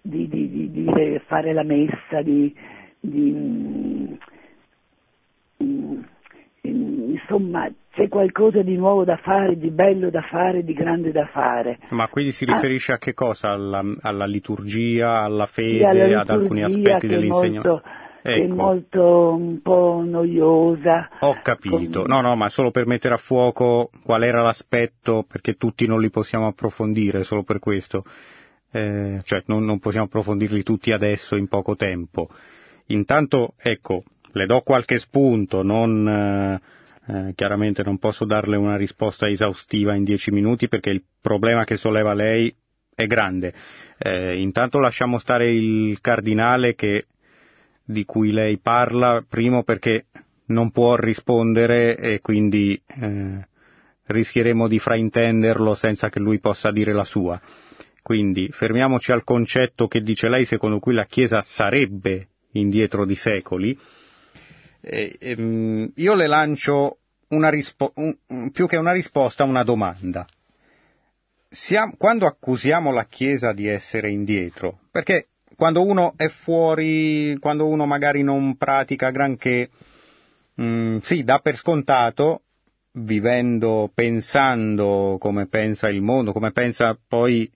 di, 0.00 0.28
di, 0.28 0.70
di 0.70 1.20
fare 1.26 1.52
la 1.52 1.64
messa, 1.64 2.22
di, 2.22 2.54
mm, 3.06 4.14
mm, 5.62 6.02
insomma 7.10 7.70
c'è 7.92 8.08
qualcosa 8.08 8.62
di 8.62 8.76
nuovo 8.76 9.04
da 9.04 9.16
fare, 9.16 9.56
di 9.56 9.70
bello 9.70 10.08
da 10.08 10.22
fare, 10.22 10.64
di 10.64 10.72
grande 10.72 11.12
da 11.12 11.26
fare. 11.26 11.78
Ma 11.90 12.08
quindi 12.08 12.32
si 12.32 12.46
riferisce 12.46 12.92
ah, 12.92 12.94
a 12.94 12.98
che 12.98 13.12
cosa? 13.12 13.50
Alla, 13.50 13.82
alla 14.00 14.24
liturgia, 14.24 15.20
alla 15.20 15.46
fede, 15.46 15.84
alla 15.84 15.92
liturgia, 15.92 16.20
ad 16.20 16.30
alcuni 16.30 16.62
aspetti 16.62 17.06
dell'insegnamento? 17.06 17.82
Ecco. 18.24 18.40
È 18.40 18.46
molto 18.46 19.34
un 19.34 19.60
po' 19.62 20.02
noiosa. 20.06 21.10
Ho 21.20 21.40
capito, 21.42 22.06
no, 22.06 22.20
no, 22.20 22.36
ma 22.36 22.48
solo 22.48 22.70
per 22.70 22.86
mettere 22.86 23.14
a 23.14 23.18
fuoco 23.18 23.90
qual 24.04 24.22
era 24.22 24.40
l'aspetto, 24.42 25.24
perché 25.28 25.54
tutti 25.54 25.86
non 25.86 26.00
li 26.00 26.08
possiamo 26.08 26.46
approfondire 26.46 27.24
solo 27.24 27.42
per 27.42 27.58
questo, 27.58 28.04
eh, 28.70 29.18
cioè 29.24 29.42
non, 29.46 29.64
non 29.64 29.80
possiamo 29.80 30.06
approfondirli 30.06 30.62
tutti 30.62 30.92
adesso 30.92 31.36
in 31.36 31.48
poco 31.48 31.74
tempo. 31.74 32.28
Intanto, 32.92 33.54
ecco, 33.58 34.04
le 34.32 34.46
do 34.46 34.60
qualche 34.60 34.98
spunto, 34.98 35.62
non, 35.62 36.08
eh, 36.08 36.60
eh, 37.06 37.32
chiaramente 37.34 37.82
non 37.82 37.98
posso 37.98 38.24
darle 38.24 38.56
una 38.56 38.76
risposta 38.76 39.28
esaustiva 39.28 39.94
in 39.94 40.04
dieci 40.04 40.30
minuti 40.30 40.68
perché 40.68 40.90
il 40.90 41.02
problema 41.20 41.64
che 41.64 41.76
solleva 41.76 42.12
lei 42.12 42.54
è 42.94 43.06
grande. 43.06 43.54
Eh, 43.98 44.40
intanto 44.40 44.78
lasciamo 44.78 45.18
stare 45.18 45.50
il 45.50 46.00
cardinale 46.00 46.74
che, 46.74 47.06
di 47.84 48.04
cui 48.04 48.30
lei 48.30 48.58
parla, 48.58 49.24
primo 49.26 49.62
perché 49.62 50.06
non 50.46 50.70
può 50.70 50.96
rispondere 50.96 51.96
e 51.96 52.20
quindi 52.20 52.80
eh, 52.86 53.46
rischieremo 54.04 54.68
di 54.68 54.78
fraintenderlo 54.78 55.74
senza 55.74 56.10
che 56.10 56.20
lui 56.20 56.40
possa 56.40 56.70
dire 56.70 56.92
la 56.92 57.04
sua. 57.04 57.40
Quindi 58.02 58.48
fermiamoci 58.50 59.12
al 59.12 59.24
concetto 59.24 59.86
che 59.86 60.00
dice 60.02 60.28
lei 60.28 60.44
secondo 60.44 60.78
cui 60.78 60.92
la 60.92 61.06
Chiesa 61.06 61.40
sarebbe 61.42 62.26
indietro 62.52 63.04
di 63.04 63.16
secoli, 63.16 63.78
eh, 64.80 65.16
ehm, 65.18 65.92
io 65.96 66.14
le 66.14 66.26
lancio 66.26 66.98
rispo- 67.28 67.92
un, 67.96 68.50
più 68.50 68.66
che 68.66 68.76
una 68.76 68.92
risposta, 68.92 69.44
una 69.44 69.62
domanda. 69.62 70.26
Siamo, 71.48 71.94
quando 71.96 72.26
accusiamo 72.26 72.92
la 72.92 73.06
Chiesa 73.06 73.52
di 73.52 73.66
essere 73.66 74.10
indietro, 74.10 74.80
perché 74.90 75.28
quando 75.56 75.84
uno 75.84 76.14
è 76.16 76.28
fuori, 76.28 77.36
quando 77.38 77.66
uno 77.68 77.86
magari 77.86 78.22
non 78.22 78.56
pratica 78.56 79.10
granché, 79.10 79.70
mh, 80.54 80.64
mm, 80.64 80.98
sì, 81.02 81.24
dà 81.24 81.38
per 81.38 81.56
scontato, 81.56 82.42
vivendo, 82.92 83.90
pensando 83.94 85.16
come 85.18 85.46
pensa 85.46 85.88
il 85.88 86.02
mondo, 86.02 86.32
come 86.32 86.52
pensa 86.52 86.98
poi 87.06 87.50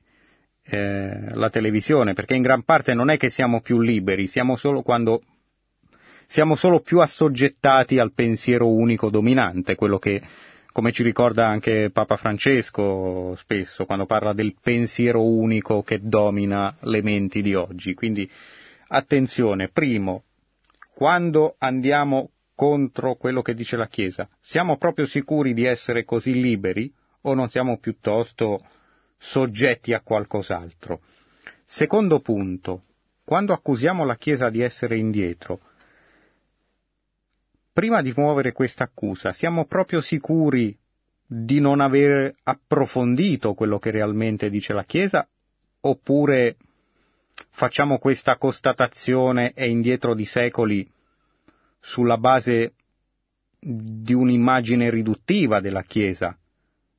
eh, 0.68 1.34
la 1.34 1.50
televisione, 1.50 2.12
perché 2.12 2.34
in 2.34 2.42
gran 2.42 2.62
parte 2.62 2.94
non 2.94 3.10
è 3.10 3.16
che 3.16 3.30
siamo 3.30 3.60
più 3.60 3.80
liberi, 3.80 4.26
siamo 4.26 4.56
solo 4.56 4.82
quando 4.82 5.22
siamo 6.26 6.56
solo 6.56 6.80
più 6.80 7.00
assoggettati 7.00 7.98
al 7.98 8.12
pensiero 8.12 8.68
unico 8.68 9.10
dominante, 9.10 9.76
quello 9.76 9.98
che, 9.98 10.20
come 10.72 10.90
ci 10.90 11.04
ricorda 11.04 11.46
anche 11.46 11.90
Papa 11.92 12.16
Francesco 12.16 13.34
spesso, 13.36 13.84
quando 13.84 14.06
parla 14.06 14.32
del 14.32 14.56
pensiero 14.60 15.22
unico 15.22 15.82
che 15.82 16.00
domina 16.02 16.74
le 16.80 17.02
menti 17.02 17.42
di 17.42 17.54
oggi. 17.54 17.94
Quindi 17.94 18.28
attenzione, 18.88 19.68
primo, 19.68 20.24
quando 20.94 21.54
andiamo 21.58 22.30
contro 22.56 23.14
quello 23.14 23.42
che 23.42 23.54
dice 23.54 23.76
la 23.76 23.86
Chiesa, 23.86 24.28
siamo 24.40 24.78
proprio 24.78 25.06
sicuri 25.06 25.54
di 25.54 25.64
essere 25.64 26.04
così 26.04 26.40
liberi 26.40 26.92
o 27.22 27.34
non 27.34 27.48
siamo 27.50 27.78
piuttosto 27.78 28.60
soggetti 29.16 29.92
a 29.92 30.00
qualcos'altro? 30.00 31.00
Secondo 31.64 32.20
punto, 32.20 32.82
quando 33.24 33.52
accusiamo 33.52 34.04
la 34.04 34.16
Chiesa 34.16 34.50
di 34.50 34.60
essere 34.60 34.96
indietro, 34.96 35.60
prima 37.72 38.02
di 38.02 38.12
muovere 38.16 38.52
questa 38.52 38.84
accusa, 38.84 39.32
siamo 39.32 39.66
proprio 39.66 40.00
sicuri 40.00 40.76
di 41.26 41.58
non 41.58 41.80
aver 41.80 42.34
approfondito 42.44 43.54
quello 43.54 43.78
che 43.78 43.90
realmente 43.90 44.48
dice 44.48 44.72
la 44.72 44.84
Chiesa 44.84 45.26
oppure 45.80 46.56
facciamo 47.50 47.98
questa 47.98 48.36
constatazione 48.36 49.52
e 49.52 49.68
indietro 49.68 50.14
di 50.14 50.24
secoli 50.24 50.88
sulla 51.80 52.16
base 52.16 52.74
di 53.58 54.14
un'immagine 54.14 54.88
riduttiva 54.90 55.60
della 55.60 55.82
Chiesa, 55.82 56.36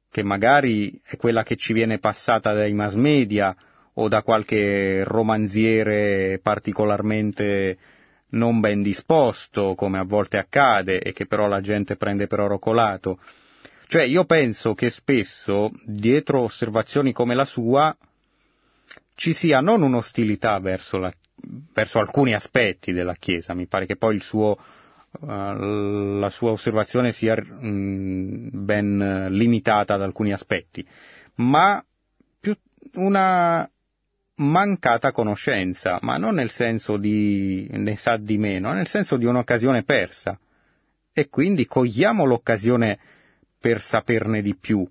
che 0.10 0.24
magari 0.24 0.99
è 1.03 1.18
quella 1.18 1.43
che 1.43 1.55
ci 1.55 1.74
viene 1.74 1.99
passata 1.99 2.53
dai 2.53 2.74
mass 2.74 2.93
media 2.93 3.55
o 3.93 4.08
da 4.08 4.22
qualche 4.22 5.03
romanziere 5.03 6.39
particolarmente 6.41 7.78
non 8.30 8.60
ben 8.60 8.82
disposto, 8.82 9.74
come 9.76 9.99
a 9.99 10.03
volte 10.03 10.38
accade, 10.38 10.99
e 10.99 11.14
che 11.14 11.26
però 11.26 11.47
la 11.47 11.62
gente 11.62 11.95
prende 11.95 12.28
per 12.28 12.39
oro 12.39 12.60
colato. 12.60 13.20
Cioè 13.88 14.03
io 14.03 14.26
penso 14.26 14.74
che 14.74 14.89
spesso, 14.89 15.72
dietro 15.86 16.41
osservazioni 16.41 17.14
come 17.14 17.36
la 17.36 17.45
sua, 17.45 17.95
ci 19.16 19.34
sia 19.34 19.62
non 19.62 19.82
un'ostilità 19.82 20.60
verso, 20.60 20.97
la, 20.97 21.12
verso 21.74 21.99
alcuni 21.99 22.34
aspetti 22.34 22.91
della 22.91 23.16
Chiesa, 23.16 23.53
mi 23.53 23.66
pare 23.66 23.86
che 23.86 23.95
poi 23.95 24.20
suo, 24.20 24.51
uh, 24.51 24.58
la 25.20 26.30
sua 26.30 26.51
osservazione 26.51 27.11
sia 27.11 27.36
um, 27.36 28.49
ben 28.51 29.28
limitata 29.30 29.95
ad 29.95 30.01
alcuni 30.01 30.32
aspetti, 30.32 30.86
ma 31.36 31.84
una 32.93 33.70
mancata 34.36 35.11
conoscenza, 35.11 35.97
ma 36.01 36.18
non 36.18 36.36
nel 36.36 36.51
senso 36.51 36.97
di 36.97 37.68
ne 37.72 37.95
sa 37.95 38.18
di 38.18 38.38
meno, 38.38 38.72
nel 38.72 38.88
senso 38.88 39.18
di 39.18 39.26
un'occasione 39.26 39.84
persa. 39.84 40.39
E 41.13 41.30
quindi 41.30 41.65
cogliamo 41.65 42.26
l'occasione 42.26 42.99
per 43.59 43.82
saperne 43.82 44.41
di 44.41 44.55
più, 44.55 44.88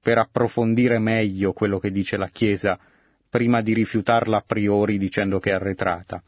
per 0.00 0.16
approfondire 0.16 0.98
meglio 0.98 1.52
quello 1.52 1.78
che 1.78 1.90
dice 1.90 2.16
la 2.16 2.28
Chiesa, 2.28 2.78
prima 3.28 3.60
di 3.60 3.74
rifiutarla 3.74 4.38
a 4.38 4.44
priori 4.46 4.96
dicendo 4.96 5.38
che 5.38 5.50
è 5.50 5.54
arretrata. 5.54 6.22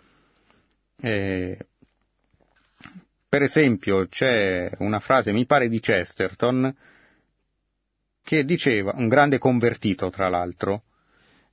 Eh, 1.00 1.58
per 3.32 3.40
esempio 3.40 4.08
c'è 4.08 4.70
una 4.80 5.00
frase, 5.00 5.32
mi 5.32 5.46
pare 5.46 5.70
di 5.70 5.80
Chesterton, 5.80 6.70
che 8.22 8.44
diceva, 8.44 8.92
un 8.94 9.08
grande 9.08 9.38
convertito 9.38 10.10
tra 10.10 10.28
l'altro, 10.28 10.82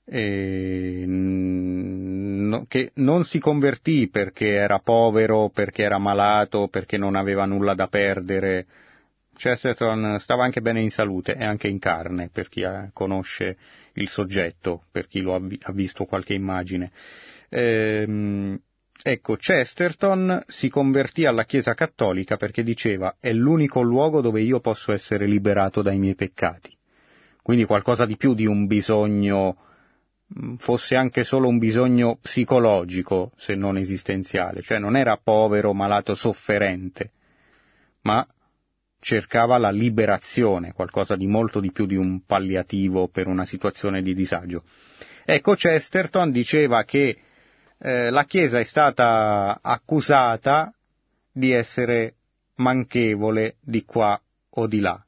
eh, 0.04 1.06
no, 1.08 2.66
che 2.68 2.92
non 2.96 3.24
si 3.24 3.40
convertì 3.40 4.10
perché 4.10 4.56
era 4.56 4.80
povero, 4.80 5.48
perché 5.54 5.84
era 5.84 5.98
malato, 6.00 6.68
perché 6.68 6.98
non 6.98 7.16
aveva 7.16 7.46
nulla 7.46 7.76
da 7.76 7.88
perdere. 7.88 8.66
Chesterton 9.38 10.18
stava 10.20 10.44
anche 10.44 10.60
bene 10.60 10.82
in 10.82 10.90
salute 10.90 11.36
e 11.36 11.46
anche 11.46 11.70
in 11.70 11.80
carne, 11.80 12.30
per 12.30 12.50
chi 12.50 12.62
ha, 12.62 12.90
conosce 12.92 13.56
il 13.94 14.10
soggetto, 14.10 14.84
per 14.92 15.08
chi 15.08 15.22
lo 15.22 15.34
ha, 15.34 15.72
visto 15.72 16.04
qualche 16.04 16.34
immagine. 16.34 16.92
Ehm, 17.48 18.60
ecco, 19.02 19.36
Chesterton 19.36 20.43
si 20.47 20.70
convertì 20.70 21.26
alla 21.26 21.45
Chiesa 21.45 21.74
Cattolica 21.74 22.38
perché 22.38 22.64
diceva 22.64 23.16
è 23.20 23.32
l'unico 23.34 23.82
luogo 23.82 24.22
dove 24.22 24.41
io 24.41 24.60
posso 24.60 24.91
essere 24.91 25.26
liberato 25.26 25.82
dai 25.82 25.97
miei 25.97 26.16
peccati. 26.16 26.76
Quindi 27.41 27.66
qualcosa 27.66 28.06
di 28.06 28.18
più 28.18 28.34
di 28.34 28.45
un 28.45 28.68
bisogno 28.68 29.58
Mm, 30.38 30.56
fosse 30.56 30.95
anche 30.95 31.24
solo 31.24 31.47
un 31.47 31.58
bisogno 31.58 32.20
psicologico, 32.22 33.32
se 33.36 33.56
non 33.56 33.78
esistenziale, 33.78 34.62
cioè 34.62 34.78
non 34.78 34.95
era 34.95 35.18
povero, 35.18 35.74
malato, 35.74 36.14
sofferente, 36.14 37.12
ma 38.02 38.26
cercava 39.00 39.58
la 39.58 39.72
liberazione, 39.72 40.74
qualcosa 40.74 41.16
di 41.16 41.26
molto 41.26 41.60
di 41.60 41.72
più 41.72 41.88
di 41.88 41.95
un 41.95 42.26
palliativo 42.26 43.08
per 43.08 43.26
una 43.26 43.43
situazione 43.43 44.04
di 44.04 44.14
disagio. 44.14 44.64
Ecco, 45.26 45.56
Chesterton 45.56 46.30
diceva 46.32 46.84
che 46.84 47.18
eh, 47.80 48.10
la 48.10 48.26
Chiesa 48.26 48.60
è 48.60 48.64
stata 48.64 49.60
accusata 49.62 50.74
di 51.32 51.52
essere 51.52 52.16
manchevole 52.56 53.56
di 53.62 53.86
qua 53.86 54.20
o 54.50 54.68
di 54.68 54.80
là, 54.80 55.02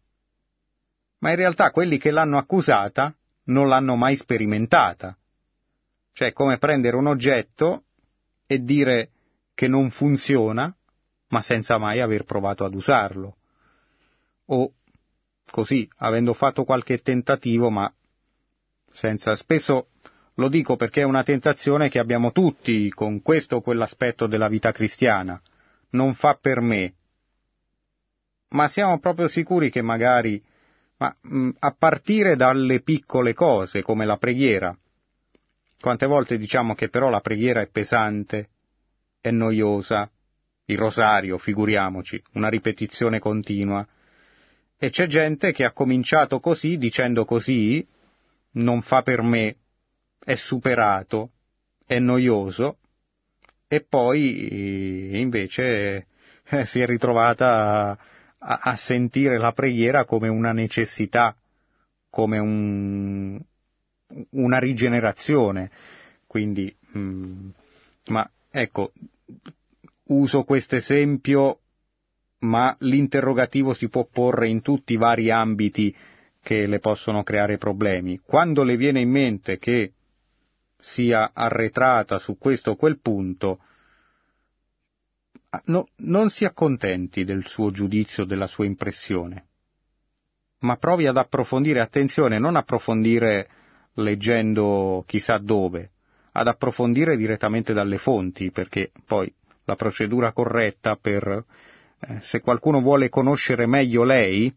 ma 1.19 1.29
in 1.29 1.35
realtà 1.35 1.71
quelli 1.71 1.97
che 1.97 2.11
l'hanno 2.11 2.37
accusata 2.37 3.13
non 3.45 3.67
l'hanno 3.67 3.95
mai 3.95 4.15
sperimentata. 4.15 5.15
Cioè 6.13 6.29
è 6.29 6.33
come 6.33 6.57
prendere 6.57 6.95
un 6.97 7.07
oggetto 7.07 7.83
e 8.45 8.63
dire 8.63 9.09
che 9.53 9.67
non 9.67 9.91
funziona, 9.91 10.73
ma 11.27 11.41
senza 11.41 11.77
mai 11.77 11.99
aver 11.99 12.23
provato 12.23 12.65
ad 12.65 12.73
usarlo. 12.73 13.37
O 14.45 14.73
così, 15.49 15.89
avendo 15.97 16.33
fatto 16.33 16.63
qualche 16.63 17.01
tentativo, 17.01 17.69
ma 17.69 17.91
senza... 18.91 19.35
Spesso 19.35 19.87
Lo 20.41 20.49
dico 20.49 20.75
perché 20.75 21.01
è 21.01 21.05
una 21.05 21.21
tentazione 21.21 21.87
che 21.87 21.99
abbiamo 21.99 22.31
tutti 22.31 22.89
con 22.89 23.21
questo 23.21 23.57
o 23.57 23.61
quell'aspetto 23.61 24.25
della 24.25 24.47
vita 24.47 24.71
cristiana. 24.71 25.39
Non 25.91 26.15
fa 26.15 26.35
per 26.41 26.61
me. 26.61 26.93
Ma 28.49 28.67
siamo 28.67 28.97
proprio 28.97 29.27
sicuri 29.27 29.69
che 29.69 29.83
magari, 29.83 30.43
ma, 30.97 31.13
mh, 31.21 31.49
a 31.59 31.75
partire 31.77 32.35
dalle 32.35 32.81
piccole 32.81 33.35
cose 33.35 33.83
come 33.83 34.03
la 34.03 34.17
preghiera, 34.17 34.75
quante 35.79 36.07
volte 36.07 36.39
diciamo 36.39 36.73
che 36.73 36.89
però 36.89 37.09
la 37.09 37.21
preghiera 37.21 37.61
è 37.61 37.69
pesante, 37.69 38.49
è 39.21 39.29
noiosa, 39.29 40.09
il 40.65 40.77
rosario, 40.77 41.37
figuriamoci, 41.37 42.19
una 42.33 42.49
ripetizione 42.49 43.19
continua. 43.19 43.87
E 44.75 44.89
c'è 44.89 45.05
gente 45.05 45.51
che 45.51 45.65
ha 45.65 45.71
cominciato 45.71 46.39
così, 46.39 46.79
dicendo 46.79 47.25
così, 47.25 47.87
non 48.53 48.81
fa 48.81 49.03
per 49.03 49.21
me, 49.21 49.57
è 50.23 50.35
superato, 50.35 51.31
è 51.85 51.99
noioso, 51.99 52.77
e 53.67 53.81
poi 53.81 55.19
invece 55.19 56.07
eh, 56.49 56.65
si 56.65 56.81
è 56.81 56.85
ritrovata 56.85 57.97
a, 58.37 58.59
a, 58.61 58.75
sentire 58.75 59.37
la 59.37 59.53
preghiera 59.53 60.03
come 60.05 60.27
una 60.27 60.51
necessità, 60.51 61.35
come 62.09 62.37
un, 62.37 63.39
una 64.31 64.59
rigenerazione. 64.59 65.71
Quindi, 66.27 66.75
mm, 66.97 67.49
ma 68.07 68.29
ecco, 68.51 68.91
uso 70.07 70.43
questo 70.43 70.75
esempio, 70.75 71.59
ma 72.39 72.75
l'interrogativo 72.79 73.73
si 73.73 73.87
può 73.87 74.05
porre 74.05 74.47
in 74.49 74.61
tutti 74.61 74.93
i 74.93 74.97
vari 74.97 75.31
ambiti 75.31 75.95
che 76.41 76.65
le 76.65 76.79
possono 76.79 77.23
creare 77.23 77.57
problemi. 77.57 78.19
Quando 78.23 78.63
le 78.63 78.75
viene 78.75 79.01
in 79.01 79.09
mente 79.09 79.57
che 79.59 79.93
sia 80.81 81.31
arretrata 81.33 82.19
su 82.19 82.37
questo 82.37 82.71
o 82.71 82.75
quel 82.75 82.99
punto, 82.99 83.59
no, 85.65 85.87
non 85.97 86.29
si 86.29 86.43
accontenti 86.43 87.23
del 87.23 87.45
suo 87.47 87.71
giudizio, 87.71 88.25
della 88.25 88.47
sua 88.47 88.65
impressione, 88.65 89.45
ma 90.59 90.75
provi 90.77 91.07
ad 91.07 91.17
approfondire, 91.17 91.79
attenzione, 91.79 92.39
non 92.39 92.55
approfondire 92.55 93.49
leggendo 93.95 95.03
chissà 95.05 95.37
dove, 95.37 95.91
ad 96.33 96.47
approfondire 96.47 97.17
direttamente 97.17 97.73
dalle 97.73 97.97
fonti, 97.97 98.51
perché 98.51 98.91
poi 99.05 99.33
la 99.65 99.75
procedura 99.75 100.31
corretta 100.31 100.95
per, 100.95 101.45
eh, 101.99 102.19
se 102.21 102.39
qualcuno 102.39 102.81
vuole 102.81 103.09
conoscere 103.09 103.65
meglio 103.65 104.03
lei, 104.03 104.53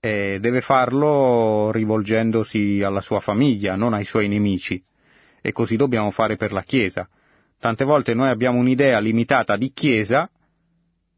eh, 0.00 0.38
deve 0.40 0.60
farlo 0.60 1.70
rivolgendosi 1.72 2.82
alla 2.82 3.00
sua 3.00 3.20
famiglia, 3.20 3.74
non 3.74 3.94
ai 3.94 4.04
suoi 4.04 4.28
nemici. 4.28 4.82
E 5.40 5.52
così 5.52 5.76
dobbiamo 5.76 6.10
fare 6.10 6.36
per 6.36 6.52
la 6.52 6.62
Chiesa. 6.62 7.08
Tante 7.58 7.84
volte 7.84 8.14
noi 8.14 8.28
abbiamo 8.28 8.58
un'idea 8.58 9.00
limitata 9.00 9.56
di 9.56 9.72
Chiesa 9.72 10.30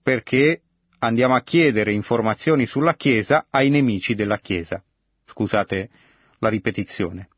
perché 0.02 0.62
andiamo 1.00 1.34
a 1.34 1.42
chiedere 1.42 1.92
informazioni 1.92 2.66
sulla 2.66 2.94
Chiesa 2.94 3.46
ai 3.50 3.70
nemici 3.70 4.14
della 4.14 4.38
Chiesa. 4.38 4.82
Scusate 5.26 5.90
la 6.38 6.48
ripetizione. 6.48 7.28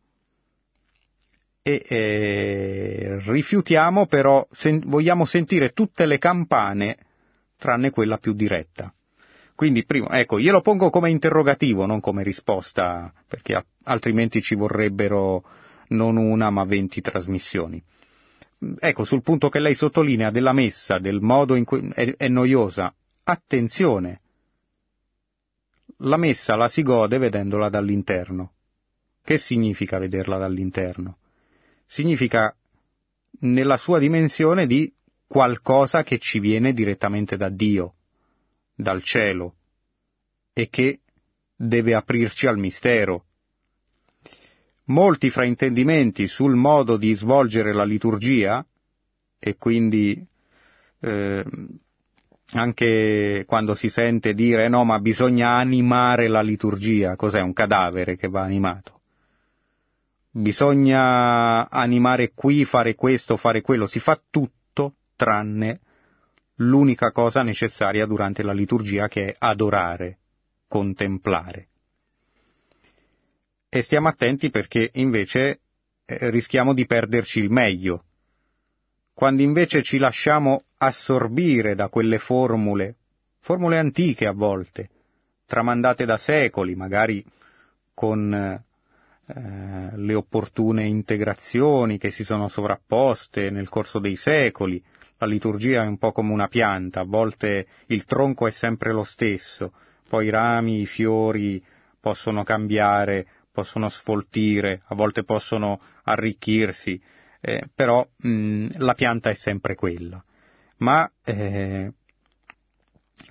E 1.64 1.84
eh, 1.88 3.18
rifiutiamo 3.24 4.07
però, 4.07 4.47
sen- 4.53 4.82
vogliamo 4.84 5.24
sentire 5.24 5.72
tutte 5.72 6.07
le 6.07 6.18
campane 6.18 6.99
tranne 7.57 7.90
quella 7.90 8.18
più 8.18 8.32
diretta. 8.32 8.93
Quindi, 9.55 9.84
primo, 9.84 10.09
ecco, 10.09 10.40
glielo 10.40 10.61
pongo 10.61 10.90
come 10.90 11.11
interrogativo, 11.11 11.86
non 11.86 12.00
come 12.00 12.22
risposta, 12.22 13.12
perché 13.28 13.64
altrimenti 13.84 14.40
ci 14.42 14.55
vorrebbero 14.55 15.44
non 15.88 16.16
una 16.16 16.50
ma 16.50 16.64
venti 16.64 17.00
trasmissioni. 17.00 17.82
Ecco, 18.78 19.05
sul 19.05 19.22
punto 19.22 19.48
che 19.48 19.59
lei 19.59 19.74
sottolinea 19.74 20.30
della 20.30 20.53
messa, 20.53 20.98
del 20.98 21.20
modo 21.20 21.55
in 21.55 21.64
cui 21.64 21.88
è, 21.92 22.14
è 22.16 22.28
noiosa, 22.28 22.94
attenzione, 23.24 24.20
la 25.98 26.16
messa 26.16 26.57
la 26.57 26.68
si 26.68 26.82
gode 26.82 27.18
vedendola 27.18 27.68
dall'interno. 27.68 28.53
Che 29.22 29.38
significa 29.38 29.98
vederla 29.98 30.38
dall'interno? 30.38 31.18
Significa 31.86 32.55
nella 33.40 33.76
sua 33.76 33.98
dimensione 33.98 34.66
di 34.66 34.92
qualcosa 35.26 36.03
che 36.03 36.18
ci 36.18 36.40
viene 36.40 36.72
direttamente 36.72 37.36
da 37.36 37.48
Dio, 37.48 37.94
dal 38.83 39.03
cielo, 39.03 39.55
e 40.53 40.68
che 40.68 41.01
deve 41.57 41.95
aprirci 41.95 42.47
al 42.47 42.59
mistero. 42.59 43.24
Molti 44.87 45.30
fraintendimenti 45.30 46.26
sul 46.26 46.55
modo 46.55 46.97
di 46.97 47.14
svolgere 47.14 47.72
la 47.72 47.85
liturgia, 47.85 48.64
e 49.39 49.57
quindi 49.57 50.24
eh, 51.01 51.45
anche 52.53 53.45
quando 53.47 53.74
si 53.74 53.89
sente 53.89 54.35
dire 54.35 54.68
no, 54.68 54.85
ma 54.85 54.99
bisogna 54.99 55.57
animare 55.57 56.28
la 56.28 56.43
liturgia, 56.43 57.16
cos'è 57.16 57.41
un 57.41 57.53
cadavere 57.53 58.16
che 58.16 58.28
va 58.28 58.43
animato? 58.43 59.01
Bisogna 60.30 61.68
animare 61.68 62.33
qui, 62.35 62.64
fare 62.64 62.95
questo, 62.95 63.37
fare 63.37 63.61
quello, 63.61 63.87
si 63.87 64.01
fa 64.01 64.20
tutto 64.30 64.95
tranne 65.16 65.80
l'unica 66.62 67.10
cosa 67.10 67.42
necessaria 67.42 68.06
durante 68.06 68.42
la 68.42 68.52
liturgia 68.52 69.08
che 69.08 69.28
è 69.28 69.34
adorare, 69.38 70.18
contemplare. 70.68 71.68
E 73.68 73.82
stiamo 73.82 74.08
attenti 74.08 74.50
perché 74.50 74.90
invece 74.94 75.60
eh, 76.04 76.30
rischiamo 76.30 76.74
di 76.74 76.86
perderci 76.86 77.40
il 77.40 77.50
meglio. 77.50 78.04
Quando 79.14 79.42
invece 79.42 79.82
ci 79.82 79.98
lasciamo 79.98 80.64
assorbire 80.78 81.74
da 81.74 81.88
quelle 81.88 82.18
formule, 82.18 82.96
formule 83.40 83.78
antiche 83.78 84.26
a 84.26 84.32
volte, 84.32 84.88
tramandate 85.46 86.04
da 86.04 86.16
secoli, 86.16 86.74
magari 86.74 87.24
con 87.94 88.32
eh, 88.34 89.90
le 89.94 90.14
opportune 90.14 90.84
integrazioni 90.84 91.98
che 91.98 92.10
si 92.10 92.24
sono 92.24 92.48
sovrapposte 92.48 93.50
nel 93.50 93.68
corso 93.68 93.98
dei 93.98 94.16
secoli, 94.16 94.82
la 95.22 95.28
liturgia 95.28 95.84
è 95.84 95.86
un 95.86 95.98
po' 95.98 96.10
come 96.10 96.32
una 96.32 96.48
pianta, 96.48 97.00
a 97.00 97.04
volte 97.04 97.68
il 97.86 98.04
tronco 98.06 98.48
è 98.48 98.50
sempre 98.50 98.92
lo 98.92 99.04
stesso, 99.04 99.72
poi 100.08 100.26
i 100.26 100.30
rami, 100.30 100.80
i 100.80 100.86
fiori 100.86 101.64
possono 102.00 102.42
cambiare, 102.42 103.26
possono 103.52 103.88
sfoltire, 103.88 104.82
a 104.86 104.96
volte 104.96 105.22
possono 105.22 105.80
arricchirsi, 106.02 107.00
eh, 107.40 107.68
però 107.72 108.04
mh, 108.16 108.78
la 108.78 108.94
pianta 108.94 109.30
è 109.30 109.34
sempre 109.34 109.76
quella. 109.76 110.22
Ma 110.78 111.08
eh, 111.22 111.92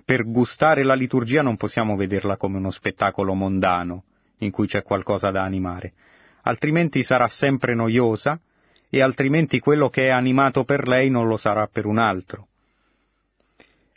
per 0.05 0.23
gustare 0.23 0.83
la 0.83 0.93
liturgia 0.93 1.41
non 1.41 1.57
possiamo 1.57 1.97
vederla 1.97 2.37
come 2.37 2.57
uno 2.57 2.71
spettacolo 2.71 3.33
mondano 3.33 4.05
in 4.37 4.51
cui 4.51 4.65
c'è 4.65 4.81
qualcosa 4.81 5.29
da 5.29 5.43
animare, 5.43 5.91
altrimenti 6.43 7.03
sarà 7.03 7.27
sempre 7.27 7.75
noiosa 7.75 8.39
e 8.93 9.01
altrimenti 9.01 9.59
quello 9.59 9.89
che 9.89 10.07
è 10.07 10.09
animato 10.09 10.65
per 10.65 10.85
lei 10.85 11.09
non 11.09 11.25
lo 11.27 11.37
sarà 11.37 11.65
per 11.67 11.85
un 11.85 11.97
altro. 11.97 12.49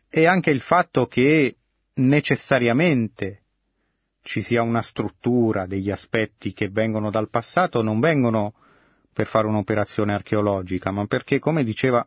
E 0.08 0.26
anche 0.26 0.52
il 0.52 0.60
fatto 0.60 1.06
che 1.06 1.56
necessariamente 1.94 3.40
ci 4.22 4.40
sia 4.40 4.62
una 4.62 4.82
struttura, 4.82 5.66
degli 5.66 5.90
aspetti 5.90 6.52
che 6.52 6.68
vengono 6.68 7.10
dal 7.10 7.28
passato, 7.28 7.82
non 7.82 7.98
vengono 7.98 8.54
per 9.12 9.26
fare 9.26 9.48
un'operazione 9.48 10.14
archeologica, 10.14 10.92
ma 10.92 11.06
perché, 11.06 11.40
come 11.40 11.64
diceva 11.64 12.06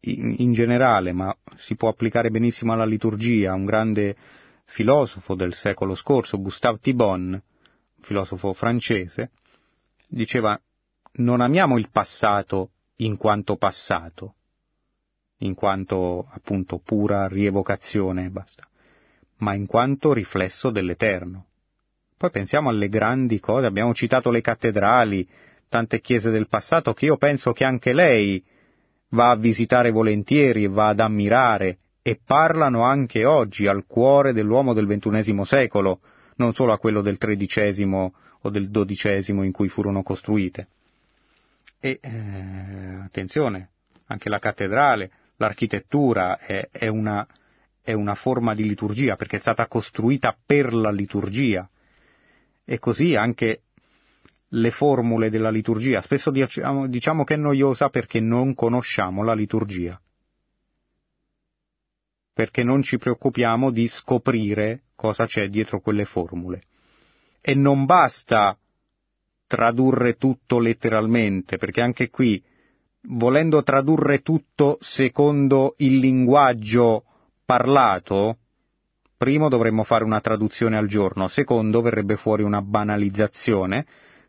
in, 0.00 0.34
in 0.38 0.52
generale, 0.52 1.12
ma 1.12 1.34
si 1.54 1.76
può 1.76 1.88
applicare 1.88 2.30
benissimo 2.30 2.72
alla 2.72 2.84
liturgia, 2.84 3.54
un 3.54 3.64
grande 3.64 4.16
filosofo 4.64 5.36
del 5.36 5.54
secolo 5.54 5.94
scorso, 5.94 6.40
Gustave 6.40 6.80
Thibon, 6.80 7.40
filosofo 8.00 8.52
francese, 8.52 9.30
diceva 10.08 10.60
non 11.16 11.40
amiamo 11.40 11.78
il 11.78 11.88
passato 11.90 12.70
in 12.96 13.16
quanto 13.16 13.56
passato, 13.56 14.34
in 15.38 15.54
quanto 15.54 16.28
appunto 16.30 16.78
pura 16.78 17.28
rievocazione, 17.28 18.28
basta, 18.30 18.66
ma 19.38 19.54
in 19.54 19.66
quanto 19.66 20.12
riflesso 20.12 20.70
dell'Eterno. 20.70 21.46
Poi 22.16 22.30
pensiamo 22.30 22.70
alle 22.70 22.88
grandi 22.88 23.40
cose, 23.40 23.66
abbiamo 23.66 23.94
citato 23.94 24.30
le 24.30 24.40
cattedrali, 24.40 25.28
tante 25.68 26.00
chiese 26.00 26.30
del 26.30 26.48
passato 26.48 26.92
che 26.94 27.06
io 27.06 27.16
penso 27.16 27.52
che 27.52 27.64
anche 27.64 27.92
lei 27.92 28.42
va 29.10 29.30
a 29.30 29.36
visitare 29.36 29.90
volentieri 29.90 30.66
va 30.66 30.88
ad 30.88 31.00
ammirare 31.00 31.78
e 32.02 32.20
parlano 32.24 32.82
anche 32.82 33.24
oggi 33.24 33.66
al 33.66 33.84
cuore 33.86 34.32
dell'uomo 34.32 34.72
del 34.72 34.86
ventunesimo 34.86 35.44
secolo, 35.44 36.00
non 36.36 36.54
solo 36.54 36.72
a 36.72 36.78
quello 36.78 37.02
del 37.02 37.18
tredicesimo 37.18 38.14
o 38.42 38.50
del 38.50 38.70
dodicesimo 38.70 39.42
in 39.42 39.52
cui 39.52 39.68
furono 39.68 40.02
costruite. 40.02 40.68
E 41.78 41.98
eh, 42.00 43.00
attenzione, 43.04 43.70
anche 44.06 44.28
la 44.28 44.38
cattedrale, 44.38 45.10
l'architettura 45.36 46.38
è, 46.38 46.68
è, 46.70 46.88
una, 46.88 47.26
è 47.82 47.92
una 47.92 48.14
forma 48.14 48.54
di 48.54 48.64
liturgia 48.64 49.16
perché 49.16 49.36
è 49.36 49.40
stata 49.40 49.66
costruita 49.66 50.36
per 50.44 50.72
la 50.74 50.90
liturgia. 50.90 51.68
E 52.64 52.78
così 52.78 53.14
anche 53.14 53.62
le 54.50 54.70
formule 54.70 55.30
della 55.30 55.50
liturgia. 55.50 56.00
Spesso 56.00 56.30
diciamo, 56.30 56.86
diciamo 56.86 57.24
che 57.24 57.34
è 57.34 57.38
noiosa 57.38 57.88
perché 57.88 58.20
non 58.20 58.54
conosciamo 58.54 59.22
la 59.22 59.34
liturgia, 59.34 60.00
perché 62.32 62.62
non 62.62 62.82
ci 62.82 62.98
preoccupiamo 62.98 63.70
di 63.70 63.88
scoprire 63.88 64.82
cosa 64.94 65.26
c'è 65.26 65.48
dietro 65.48 65.80
quelle 65.80 66.04
formule. 66.04 66.62
E 67.40 67.54
non 67.54 67.84
basta 67.84 68.58
tradurre 69.46 70.16
tutto 70.16 70.58
letteralmente, 70.58 71.56
perché 71.56 71.80
anche 71.80 72.10
qui, 72.10 72.42
volendo 73.08 73.62
tradurre 73.62 74.20
tutto 74.20 74.78
secondo 74.80 75.74
il 75.78 75.98
linguaggio 75.98 77.04
parlato, 77.44 78.38
primo 79.16 79.48
dovremmo 79.48 79.84
fare 79.84 80.04
una 80.04 80.20
traduzione 80.20 80.76
al 80.76 80.88
giorno, 80.88 81.28
secondo 81.28 81.80
verrebbe 81.80 82.16
fuori 82.16 82.42
una 82.42 82.60
banalizzazione, 82.60 83.86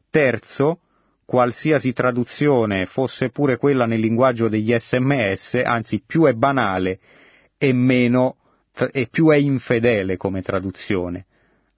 terzo 0.10 0.80
qualsiasi 1.26 1.92
traduzione 1.92 2.86
fosse 2.86 3.30
pure 3.32 3.58
quella 3.58 3.86
nel 3.86 4.00
linguaggio 4.00 4.48
degli 4.48 4.74
sms, 4.74 5.62
anzi 5.66 6.02
più 6.06 6.24
è 6.24 6.34
banale 6.34 7.00
e 7.58 7.74
meno 7.74 8.38
e 8.92 9.08
più 9.12 9.30
è 9.30 9.36
infedele 9.36 10.16
come 10.16 10.42
traduzione 10.42 11.26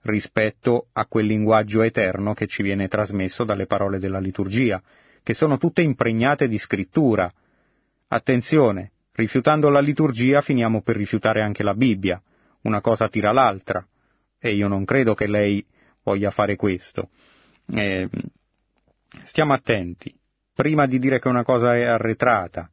rispetto 0.02 0.86
a 0.92 1.06
quel 1.06 1.26
linguaggio 1.26 1.82
eterno 1.82 2.32
che 2.34 2.46
ci 2.46 2.62
viene 2.62 2.88
trasmesso 2.88 3.44
dalle 3.44 3.66
parole 3.66 3.98
della 3.98 4.18
liturgia, 4.18 4.82
che 5.22 5.34
sono 5.34 5.58
tutte 5.58 5.82
impregnate 5.82 6.48
di 6.48 6.58
scrittura. 6.58 7.30
Attenzione, 8.08 8.92
rifiutando 9.12 9.68
la 9.68 9.80
liturgia 9.80 10.40
finiamo 10.40 10.82
per 10.82 10.96
rifiutare 10.96 11.42
anche 11.42 11.62
la 11.62 11.74
Bibbia, 11.74 12.20
una 12.62 12.80
cosa 12.80 13.08
tira 13.08 13.32
l'altra, 13.32 13.86
e 14.38 14.54
io 14.54 14.68
non 14.68 14.84
credo 14.84 15.14
che 15.14 15.26
lei 15.26 15.64
voglia 16.02 16.30
fare 16.30 16.56
questo. 16.56 17.10
Eh, 17.72 18.08
stiamo 19.24 19.52
attenti, 19.52 20.14
prima 20.54 20.86
di 20.86 20.98
dire 20.98 21.18
che 21.18 21.28
una 21.28 21.44
cosa 21.44 21.76
è 21.76 21.82
arretrata, 21.82 22.70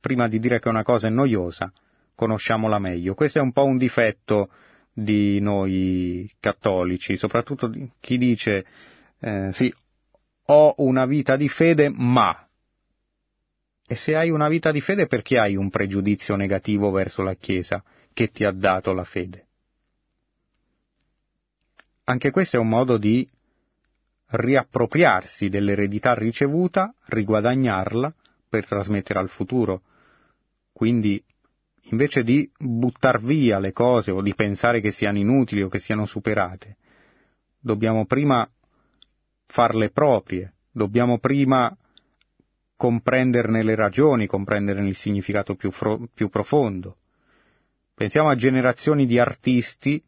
prima 0.00 0.28
di 0.28 0.38
dire 0.38 0.60
che 0.60 0.68
una 0.68 0.84
cosa 0.84 1.08
è 1.08 1.10
noiosa, 1.10 1.72
conosciamola 2.14 2.78
meglio. 2.78 3.14
Questo 3.14 3.38
è 3.38 3.42
un 3.42 3.52
po' 3.52 3.64
un 3.64 3.76
difetto 3.76 4.48
di 5.02 5.38
noi 5.38 6.28
cattolici, 6.40 7.16
soprattutto 7.16 7.70
chi 8.00 8.18
dice 8.18 8.66
eh, 9.20 9.50
sì, 9.52 9.72
ho 10.46 10.74
una 10.78 11.06
vita 11.06 11.36
di 11.36 11.48
fede, 11.48 11.88
ma... 11.88 12.44
E 13.90 13.96
se 13.96 14.16
hai 14.16 14.30
una 14.30 14.48
vita 14.48 14.72
di 14.72 14.80
fede 14.80 15.06
perché 15.06 15.38
hai 15.38 15.56
un 15.56 15.70
pregiudizio 15.70 16.34
negativo 16.34 16.90
verso 16.90 17.22
la 17.22 17.34
Chiesa 17.34 17.82
che 18.12 18.30
ti 18.30 18.44
ha 18.44 18.50
dato 18.50 18.92
la 18.92 19.04
fede? 19.04 19.46
Anche 22.04 22.30
questo 22.30 22.56
è 22.56 22.60
un 22.60 22.68
modo 22.68 22.98
di 22.98 23.26
riappropriarsi 24.30 25.48
dell'eredità 25.48 26.14
ricevuta, 26.14 26.92
riguadagnarla 27.06 28.12
per 28.48 28.66
trasmettere 28.66 29.20
al 29.20 29.28
futuro. 29.28 29.82
Quindi 30.72 31.22
invece 31.90 32.22
di 32.22 32.50
buttar 32.58 33.20
via 33.20 33.58
le 33.58 33.72
cose 33.72 34.10
o 34.10 34.20
di 34.20 34.34
pensare 34.34 34.80
che 34.80 34.90
siano 34.90 35.18
inutili 35.18 35.62
o 35.62 35.68
che 35.68 35.78
siano 35.78 36.06
superate, 36.06 36.76
dobbiamo 37.58 38.06
prima 38.06 38.48
farle 39.46 39.90
proprie, 39.90 40.54
dobbiamo 40.70 41.18
prima 41.18 41.74
comprenderne 42.76 43.62
le 43.62 43.74
ragioni, 43.74 44.26
comprenderne 44.26 44.88
il 44.88 44.96
significato 44.96 45.54
più, 45.54 45.70
fro- 45.70 46.06
più 46.12 46.28
profondo. 46.28 46.96
Pensiamo 47.94 48.28
a 48.28 48.36
generazioni 48.36 49.06
di 49.06 49.18
artisti 49.18 50.02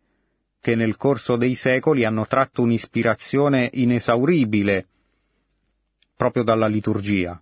che 0.60 0.74
nel 0.74 0.96
corso 0.96 1.36
dei 1.36 1.54
secoli 1.54 2.04
hanno 2.04 2.26
tratto 2.26 2.62
un'ispirazione 2.62 3.70
inesauribile 3.72 4.86
proprio 6.14 6.42
dalla 6.42 6.66
liturgia, 6.66 7.40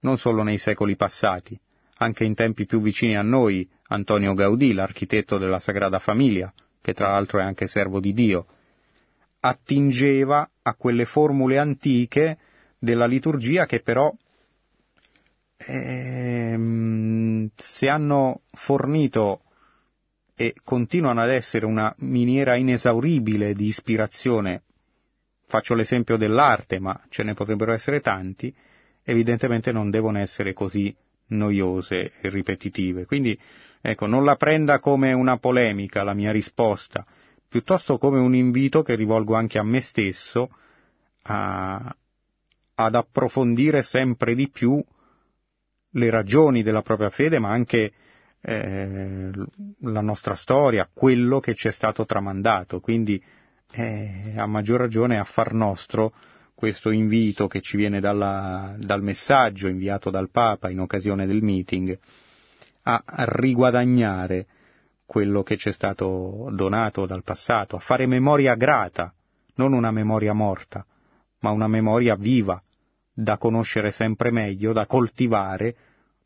non 0.00 0.18
solo 0.18 0.42
nei 0.42 0.58
secoli 0.58 0.94
passati, 0.94 1.58
anche 2.02 2.24
in 2.24 2.34
tempi 2.34 2.66
più 2.66 2.80
vicini 2.80 3.16
a 3.16 3.22
noi, 3.22 3.68
Antonio 3.88 4.34
Gaudì, 4.34 4.72
l'architetto 4.72 5.38
della 5.38 5.60
Sagrada 5.60 5.98
Famiglia, 5.98 6.52
che 6.80 6.94
tra 6.94 7.10
l'altro 7.10 7.40
è 7.40 7.42
anche 7.42 7.66
servo 7.66 8.00
di 8.00 8.12
Dio, 8.12 8.46
attingeva 9.40 10.48
a 10.62 10.74
quelle 10.74 11.04
formule 11.04 11.58
antiche 11.58 12.38
della 12.78 13.06
liturgia 13.06 13.66
che 13.66 13.80
però 13.80 14.12
ehm, 15.56 17.50
se 17.56 17.88
hanno 17.88 18.42
fornito 18.52 19.42
e 20.34 20.54
continuano 20.64 21.20
ad 21.20 21.30
essere 21.30 21.66
una 21.66 21.94
miniera 21.98 22.56
inesauribile 22.56 23.54
di 23.54 23.66
ispirazione, 23.66 24.62
faccio 25.46 25.74
l'esempio 25.74 26.16
dell'arte, 26.16 26.78
ma 26.80 27.00
ce 27.08 27.22
ne 27.22 27.34
potrebbero 27.34 27.72
essere 27.72 28.00
tanti, 28.00 28.52
evidentemente 29.04 29.70
non 29.72 29.90
devono 29.90 30.18
essere 30.18 30.52
così 30.52 30.94
noiose 31.32 32.12
e 32.20 32.28
ripetitive. 32.28 33.04
Quindi, 33.06 33.38
ecco, 33.80 34.06
non 34.06 34.24
la 34.24 34.36
prenda 34.36 34.78
come 34.78 35.12
una 35.12 35.38
polemica 35.38 36.02
la 36.02 36.14
mia 36.14 36.30
risposta, 36.30 37.04
piuttosto 37.48 37.98
come 37.98 38.18
un 38.18 38.34
invito 38.34 38.82
che 38.82 38.94
rivolgo 38.94 39.34
anche 39.34 39.58
a 39.58 39.62
me 39.62 39.80
stesso 39.80 40.50
a, 41.22 41.94
ad 42.74 42.94
approfondire 42.94 43.82
sempre 43.82 44.34
di 44.34 44.48
più 44.48 44.82
le 45.94 46.10
ragioni 46.10 46.62
della 46.62 46.82
propria 46.82 47.10
fede, 47.10 47.38
ma 47.38 47.50
anche 47.50 47.92
eh, 48.40 49.30
la 49.80 50.00
nostra 50.00 50.34
storia, 50.34 50.88
quello 50.92 51.40
che 51.40 51.54
ci 51.54 51.68
è 51.68 51.72
stato 51.72 52.06
tramandato. 52.06 52.80
Quindi, 52.80 53.22
eh, 53.72 54.34
a 54.36 54.46
maggior 54.46 54.80
ragione 54.80 55.18
a 55.18 55.24
far 55.24 55.52
nostro 55.52 56.12
questo 56.62 56.92
invito 56.92 57.48
che 57.48 57.60
ci 57.60 57.76
viene 57.76 57.98
dalla, 57.98 58.76
dal 58.78 59.02
messaggio 59.02 59.66
inviato 59.66 60.10
dal 60.10 60.30
Papa 60.30 60.70
in 60.70 60.78
occasione 60.78 61.26
del 61.26 61.42
meeting 61.42 61.98
a 62.84 63.02
riguadagnare 63.16 64.46
quello 65.04 65.42
che 65.42 65.56
ci 65.56 65.70
è 65.70 65.72
stato 65.72 66.50
donato 66.52 67.04
dal 67.04 67.24
passato, 67.24 67.74
a 67.74 67.80
fare 67.80 68.06
memoria 68.06 68.54
grata, 68.54 69.12
non 69.56 69.72
una 69.72 69.90
memoria 69.90 70.34
morta, 70.34 70.86
ma 71.40 71.50
una 71.50 71.66
memoria 71.66 72.14
viva, 72.14 72.62
da 73.12 73.38
conoscere 73.38 73.90
sempre 73.90 74.30
meglio, 74.30 74.72
da 74.72 74.86
coltivare, 74.86 75.74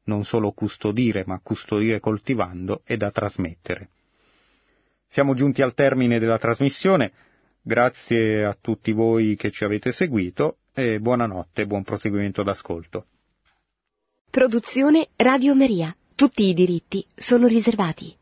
non 0.04 0.26
solo 0.26 0.52
custodire, 0.52 1.24
ma 1.26 1.40
custodire 1.42 1.98
coltivando 1.98 2.82
e 2.84 2.98
da 2.98 3.10
trasmettere. 3.10 3.88
Siamo 5.08 5.32
giunti 5.32 5.62
al 5.62 5.72
termine 5.72 6.18
della 6.18 6.36
trasmissione. 6.36 7.12
Grazie 7.68 8.44
a 8.44 8.56
tutti 8.60 8.92
voi 8.92 9.34
che 9.34 9.50
ci 9.50 9.64
avete 9.64 9.90
seguito 9.90 10.58
e 10.72 11.00
buonanotte 11.00 11.66
buon 11.66 11.82
proseguimento 11.82 12.44
d'ascolto. 12.44 13.06
Produzione 14.30 15.08
Radio 15.16 15.56
Maria. 15.56 15.92
Tutti 16.14 16.44
i 16.44 16.54
diritti 16.54 17.04
sono 17.12 17.48
riservati. 17.48 18.16